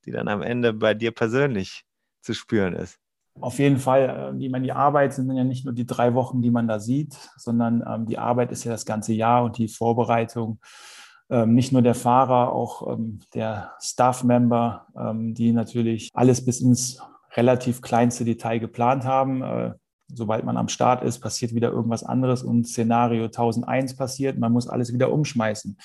die 0.07 0.13
dann 0.13 0.29
am 0.29 0.43
Ende 0.43 0.73
bei 0.75 0.95
dir 0.95 1.13
persönlich 1.13 1.85
zu 2.23 2.35
spüren 2.35 2.75
ist. 2.75 3.02
Auf 3.41 3.59
jeden 3.59 3.79
Fall, 3.79 4.35
äh, 4.35 4.45
ich 4.45 4.51
meine, 4.51 4.65
die 4.65 4.73
Arbeit 4.73 5.15
sind 5.15 5.35
ja 5.35 5.45
nicht 5.45 5.65
nur 5.65 5.75
die 5.75 5.87
drei 5.87 6.15
Wochen, 6.15 6.43
die 6.43 6.51
man 6.51 6.69
da 6.69 6.79
sieht, 6.79 7.15
sondern 7.37 7.83
ähm, 7.87 8.07
die 8.07 8.19
Arbeit 8.19 8.53
ist 8.53 8.65
ja 8.65 8.73
das 8.73 8.85
ganze 8.85 9.13
Jahr 9.13 9.45
und 9.45 9.59
die 9.59 9.69
Vorbereitung. 9.69 10.61
Ähm, 11.31 11.55
nicht 11.55 11.73
nur 11.73 11.83
der 11.83 11.95
Fahrer, 11.95 12.53
auch 12.53 12.93
ähm, 12.93 13.21
der 13.35 13.73
Staff-Member, 13.81 14.87
ähm, 14.97 15.35
die 15.35 15.53
natürlich 15.53 16.11
alles 16.13 16.45
bis 16.45 16.61
ins 16.61 17.01
relativ 17.35 17.81
kleinste 17.81 18.25
Detail 18.25 18.59
geplant 18.59 19.05
haben. 19.05 19.43
Äh, 19.43 19.73
sobald 20.09 20.45
man 20.45 20.59
am 20.59 20.69
Start 20.69 21.03
ist, 21.03 21.21
passiert 21.21 21.55
wieder 21.55 21.71
irgendwas 21.71 22.05
anderes 22.05 22.43
und 22.43 22.67
Szenario 22.67 23.25
1001 23.25 23.97
passiert. 23.97 24.39
Man 24.39 24.53
muss 24.53 24.69
alles 24.69 24.93
wieder 24.93 25.11
umschmeißen. 25.11 25.79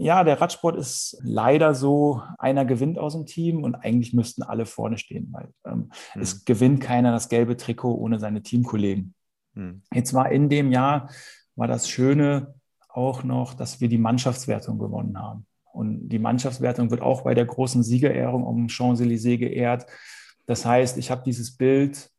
Ja, 0.00 0.22
der 0.22 0.40
Radsport 0.40 0.76
ist 0.76 1.18
leider 1.22 1.74
so, 1.74 2.22
einer 2.38 2.64
gewinnt 2.64 2.98
aus 2.98 3.14
dem 3.14 3.26
Team 3.26 3.64
und 3.64 3.74
eigentlich 3.74 4.14
müssten 4.14 4.44
alle 4.44 4.64
vorne 4.64 4.96
stehen, 4.96 5.28
weil 5.32 5.48
ähm, 5.64 5.90
hm. 6.12 6.22
es 6.22 6.44
gewinnt 6.44 6.80
keiner 6.80 7.10
das 7.10 7.28
gelbe 7.28 7.56
Trikot 7.56 7.94
ohne 7.94 8.20
seine 8.20 8.42
Teamkollegen. 8.42 9.14
Hm. 9.54 9.82
Jetzt 9.92 10.14
war 10.14 10.30
in 10.30 10.48
dem 10.48 10.70
Jahr, 10.70 11.10
war 11.56 11.66
das 11.66 11.88
Schöne 11.88 12.54
auch 12.88 13.24
noch, 13.24 13.54
dass 13.54 13.80
wir 13.80 13.88
die 13.88 13.98
Mannschaftswertung 13.98 14.78
gewonnen 14.78 15.18
haben. 15.18 15.46
Und 15.72 16.08
die 16.08 16.20
Mannschaftswertung 16.20 16.90
wird 16.90 17.02
auch 17.02 17.22
bei 17.22 17.34
der 17.34 17.44
großen 17.44 17.82
Siegerehrung 17.82 18.44
um 18.44 18.68
Champs-Élysées 18.68 19.38
geehrt. 19.38 19.86
Das 20.46 20.64
heißt, 20.64 20.96
ich 20.96 21.10
habe 21.10 21.22
dieses 21.24 21.56
Bild 21.56 22.10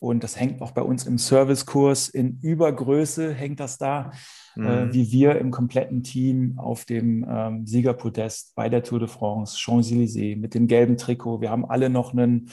und 0.00 0.24
das 0.24 0.40
hängt 0.40 0.62
auch 0.62 0.70
bei 0.70 0.80
uns 0.80 1.06
im 1.06 1.18
Servicekurs 1.18 2.08
in 2.08 2.38
Übergröße, 2.40 3.34
hängt 3.34 3.60
das 3.60 3.76
da, 3.76 4.12
äh, 4.56 4.60
mhm. 4.60 4.66
äh, 4.66 4.94
wie 4.94 5.12
wir 5.12 5.38
im 5.38 5.50
kompletten 5.50 6.02
Team 6.02 6.58
auf 6.58 6.86
dem 6.86 7.26
ähm, 7.28 7.66
Siegerpodest 7.66 8.54
bei 8.54 8.70
der 8.70 8.82
Tour 8.82 8.98
de 8.98 9.08
France, 9.08 9.58
Champs-Élysées 9.58 10.36
mit 10.38 10.54
dem 10.54 10.68
gelben 10.68 10.96
Trikot. 10.96 11.42
Wir 11.42 11.50
haben 11.50 11.66
alle 11.66 11.90
noch 11.90 12.14
ein 12.14 12.48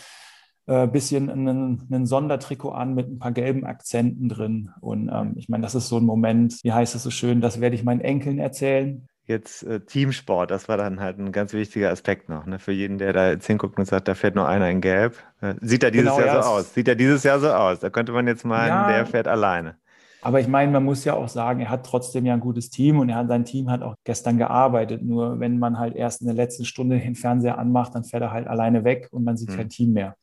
äh, 0.65 0.87
bisschen 0.87 1.29
einen, 1.29 1.87
einen 1.89 2.05
Sondertrikot 2.05 2.71
an 2.71 2.93
mit 2.93 3.07
ein 3.07 3.17
paar 3.17 3.31
gelben 3.31 3.63
Akzenten 3.63 4.27
drin. 4.27 4.71
Und 4.81 5.09
ähm, 5.09 5.33
ich 5.37 5.47
meine, 5.47 5.63
das 5.63 5.73
ist 5.73 5.87
so 5.87 5.97
ein 5.97 6.05
Moment, 6.05 6.61
wie 6.63 6.73
heißt 6.73 6.95
es 6.95 7.03
so 7.03 7.11
schön, 7.11 7.39
das 7.39 7.61
werde 7.61 7.77
ich 7.77 7.83
meinen 7.85 8.01
Enkeln 8.01 8.39
erzählen 8.39 9.07
jetzt 9.27 9.63
äh, 9.63 9.81
Teamsport, 9.81 10.49
das 10.49 10.69
war 10.69 10.77
dann 10.77 10.99
halt 10.99 11.19
ein 11.19 11.31
ganz 11.31 11.53
wichtiger 11.53 11.91
Aspekt 11.91 12.29
noch. 12.29 12.45
Ne? 12.45 12.59
Für 12.59 12.71
jeden, 12.71 12.97
der 12.97 13.13
da 13.13 13.29
jetzt 13.29 13.45
hinguckt 13.45 13.77
und 13.77 13.85
sagt, 13.85 14.07
da 14.07 14.15
fährt 14.15 14.35
nur 14.35 14.47
einer 14.47 14.69
in 14.69 14.81
Gelb. 14.81 15.17
Äh, 15.41 15.55
sieht 15.61 15.83
er 15.83 15.91
dieses 15.91 16.09
genau, 16.09 16.19
Jahr 16.19 16.35
ja, 16.37 16.43
so 16.43 16.49
aus? 16.49 16.73
Sieht 16.73 16.87
er 16.87 16.95
dieses 16.95 17.23
Jahr 17.23 17.39
so 17.39 17.51
aus? 17.51 17.79
Da 17.79 17.89
könnte 17.89 18.13
man 18.13 18.25
jetzt 18.25 18.45
meinen, 18.45 18.69
ja, 18.69 18.87
der 18.87 19.05
fährt 19.05 19.27
alleine. 19.27 19.75
Aber 20.21 20.39
ich 20.39 20.47
meine, 20.47 20.71
man 20.71 20.83
muss 20.83 21.05
ja 21.05 21.13
auch 21.13 21.27
sagen, 21.27 21.59
er 21.59 21.69
hat 21.69 21.85
trotzdem 21.85 22.25
ja 22.25 22.33
ein 22.33 22.39
gutes 22.39 22.69
Team 22.69 22.99
und 22.99 23.09
er 23.09 23.17
hat, 23.17 23.27
sein 23.27 23.45
Team 23.45 23.69
hat 23.69 23.81
auch 23.81 23.95
gestern 24.03 24.37
gearbeitet. 24.37 25.03
Nur 25.03 25.39
wenn 25.39 25.59
man 25.59 25.77
halt 25.77 25.95
erst 25.95 26.21
in 26.21 26.27
der 26.27 26.35
letzten 26.35 26.65
Stunde 26.65 26.97
den 26.97 27.15
Fernseher 27.15 27.57
anmacht, 27.57 27.93
dann 27.95 28.03
fährt 28.03 28.23
er 28.23 28.31
halt 28.31 28.47
alleine 28.47 28.83
weg 28.83 29.09
und 29.11 29.23
man 29.23 29.37
sieht 29.37 29.51
mhm. 29.51 29.55
kein 29.55 29.69
Team 29.69 29.93
mehr. 29.93 30.15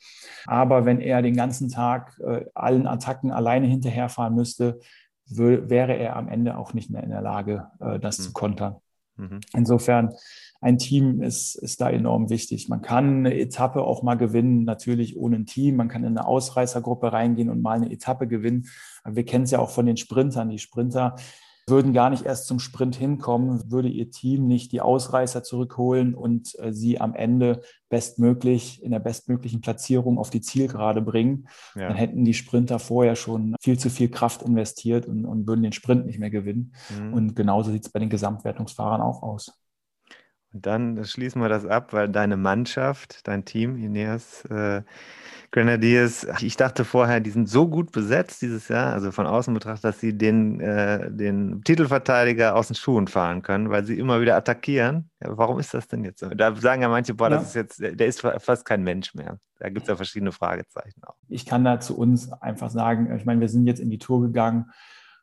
Aber 0.46 0.84
wenn 0.84 1.00
er 1.00 1.22
den 1.22 1.36
ganzen 1.36 1.68
Tag 1.68 2.18
äh, 2.26 2.44
allen 2.54 2.86
Attacken 2.86 3.30
alleine 3.30 3.66
hinterherfahren 3.66 4.34
müsste, 4.34 4.80
wäre 5.26 5.94
er 5.94 6.16
am 6.16 6.28
Ende 6.28 6.56
auch 6.58 6.74
nicht 6.74 6.90
mehr 6.90 7.02
in 7.02 7.10
der 7.10 7.22
Lage, 7.22 7.68
äh, 7.80 7.98
das 7.98 8.18
mhm. 8.18 8.22
zu 8.24 8.32
kontern. 8.32 8.76
Mhm. 9.16 9.40
Insofern, 9.52 10.14
ein 10.64 10.78
Team 10.78 11.20
ist, 11.20 11.56
ist 11.56 11.82
da 11.82 11.90
enorm 11.90 12.30
wichtig. 12.30 12.70
Man 12.70 12.80
kann 12.80 13.18
eine 13.18 13.38
Etappe 13.38 13.82
auch 13.82 14.02
mal 14.02 14.14
gewinnen, 14.14 14.64
natürlich 14.64 15.14
ohne 15.14 15.36
ein 15.36 15.44
Team. 15.44 15.76
Man 15.76 15.88
kann 15.88 16.04
in 16.04 16.16
eine 16.16 16.26
Ausreißergruppe 16.26 17.12
reingehen 17.12 17.50
und 17.50 17.60
mal 17.60 17.76
eine 17.76 17.92
Etappe 17.92 18.26
gewinnen. 18.26 18.66
Wir 19.04 19.26
kennen 19.26 19.44
es 19.44 19.50
ja 19.50 19.58
auch 19.58 19.68
von 19.68 19.84
den 19.84 19.98
Sprintern. 19.98 20.48
Die 20.48 20.58
Sprinter 20.58 21.16
würden 21.66 21.92
gar 21.92 22.10
nicht 22.10 22.24
erst 22.24 22.46
zum 22.46 22.58
Sprint 22.58 22.96
hinkommen, 22.96 23.70
würde 23.70 23.88
ihr 23.88 24.10
Team 24.10 24.46
nicht 24.46 24.72
die 24.72 24.80
Ausreißer 24.80 25.42
zurückholen 25.42 26.14
und 26.14 26.58
äh, 26.58 26.72
sie 26.72 27.00
am 27.00 27.14
Ende 27.14 27.62
bestmöglich 27.88 28.82
in 28.82 28.90
der 28.90 28.98
bestmöglichen 28.98 29.60
Platzierung 29.60 30.18
auf 30.18 30.30
die 30.30 30.40
Zielgerade 30.40 31.00
bringen. 31.00 31.48
Ja. 31.74 31.88
Dann 31.88 31.96
hätten 31.96 32.24
die 32.24 32.34
Sprinter 32.34 32.78
vorher 32.78 33.16
schon 33.16 33.56
viel 33.60 33.78
zu 33.78 33.88
viel 33.88 34.08
Kraft 34.08 34.42
investiert 34.42 35.06
und, 35.06 35.24
und 35.24 35.46
würden 35.46 35.62
den 35.62 35.72
Sprint 35.72 36.06
nicht 36.06 36.18
mehr 36.18 36.30
gewinnen. 36.30 36.74
Mhm. 36.98 37.14
Und 37.14 37.36
genauso 37.36 37.70
sieht 37.70 37.86
es 37.86 37.92
bei 37.92 38.00
den 38.00 38.10
Gesamtwertungsfahrern 38.10 39.00
auch 39.00 39.22
aus. 39.22 39.63
Und 40.54 40.66
dann 40.66 41.04
schließen 41.04 41.42
wir 41.42 41.48
das 41.48 41.66
ab, 41.66 41.92
weil 41.92 42.08
deine 42.08 42.36
Mannschaft, 42.36 43.26
dein 43.26 43.44
Team, 43.44 43.76
Ineas, 43.76 44.44
äh, 44.46 44.82
Grenadiers, 45.50 46.26
ich 46.40 46.56
dachte 46.56 46.84
vorher, 46.84 47.20
die 47.20 47.30
sind 47.30 47.48
so 47.48 47.68
gut 47.68 47.92
besetzt 47.92 48.42
dieses 48.42 48.68
Jahr, 48.68 48.92
also 48.92 49.12
von 49.12 49.26
außen 49.26 49.52
betrachtet, 49.54 49.84
dass 49.84 50.00
sie 50.00 50.16
den, 50.16 50.60
äh, 50.60 51.10
den 51.10 51.62
Titelverteidiger 51.62 52.56
aus 52.56 52.68
den 52.68 52.76
Schuhen 52.76 53.06
fahren 53.08 53.42
können, 53.42 53.70
weil 53.70 53.84
sie 53.84 53.98
immer 53.98 54.20
wieder 54.20 54.36
attackieren. 54.36 55.10
Ja, 55.22 55.36
warum 55.36 55.58
ist 55.58 55.74
das 55.74 55.86
denn 55.86 56.04
jetzt 56.04 56.20
so? 56.20 56.28
Da 56.28 56.54
sagen 56.56 56.82
ja 56.82 56.88
manche, 56.88 57.14
boah, 57.14 57.30
ja. 57.30 57.36
das 57.36 57.48
ist 57.48 57.54
jetzt, 57.54 57.80
der 57.80 58.06
ist 58.06 58.20
fast 58.20 58.64
kein 58.64 58.82
Mensch 58.82 59.14
mehr. 59.14 59.38
Da 59.58 59.68
gibt 59.68 59.82
es 59.82 59.88
ja 59.88 59.96
verschiedene 59.96 60.32
Fragezeichen 60.32 61.02
auch. 61.04 61.14
Ich 61.28 61.46
kann 61.46 61.64
da 61.64 61.78
zu 61.78 61.96
uns 61.96 62.32
einfach 62.32 62.70
sagen, 62.70 63.14
ich 63.16 63.24
meine, 63.24 63.40
wir 63.40 63.48
sind 63.48 63.66
jetzt 63.66 63.80
in 63.80 63.90
die 63.90 63.98
Tour 63.98 64.22
gegangen. 64.22 64.70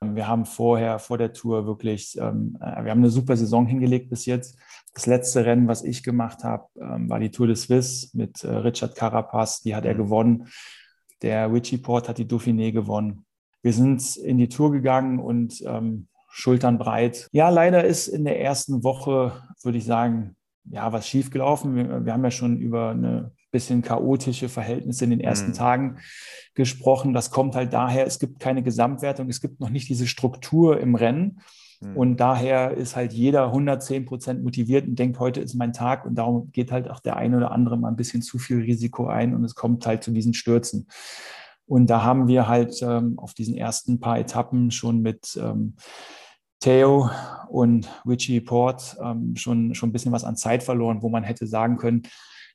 Wir 0.03 0.27
haben 0.27 0.45
vorher, 0.45 0.97
vor 0.97 1.17
der 1.17 1.33
Tour 1.33 1.67
wirklich, 1.67 2.17
ähm, 2.17 2.57
äh, 2.59 2.83
wir 2.83 2.91
haben 2.91 2.99
eine 2.99 3.11
super 3.11 3.37
Saison 3.37 3.65
hingelegt 3.65 4.09
bis 4.09 4.25
jetzt. 4.25 4.57
Das 4.93 5.05
letzte 5.05 5.45
Rennen, 5.45 5.67
was 5.67 5.83
ich 5.83 6.03
gemacht 6.03 6.43
habe, 6.43 6.65
ähm, 6.79 7.09
war 7.09 7.19
die 7.19 7.31
Tour 7.31 7.47
de 7.47 7.55
Suisse 7.55 8.09
mit 8.13 8.43
äh, 8.43 8.49
Richard 8.49 8.95
Carapaz. 8.95 9.61
Die 9.61 9.75
hat 9.75 9.85
er 9.85 9.93
mhm. 9.93 9.99
gewonnen. 9.99 10.47
Der 11.21 11.51
Richie 11.51 11.77
Port 11.77 12.09
hat 12.09 12.17
die 12.17 12.25
Dauphiné 12.25 12.71
gewonnen. 12.71 13.25
Wir 13.61 13.73
sind 13.73 14.17
in 14.17 14.37
die 14.37 14.49
Tour 14.49 14.71
gegangen 14.71 15.19
und 15.19 15.61
ähm, 15.65 16.07
Schultern 16.29 16.77
breit. 16.77 17.27
Ja, 17.31 17.49
leider 17.49 17.83
ist 17.83 18.07
in 18.07 18.23
der 18.25 18.41
ersten 18.41 18.83
Woche, 18.83 19.33
würde 19.63 19.77
ich 19.77 19.85
sagen, 19.85 20.35
ja, 20.65 20.91
was 20.91 21.07
schiefgelaufen. 21.07 21.75
Wir, 21.75 22.05
wir 22.05 22.13
haben 22.13 22.23
ja 22.23 22.31
schon 22.31 22.57
über 22.57 22.91
eine 22.91 23.31
bisschen 23.51 23.81
chaotische 23.81 24.49
Verhältnisse 24.49 25.03
in 25.03 25.09
den 25.09 25.19
ersten 25.19 25.49
mhm. 25.49 25.55
Tagen 25.55 25.97
gesprochen. 26.55 27.13
Das 27.13 27.31
kommt 27.31 27.55
halt 27.55 27.73
daher, 27.73 28.07
es 28.07 28.17
gibt 28.17 28.39
keine 28.39 28.63
Gesamtwertung, 28.63 29.29
es 29.29 29.41
gibt 29.41 29.59
noch 29.59 29.69
nicht 29.69 29.89
diese 29.89 30.07
Struktur 30.07 30.79
im 30.79 30.95
Rennen. 30.95 31.41
Mhm. 31.81 31.97
Und 31.97 32.17
daher 32.17 32.71
ist 32.71 32.95
halt 32.95 33.11
jeder 33.13 33.45
110 33.47 34.05
Prozent 34.05 34.43
motiviert 34.43 34.87
und 34.87 34.97
denkt, 34.97 35.19
heute 35.19 35.41
ist 35.41 35.55
mein 35.55 35.73
Tag. 35.73 36.05
Und 36.05 36.15
darum 36.15 36.51
geht 36.51 36.71
halt 36.71 36.89
auch 36.89 36.99
der 36.99 37.17
eine 37.17 37.37
oder 37.37 37.51
andere 37.51 37.77
mal 37.77 37.89
ein 37.89 37.95
bisschen 37.95 38.21
zu 38.21 38.37
viel 38.37 38.59
Risiko 38.59 39.07
ein 39.07 39.35
und 39.35 39.43
es 39.43 39.55
kommt 39.55 39.85
halt 39.85 40.03
zu 40.03 40.11
diesen 40.11 40.33
Stürzen. 40.33 40.87
Und 41.65 41.89
da 41.89 42.03
haben 42.03 42.27
wir 42.27 42.47
halt 42.47 42.81
ähm, 42.81 43.17
auf 43.17 43.33
diesen 43.33 43.55
ersten 43.55 43.99
paar 43.99 44.19
Etappen 44.19 44.71
schon 44.71 45.01
mit 45.01 45.39
ähm, 45.41 45.75
Theo 46.59 47.09
und 47.49 47.89
Richie 48.07 48.41
Port 48.41 48.97
ähm, 49.01 49.35
schon, 49.35 49.73
schon 49.73 49.89
ein 49.89 49.91
bisschen 49.91 50.11
was 50.11 50.23
an 50.23 50.35
Zeit 50.35 50.63
verloren, 50.63 51.01
wo 51.01 51.09
man 51.09 51.23
hätte 51.23 51.47
sagen 51.47 51.77
können, 51.77 52.03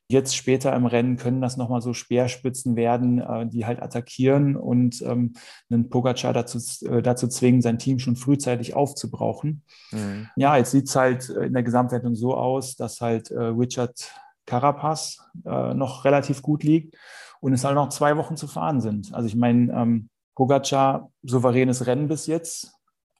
Jetzt 0.09 0.37
später 0.37 0.73
im 0.73 0.85
Rennen 0.85 1.17
können 1.17 1.41
das 1.41 1.57
nochmal 1.57 1.81
so 1.81 1.93
Speerspitzen 1.93 2.77
werden, 2.77 3.19
äh, 3.19 3.45
die 3.45 3.65
halt 3.65 3.81
attackieren 3.81 4.55
und 4.55 5.01
ähm, 5.01 5.33
einen 5.69 5.89
Pogacar 5.89 6.31
dazu, 6.31 6.59
äh, 6.85 7.01
dazu 7.01 7.27
zwingen, 7.27 7.61
sein 7.61 7.77
Team 7.77 7.99
schon 7.99 8.15
frühzeitig 8.15 8.73
aufzubrauchen. 8.73 9.63
Mhm. 9.91 10.29
Ja, 10.37 10.55
jetzt 10.55 10.71
sieht 10.71 10.87
es 10.87 10.95
halt 10.95 11.27
in 11.27 11.51
der 11.51 11.63
Gesamtwertung 11.63 12.15
so 12.15 12.35
aus, 12.35 12.77
dass 12.77 13.01
halt 13.01 13.31
äh, 13.31 13.37
Richard 13.37 14.13
Carapaz 14.45 15.19
äh, 15.45 15.73
noch 15.73 16.05
relativ 16.05 16.41
gut 16.41 16.63
liegt 16.63 16.95
und 17.41 17.51
es 17.51 17.65
halt 17.65 17.75
noch 17.75 17.89
zwei 17.89 18.15
Wochen 18.15 18.37
zu 18.37 18.47
fahren 18.47 18.79
sind. 18.79 19.13
Also 19.13 19.27
ich 19.27 19.35
meine, 19.35 19.73
ähm, 19.73 20.09
Pogacar, 20.35 21.11
souveränes 21.23 21.85
Rennen 21.85 22.07
bis 22.07 22.27
jetzt, 22.27 22.71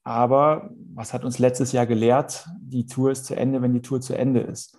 aber 0.05 0.69
was 0.93 1.13
hat 1.13 1.25
uns 1.25 1.37
letztes 1.37 1.73
Jahr 1.73 1.85
gelehrt? 1.85 2.47
Die 2.61 2.85
Tour 2.85 3.11
ist 3.11 3.25
zu 3.25 3.35
Ende, 3.35 3.61
wenn 3.61 3.73
die 3.73 3.81
Tour 3.81 3.99
zu 3.99 4.17
Ende 4.17 4.39
ist 4.39 4.77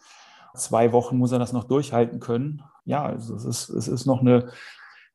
zwei 0.58 0.92
Wochen 0.92 1.16
muss 1.16 1.32
er 1.32 1.38
das 1.38 1.52
noch 1.52 1.64
durchhalten 1.64 2.20
können. 2.20 2.62
Ja, 2.84 3.04
also 3.04 3.34
es 3.34 3.44
ist, 3.44 3.68
es 3.68 3.88
ist 3.88 4.06
noch 4.06 4.20
eine 4.20 4.50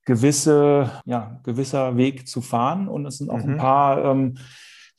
gewisse, 0.05 0.91
ja, 1.05 1.39
gewisser 1.43 1.97
Weg 1.97 2.27
zu 2.27 2.41
fahren 2.41 2.87
und 2.87 3.05
es 3.05 3.17
sind 3.17 3.29
auch 3.29 3.43
mhm. 3.43 3.51
ein 3.51 3.57
paar 3.57 4.05
ähm, 4.05 4.35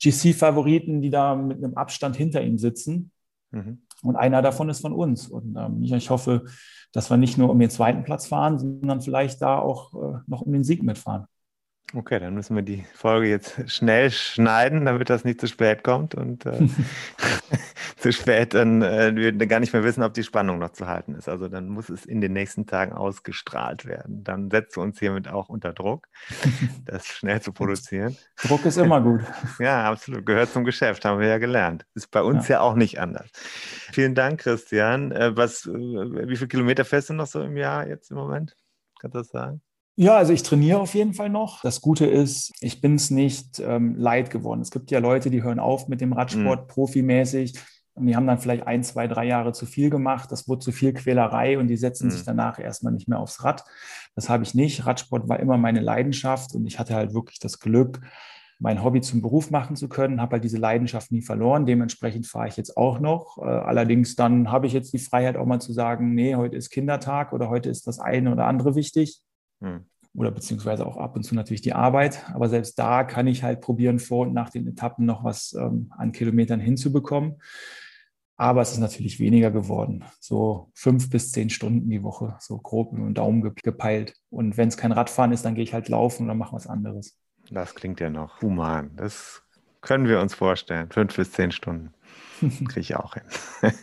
GC-Favoriten, 0.01 1.01
die 1.01 1.09
da 1.09 1.35
mit 1.35 1.57
einem 1.57 1.75
Abstand 1.75 2.15
hinter 2.15 2.41
ihm 2.41 2.57
sitzen. 2.57 3.11
Mhm. 3.51 3.81
Und 4.03 4.15
einer 4.15 4.41
davon 4.41 4.69
ist 4.69 4.81
von 4.81 4.93
uns. 4.93 5.27
Und 5.27 5.55
ähm, 5.57 5.81
ich 5.81 6.09
hoffe, 6.09 6.45
dass 6.91 7.09
wir 7.09 7.17
nicht 7.17 7.37
nur 7.37 7.49
um 7.49 7.59
den 7.59 7.69
zweiten 7.69 8.03
Platz 8.03 8.27
fahren, 8.27 8.59
sondern 8.59 9.01
vielleicht 9.01 9.41
da 9.41 9.57
auch 9.59 9.93
äh, 9.93 10.19
noch 10.27 10.41
um 10.41 10.53
den 10.53 10.63
Sieg 10.63 10.83
mitfahren. 10.83 11.25
Okay, 11.93 12.19
dann 12.19 12.33
müssen 12.33 12.55
wir 12.55 12.63
die 12.63 12.83
Folge 12.93 13.27
jetzt 13.27 13.69
schnell 13.71 14.09
schneiden, 14.09 14.85
damit 14.85 15.09
das 15.09 15.23
nicht 15.23 15.39
zu 15.39 15.47
spät 15.47 15.83
kommt 15.83 16.15
und 16.15 16.45
äh, 16.45 16.67
zu 17.97 18.11
spät 18.11 18.53
dann 18.53 18.81
äh, 18.81 19.15
wir 19.15 19.33
gar 19.47 19.59
nicht 19.59 19.71
mehr 19.71 19.83
wissen, 19.83 20.03
ob 20.03 20.13
die 20.13 20.23
Spannung 20.23 20.57
noch 20.57 20.71
zu 20.71 20.87
halten 20.87 21.13
ist. 21.15 21.29
Also 21.29 21.47
dann 21.47 21.69
muss 21.69 21.89
es 21.89 22.05
in 22.05 22.21
den 22.21 22.33
nächsten 22.33 22.65
Tagen 22.65 22.93
ausgestrahlt 22.93 23.85
werden. 23.85 24.23
Dann 24.23 24.49
setzen 24.49 24.77
wir 24.77 24.83
uns 24.83 24.99
hiermit 24.99 25.27
auch 25.27 25.47
unter 25.47 25.73
Druck, 25.73 26.07
das 26.85 27.05
schnell 27.05 27.41
zu 27.41 27.53
produzieren. 27.53 28.17
Druck 28.43 28.65
ist 28.65 28.77
immer 28.77 28.99
gut. 28.99 29.21
Ja, 29.59 29.89
absolut. 29.89 30.25
Gehört 30.25 30.49
zum 30.49 30.65
Geschäft, 30.65 31.05
haben 31.05 31.19
wir 31.19 31.27
ja 31.27 31.37
gelernt. 31.37 31.85
Ist 31.93 32.09
bei 32.09 32.23
uns 32.23 32.47
ja, 32.47 32.55
ja 32.55 32.61
auch 32.61 32.75
nicht 32.75 32.99
anders. 32.99 33.29
Vielen 33.31 34.15
Dank, 34.15 34.41
Christian. 34.41 35.11
Äh, 35.11 35.37
was, 35.37 35.65
äh, 35.67 35.71
wie 35.71 36.35
viele 36.35 36.47
Kilometer 36.47 36.83
fährst 36.83 37.09
du 37.09 37.13
noch 37.13 37.27
so 37.27 37.41
im 37.41 37.57
Jahr 37.57 37.87
jetzt 37.87 38.09
im 38.09 38.17
Moment? 38.17 38.57
Kannst 38.99 39.15
du 39.15 39.19
das 39.19 39.29
sagen? 39.29 39.61
Ja, 39.97 40.17
also 40.17 40.33
ich 40.33 40.43
trainiere 40.43 40.79
auf 40.79 40.93
jeden 40.93 41.13
Fall 41.13 41.29
noch. 41.29 41.61
Das 41.61 41.79
Gute 41.79 42.05
ist, 42.05 42.51
ich 42.59 42.81
bin 42.81 42.95
es 42.95 43.11
nicht 43.11 43.59
ähm, 43.59 43.95
leid 43.95 44.29
geworden. 44.29 44.59
Es 44.59 44.71
gibt 44.71 44.91
ja 44.91 44.99
Leute, 44.99 45.29
die 45.29 45.41
hören 45.41 45.59
auf 45.59 45.87
mit 45.87 46.01
dem 46.01 46.11
Radsport 46.11 46.63
mhm. 46.63 46.67
profimäßig 46.67 47.53
und 47.93 48.07
die 48.07 48.15
haben 48.17 48.27
dann 48.27 48.39
vielleicht 48.39 48.67
ein, 48.67 48.83
zwei, 48.83 49.07
drei 49.07 49.25
Jahre 49.25 49.53
zu 49.53 49.65
viel 49.65 49.89
gemacht. 49.89 50.29
Das 50.33 50.49
wurde 50.49 50.59
zu 50.59 50.73
viel 50.73 50.93
Quälerei 50.93 51.57
und 51.57 51.67
die 51.67 51.77
setzen 51.77 52.07
mhm. 52.07 52.11
sich 52.11 52.23
danach 52.25 52.59
erstmal 52.59 52.91
nicht 52.91 53.07
mehr 53.07 53.19
aufs 53.19 53.41
Rad. 53.45 53.63
Das 54.15 54.27
habe 54.27 54.43
ich 54.43 54.53
nicht. 54.53 54.85
Radsport 54.85 55.29
war 55.29 55.39
immer 55.39 55.57
meine 55.57 55.79
Leidenschaft 55.79 56.53
und 56.55 56.65
ich 56.65 56.77
hatte 56.77 56.93
halt 56.93 57.13
wirklich 57.13 57.39
das 57.39 57.61
Glück, 57.61 58.01
mein 58.59 58.83
Hobby 58.83 58.99
zum 58.99 59.21
Beruf 59.21 59.49
machen 59.49 59.77
zu 59.77 59.87
können, 59.87 60.21
habe 60.21 60.33
halt 60.33 60.43
diese 60.43 60.57
Leidenschaft 60.57 61.13
nie 61.13 61.21
verloren. 61.21 61.65
Dementsprechend 61.65 62.27
fahre 62.27 62.49
ich 62.49 62.57
jetzt 62.57 62.75
auch 62.75 62.99
noch. 62.99 63.37
Äh, 63.37 63.45
allerdings 63.45 64.17
dann 64.17 64.51
habe 64.51 64.67
ich 64.67 64.73
jetzt 64.73 64.91
die 64.91 64.99
Freiheit 64.99 65.37
auch 65.37 65.45
mal 65.45 65.61
zu 65.61 65.71
sagen, 65.71 66.13
nee, 66.13 66.35
heute 66.35 66.57
ist 66.57 66.69
Kindertag 66.69 67.31
oder 67.31 67.49
heute 67.49 67.69
ist 67.69 67.87
das 67.87 67.99
eine 67.99 68.33
oder 68.33 68.45
andere 68.45 68.75
wichtig. 68.75 69.21
Hm. 69.65 69.85
Oder 70.13 70.31
beziehungsweise 70.31 70.85
auch 70.85 70.95
ab 70.95 71.15
und 71.15 71.23
zu 71.23 71.35
natürlich 71.35 71.61
die 71.61 71.73
Arbeit. 71.73 72.23
Aber 72.33 72.47
selbst 72.47 72.79
da 72.79 73.03
kann 73.03 73.27
ich 73.27 73.43
halt 73.43 73.59
probieren, 73.59 73.99
vor 73.99 74.27
und 74.27 74.33
nach 74.33 74.49
den 74.49 74.67
Etappen 74.67 75.05
noch 75.05 75.23
was 75.23 75.53
ähm, 75.53 75.91
an 75.97 76.13
Kilometern 76.13 76.61
hinzubekommen. 76.61 77.41
Aber 78.37 78.61
es 78.61 78.71
ist 78.71 78.79
natürlich 78.79 79.19
weniger 79.19 79.49
geworden. 79.49 80.03
So 80.19 80.69
fünf 80.73 81.09
bis 81.09 81.31
zehn 81.31 81.49
Stunden 81.49 81.89
die 81.89 82.03
Woche, 82.03 82.35
so 82.39 82.57
grob 82.57 82.93
mit 82.93 83.01
dem 83.01 83.13
Daumen 83.13 83.53
gepeilt. 83.63 84.13
Und 84.29 84.57
wenn 84.57 84.67
es 84.67 84.77
kein 84.77 84.91
Radfahren 84.91 85.31
ist, 85.31 85.45
dann 85.45 85.55
gehe 85.55 85.63
ich 85.63 85.73
halt 85.73 85.89
laufen 85.89 86.25
oder 86.25 86.35
mache 86.35 86.55
was 86.55 86.67
anderes. 86.67 87.17
Das 87.49 87.75
klingt 87.75 87.99
ja 87.99 88.09
noch 88.09 88.41
human. 88.41 88.91
Das 88.95 89.41
können 89.81 90.07
wir 90.07 90.19
uns 90.19 90.33
vorstellen. 90.33 90.89
Fünf 90.91 91.15
bis 91.15 91.31
zehn 91.31 91.51
Stunden. 91.51 91.93
Kriege 92.39 92.79
ich 92.79 92.95
auch 92.95 93.13
hin. 93.13 93.23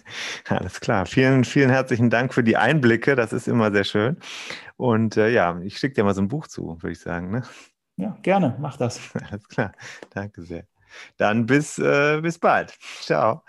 Alles 0.48 0.80
klar. 0.80 1.06
Vielen, 1.06 1.44
vielen 1.44 1.70
herzlichen 1.70 2.10
Dank 2.10 2.34
für 2.34 2.44
die 2.44 2.56
Einblicke. 2.56 3.16
Das 3.16 3.32
ist 3.32 3.48
immer 3.48 3.72
sehr 3.72 3.84
schön. 3.84 4.16
Und 4.76 5.16
äh, 5.16 5.30
ja, 5.30 5.58
ich 5.62 5.78
schicke 5.78 5.94
dir 5.94 6.04
mal 6.04 6.14
so 6.14 6.22
ein 6.22 6.28
Buch 6.28 6.46
zu, 6.48 6.76
würde 6.80 6.92
ich 6.92 7.00
sagen. 7.00 7.30
Ne? 7.30 7.42
Ja, 7.96 8.16
gerne. 8.22 8.56
Mach 8.60 8.76
das. 8.76 9.00
Alles 9.30 9.48
klar. 9.48 9.72
Danke 10.10 10.42
sehr. 10.42 10.66
Dann 11.16 11.46
bis, 11.46 11.78
äh, 11.78 12.20
bis 12.20 12.38
bald. 12.38 12.76
Ciao. 13.00 13.42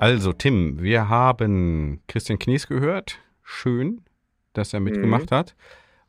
Also, 0.00 0.32
Tim, 0.32 0.80
wir 0.80 1.08
haben 1.08 2.00
Christian 2.06 2.38
Knies 2.38 2.68
gehört. 2.68 3.18
Schön, 3.42 4.02
dass 4.52 4.72
er 4.72 4.78
mitgemacht 4.78 5.32
mhm. 5.32 5.34
hat. 5.34 5.56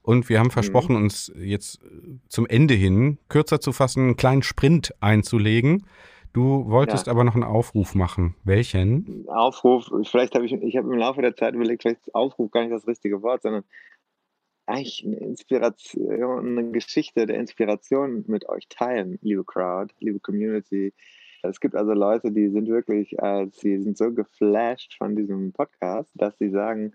Und 0.04 0.30
wir 0.30 0.40
haben 0.40 0.52
versprochen, 0.52 0.96
mhm. 0.96 1.04
uns 1.04 1.32
jetzt 1.36 1.80
zum 2.28 2.46
Ende 2.46 2.76
hin 2.76 3.18
kürzer 3.30 3.60
zu 3.60 3.72
fassen, 3.72 4.04
einen 4.04 4.16
kleinen 4.16 4.44
Sprint 4.44 4.94
einzulegen. 5.00 5.88
Du 6.34 6.70
wolltest 6.70 7.08
ja. 7.08 7.14
aber 7.14 7.24
noch 7.24 7.34
einen 7.34 7.44
Aufruf 7.44 7.96
machen. 7.96 8.36
Welchen? 8.44 9.26
Aufruf, 9.28 9.90
vielleicht 10.04 10.36
habe 10.36 10.46
ich, 10.46 10.54
ich 10.54 10.78
habe 10.78 10.88
im 10.88 11.00
Laufe 11.00 11.24
der 11.24 11.36
Zeit 11.36 11.56
überlegt, 11.56 11.82
vielleicht 11.82 12.02
ist 12.02 12.14
Aufruf 12.14 12.52
gar 12.52 12.62
nicht 12.62 12.74
das 12.74 12.88
richtige 12.88 13.24
Wort, 13.24 13.42
sondern 13.42 13.64
eigentlich 14.68 15.04
eine 15.04 15.18
Inspiration, 15.18 16.60
eine 16.60 16.72
Geschichte 16.72 17.26
der 17.26 17.40
Inspiration 17.40 18.24
mit 18.28 18.48
euch 18.48 18.68
teilen, 18.70 19.18
liebe 19.24 19.44
Crowd, 19.44 19.92
liebe 20.00 20.20
Community, 20.20 20.94
es 21.44 21.60
gibt 21.60 21.76
also 21.76 21.94
Leute, 21.94 22.32
die 22.32 22.50
sind 22.50 22.68
wirklich, 22.68 23.22
als 23.22 23.58
äh, 23.58 23.62
sie 23.62 23.80
sind 23.80 23.98
so 23.98 24.14
geflasht 24.14 24.98
von 24.98 25.16
diesem 25.16 25.52
Podcast, 25.54 26.10
dass 26.16 26.38
sie 26.38 26.50
sagen, 26.50 26.94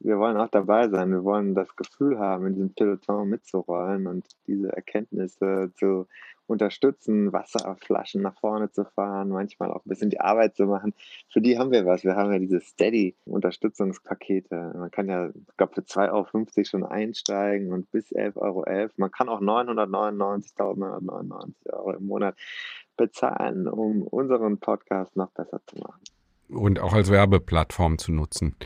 wir 0.00 0.18
wollen 0.18 0.36
auch 0.36 0.48
dabei 0.48 0.88
sein, 0.88 1.10
wir 1.10 1.24
wollen 1.24 1.54
das 1.54 1.74
Gefühl 1.76 2.18
haben, 2.18 2.46
in 2.46 2.54
diesem 2.54 2.74
Peloton 2.74 3.28
mitzurollen 3.28 4.06
und 4.06 4.26
diese 4.46 4.70
Erkenntnisse 4.72 5.72
zu 5.76 6.06
unterstützen, 6.46 7.32
Wasserflaschen 7.32 8.20
nach 8.22 8.38
vorne 8.38 8.70
zu 8.70 8.84
fahren, 8.84 9.30
manchmal 9.30 9.72
auch 9.72 9.84
ein 9.84 9.88
bisschen 9.88 10.10
die 10.10 10.20
Arbeit 10.20 10.54
zu 10.56 10.66
machen. 10.66 10.92
Für 11.30 11.40
die 11.40 11.58
haben 11.58 11.70
wir 11.70 11.86
was. 11.86 12.04
Wir 12.04 12.16
haben 12.16 12.32
ja 12.32 12.38
diese 12.38 12.60
Steady-Unterstützungspakete. 12.60 14.74
Man 14.76 14.90
kann 14.90 15.08
ja, 15.08 15.28
ich 15.28 15.56
glaube, 15.56 15.74
für 15.74 15.82
2,50 15.82 16.12
Euro 16.12 16.26
schon 16.64 16.84
einsteigen 16.84 17.72
und 17.72 17.90
bis 17.90 18.12
11,11 18.12 18.36
Euro. 18.36 18.64
Man 18.96 19.10
kann 19.10 19.28
auch 19.28 19.40
999.999 19.40 21.72
Euro 21.72 21.92
im 21.92 22.06
Monat 22.06 22.36
bezahlen, 22.96 23.68
um 23.68 24.02
unseren 24.02 24.58
Podcast 24.58 25.16
noch 25.16 25.30
besser 25.30 25.60
zu 25.66 25.78
machen 25.78 26.00
und 26.54 26.80
auch 26.80 26.92
als 26.92 27.10
Werbeplattform 27.10 27.98
zu 27.98 28.12
nutzen. 28.12 28.56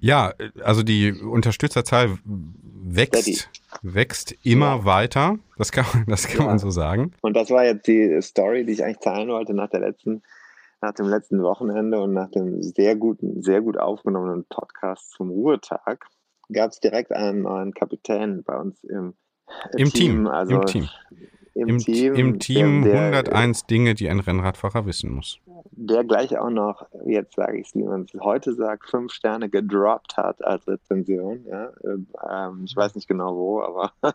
Ja, 0.00 0.32
also 0.62 0.82
die 0.82 1.12
Unterstützerzahl 1.12 2.18
wächst, 2.24 3.50
wächst 3.82 4.34
immer 4.44 4.78
ja. 4.78 4.84
weiter. 4.84 5.38
Das 5.56 5.72
kann, 5.72 6.04
das 6.06 6.28
kann 6.28 6.40
ja. 6.40 6.46
man 6.46 6.58
so 6.58 6.70
sagen. 6.70 7.12
Und 7.22 7.34
das 7.34 7.50
war 7.50 7.64
jetzt 7.64 7.86
die 7.86 8.20
Story, 8.22 8.64
die 8.64 8.72
ich 8.72 8.84
eigentlich 8.84 8.98
teilen 8.98 9.28
wollte 9.28 9.54
nach 9.54 9.70
der 9.70 9.80
letzten, 9.80 10.22
nach 10.80 10.92
dem 10.92 11.06
letzten 11.06 11.42
Wochenende 11.42 12.00
und 12.00 12.12
nach 12.12 12.30
dem 12.30 12.62
sehr 12.62 12.96
guten, 12.96 13.42
sehr 13.42 13.60
gut 13.60 13.78
aufgenommenen 13.78 14.44
Podcast 14.48 15.10
zum 15.12 15.30
Ruhetag. 15.30 16.06
Gab 16.52 16.70
es 16.70 16.80
direkt 16.80 17.12
einen 17.12 17.42
neuen 17.42 17.74
Kapitän 17.74 18.42
bei 18.42 18.56
uns 18.56 18.82
im, 18.84 19.14
Im 19.76 19.90
Team. 19.90 20.12
Team. 20.12 20.26
Also 20.26 20.54
Im 20.54 20.66
Team 20.66 20.88
im, 21.58 21.68
Im 21.68 21.78
Team. 21.78 22.14
Im 22.14 22.38
Team 22.38 22.84
der, 22.84 23.00
101 23.00 23.66
Dinge, 23.66 23.94
die 23.94 24.08
ein 24.08 24.20
Rennradfahrer 24.20 24.86
wissen 24.86 25.10
muss. 25.10 25.40
Der 25.72 26.04
gleich 26.04 26.38
auch 26.38 26.50
noch, 26.50 26.86
jetzt 27.04 27.34
sage 27.34 27.58
ich 27.58 27.68
es, 27.68 27.74
wie 27.74 27.82
man 27.82 28.02
es 28.02 28.20
heute 28.20 28.54
sagt, 28.54 28.88
fünf 28.88 29.12
Sterne 29.12 29.48
gedroppt 29.48 30.16
hat 30.16 30.44
als 30.44 30.66
Rezension. 30.68 31.44
Ja? 31.46 31.70
Ähm, 31.84 32.64
ich 32.64 32.76
weiß 32.76 32.94
nicht 32.94 33.08
genau 33.08 33.34
wo, 33.36 33.60
aber 33.60 33.92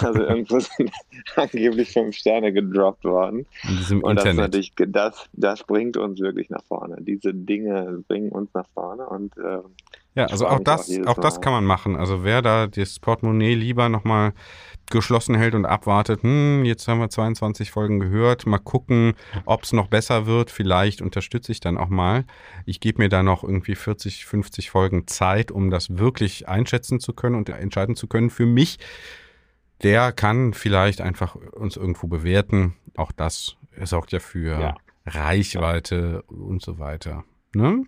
also 0.00 0.20
irgendwo 0.20 0.58
sind 0.58 0.90
angeblich 1.36 1.92
fünf 1.92 2.16
Sterne 2.16 2.52
gedroppt 2.52 3.04
worden. 3.04 3.46
In 3.68 3.76
diesem 3.76 4.02
und 4.02 4.18
Internet. 4.18 4.38
das 4.38 4.46
natürlich, 4.46 4.72
das, 4.76 5.28
das 5.32 5.64
bringt 5.64 5.96
uns 5.96 6.20
wirklich 6.20 6.50
nach 6.50 6.64
vorne. 6.64 6.96
Diese 7.00 7.34
Dinge 7.34 8.04
bringen 8.08 8.30
uns 8.30 8.52
nach 8.54 8.68
vorne 8.74 9.06
und 9.06 9.36
äh, 9.38 9.58
ja, 10.16 10.24
also 10.24 10.46
auch 10.46 10.60
das, 10.60 10.90
auch, 11.04 11.08
auch 11.08 11.18
das 11.18 11.42
kann 11.42 11.52
man 11.52 11.66
machen. 11.66 11.94
Also 11.94 12.24
wer 12.24 12.40
da 12.40 12.66
das 12.66 12.98
Portemonnaie 12.98 13.54
lieber 13.54 13.90
nochmal 13.90 14.32
geschlossen 14.90 15.34
hält 15.34 15.54
und 15.54 15.66
abwartet, 15.66 16.22
hm, 16.22 16.64
jetzt 16.64 16.88
haben 16.88 17.00
wir 17.00 17.10
22 17.10 17.70
Folgen 17.70 18.00
gehört, 18.00 18.46
mal 18.46 18.58
gucken, 18.58 19.12
ob 19.44 19.64
es 19.64 19.74
noch 19.74 19.88
besser 19.88 20.24
wird. 20.26 20.50
Vielleicht 20.50 21.02
unterstütze 21.02 21.52
ich 21.52 21.60
dann 21.60 21.76
auch 21.76 21.90
mal. 21.90 22.24
Ich 22.64 22.80
gebe 22.80 23.02
mir 23.02 23.10
da 23.10 23.22
noch 23.22 23.44
irgendwie 23.44 23.74
40, 23.74 24.24
50 24.24 24.70
Folgen 24.70 25.06
Zeit, 25.06 25.52
um 25.52 25.70
das 25.70 25.98
wirklich 25.98 26.48
einschätzen 26.48 26.98
zu 26.98 27.12
können 27.12 27.34
und 27.34 27.50
entscheiden 27.50 27.94
zu 27.94 28.06
können. 28.06 28.30
Für 28.30 28.46
mich, 28.46 28.78
der 29.82 30.12
kann 30.12 30.54
vielleicht 30.54 31.00
einfach 31.00 31.34
uns 31.34 31.76
irgendwo 31.76 32.06
bewerten. 32.06 32.74
Auch 32.96 33.12
das 33.12 33.56
sorgt 33.82 34.12
ja 34.12 34.20
für 34.20 34.60
ja. 34.60 34.76
Reichweite 35.06 36.22
und 36.22 36.62
so 36.62 36.78
weiter. 36.78 37.24
Ne? 37.54 37.84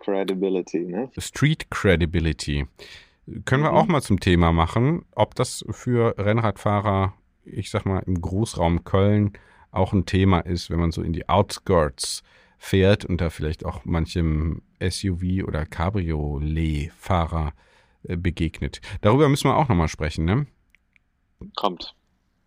Credibility, 0.00 0.80
ne? 0.80 1.10
Street 1.18 1.70
Credibility. 1.70 2.66
Können 3.44 3.62
wir 3.62 3.70
mhm. 3.70 3.76
auch 3.76 3.86
mal 3.86 4.02
zum 4.02 4.18
Thema 4.18 4.52
machen, 4.52 5.04
ob 5.14 5.34
das 5.34 5.64
für 5.70 6.16
Rennradfahrer, 6.18 7.14
ich 7.44 7.70
sag 7.70 7.86
mal, 7.86 8.00
im 8.00 8.20
Großraum 8.20 8.84
Köln 8.84 9.32
auch 9.70 9.92
ein 9.92 10.06
Thema 10.06 10.40
ist, 10.40 10.70
wenn 10.70 10.80
man 10.80 10.90
so 10.90 11.02
in 11.02 11.12
die 11.12 11.28
Outskirts 11.28 12.22
fährt 12.58 13.04
und 13.04 13.20
da 13.20 13.30
vielleicht 13.30 13.64
auch 13.64 13.84
manchem 13.84 14.62
SUV 14.82 15.46
oder 15.46 15.64
Cabriolet-Fahrer 15.64 17.52
äh, 18.02 18.16
begegnet. 18.16 18.80
Darüber 19.00 19.28
müssen 19.28 19.48
wir 19.48 19.56
auch 19.56 19.68
nochmal 19.68 19.88
sprechen, 19.88 20.24
ne? 20.24 20.46
Kommt. 21.56 21.94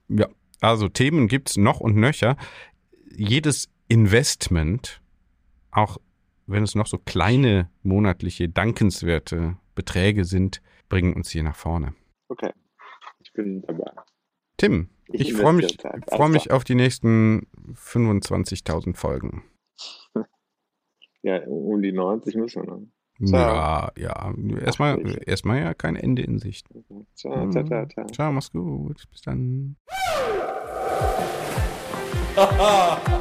Ja, 0.09 0.27
also 0.61 0.87
Themen 0.89 1.27
gibt 1.27 1.49
es 1.49 1.57
noch 1.57 1.79
und 1.79 1.95
nöcher. 1.95 2.37
Jedes 3.15 3.69
Investment, 3.87 5.01
auch 5.71 5.97
wenn 6.47 6.63
es 6.63 6.75
noch 6.75 6.87
so 6.87 6.97
kleine 6.97 7.69
monatliche 7.83 8.49
dankenswerte 8.49 9.57
Beträge 9.75 10.25
sind, 10.25 10.61
bringen 10.89 11.13
uns 11.13 11.29
hier 11.29 11.43
nach 11.43 11.55
vorne. 11.55 11.93
Okay, 12.27 12.51
ich 13.19 13.33
bin 13.33 13.61
dabei. 13.61 13.91
Tim, 14.57 14.89
ich, 15.11 15.21
ich 15.21 15.33
freue 15.33 15.53
mich, 15.53 15.77
freu 16.09 16.29
mich 16.29 16.51
auf 16.51 16.63
die 16.63 16.75
nächsten 16.75 17.47
25.000 17.73 18.95
Folgen. 18.95 19.43
ja, 21.23 21.43
um 21.47 21.81
die 21.81 21.91
90 21.91 22.35
müssen 22.35 22.63
wir 22.63 22.73
noch. 22.73 22.81
Ja, 23.19 23.91
ja. 23.97 24.33
Erstmal, 24.59 25.21
erstmal 25.25 25.59
ja 25.61 25.73
kein 25.73 25.95
Ende 25.95 26.23
in 26.23 26.39
Sicht. 26.39 26.67
Ciao, 27.15 27.49
ciao, 27.51 27.63
ciao, 27.63 27.85
ciao. 27.85 28.05
Ciao, 28.07 28.31
mach's 28.31 28.51
gut. 28.51 29.03
Bis 29.11 29.21
dann. 29.21 29.75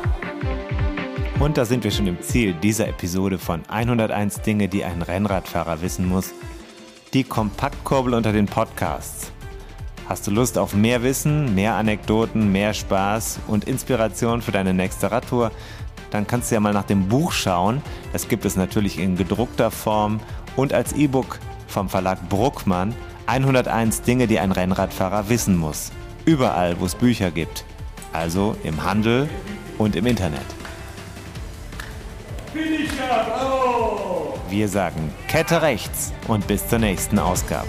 Und 1.40 1.58
da 1.58 1.64
sind 1.64 1.82
wir 1.84 1.90
schon 1.90 2.06
im 2.06 2.20
Ziel 2.22 2.54
dieser 2.54 2.86
Episode 2.88 3.38
von 3.38 3.62
101 3.68 4.42
Dinge, 4.42 4.68
die 4.68 4.84
ein 4.84 5.02
Rennradfahrer 5.02 5.82
wissen 5.82 6.08
muss. 6.08 6.32
Die 7.12 7.24
Kompaktkurbel 7.24 8.14
unter 8.14 8.32
den 8.32 8.46
Podcasts. 8.46 9.32
Hast 10.08 10.26
du 10.26 10.30
Lust 10.30 10.56
auf 10.56 10.74
mehr 10.74 11.02
Wissen, 11.02 11.54
mehr 11.54 11.74
Anekdoten, 11.74 12.52
mehr 12.52 12.74
Spaß 12.74 13.40
und 13.48 13.64
Inspiration 13.64 14.40
für 14.40 14.52
deine 14.52 14.72
nächste 14.72 15.10
Radtour? 15.10 15.50
Dann 16.10 16.26
kannst 16.26 16.50
du 16.50 16.54
ja 16.54 16.60
mal 16.60 16.72
nach 16.72 16.84
dem 16.84 17.08
Buch 17.08 17.32
schauen. 17.32 17.82
Das 18.12 18.28
gibt 18.28 18.44
es 18.44 18.56
natürlich 18.56 18.98
in 18.98 19.16
gedruckter 19.16 19.70
Form 19.70 20.20
und 20.56 20.72
als 20.72 20.92
E-Book 20.92 21.38
vom 21.66 21.88
Verlag 21.88 22.28
Bruckmann. 22.28 22.94
101 23.26 24.02
Dinge, 24.02 24.26
die 24.26 24.38
ein 24.38 24.52
Rennradfahrer 24.52 25.28
wissen 25.28 25.56
muss. 25.56 25.92
Überall, 26.24 26.78
wo 26.80 26.86
es 26.86 26.94
Bücher 26.94 27.30
gibt. 27.30 27.64
Also 28.12 28.56
im 28.62 28.84
Handel 28.84 29.28
und 29.78 29.96
im 29.96 30.06
Internet. 30.06 30.40
Wir 34.48 34.68
sagen 34.68 35.12
Kette 35.28 35.62
rechts 35.62 36.12
und 36.28 36.46
bis 36.46 36.68
zur 36.68 36.78
nächsten 36.78 37.18
Ausgabe. 37.18 37.68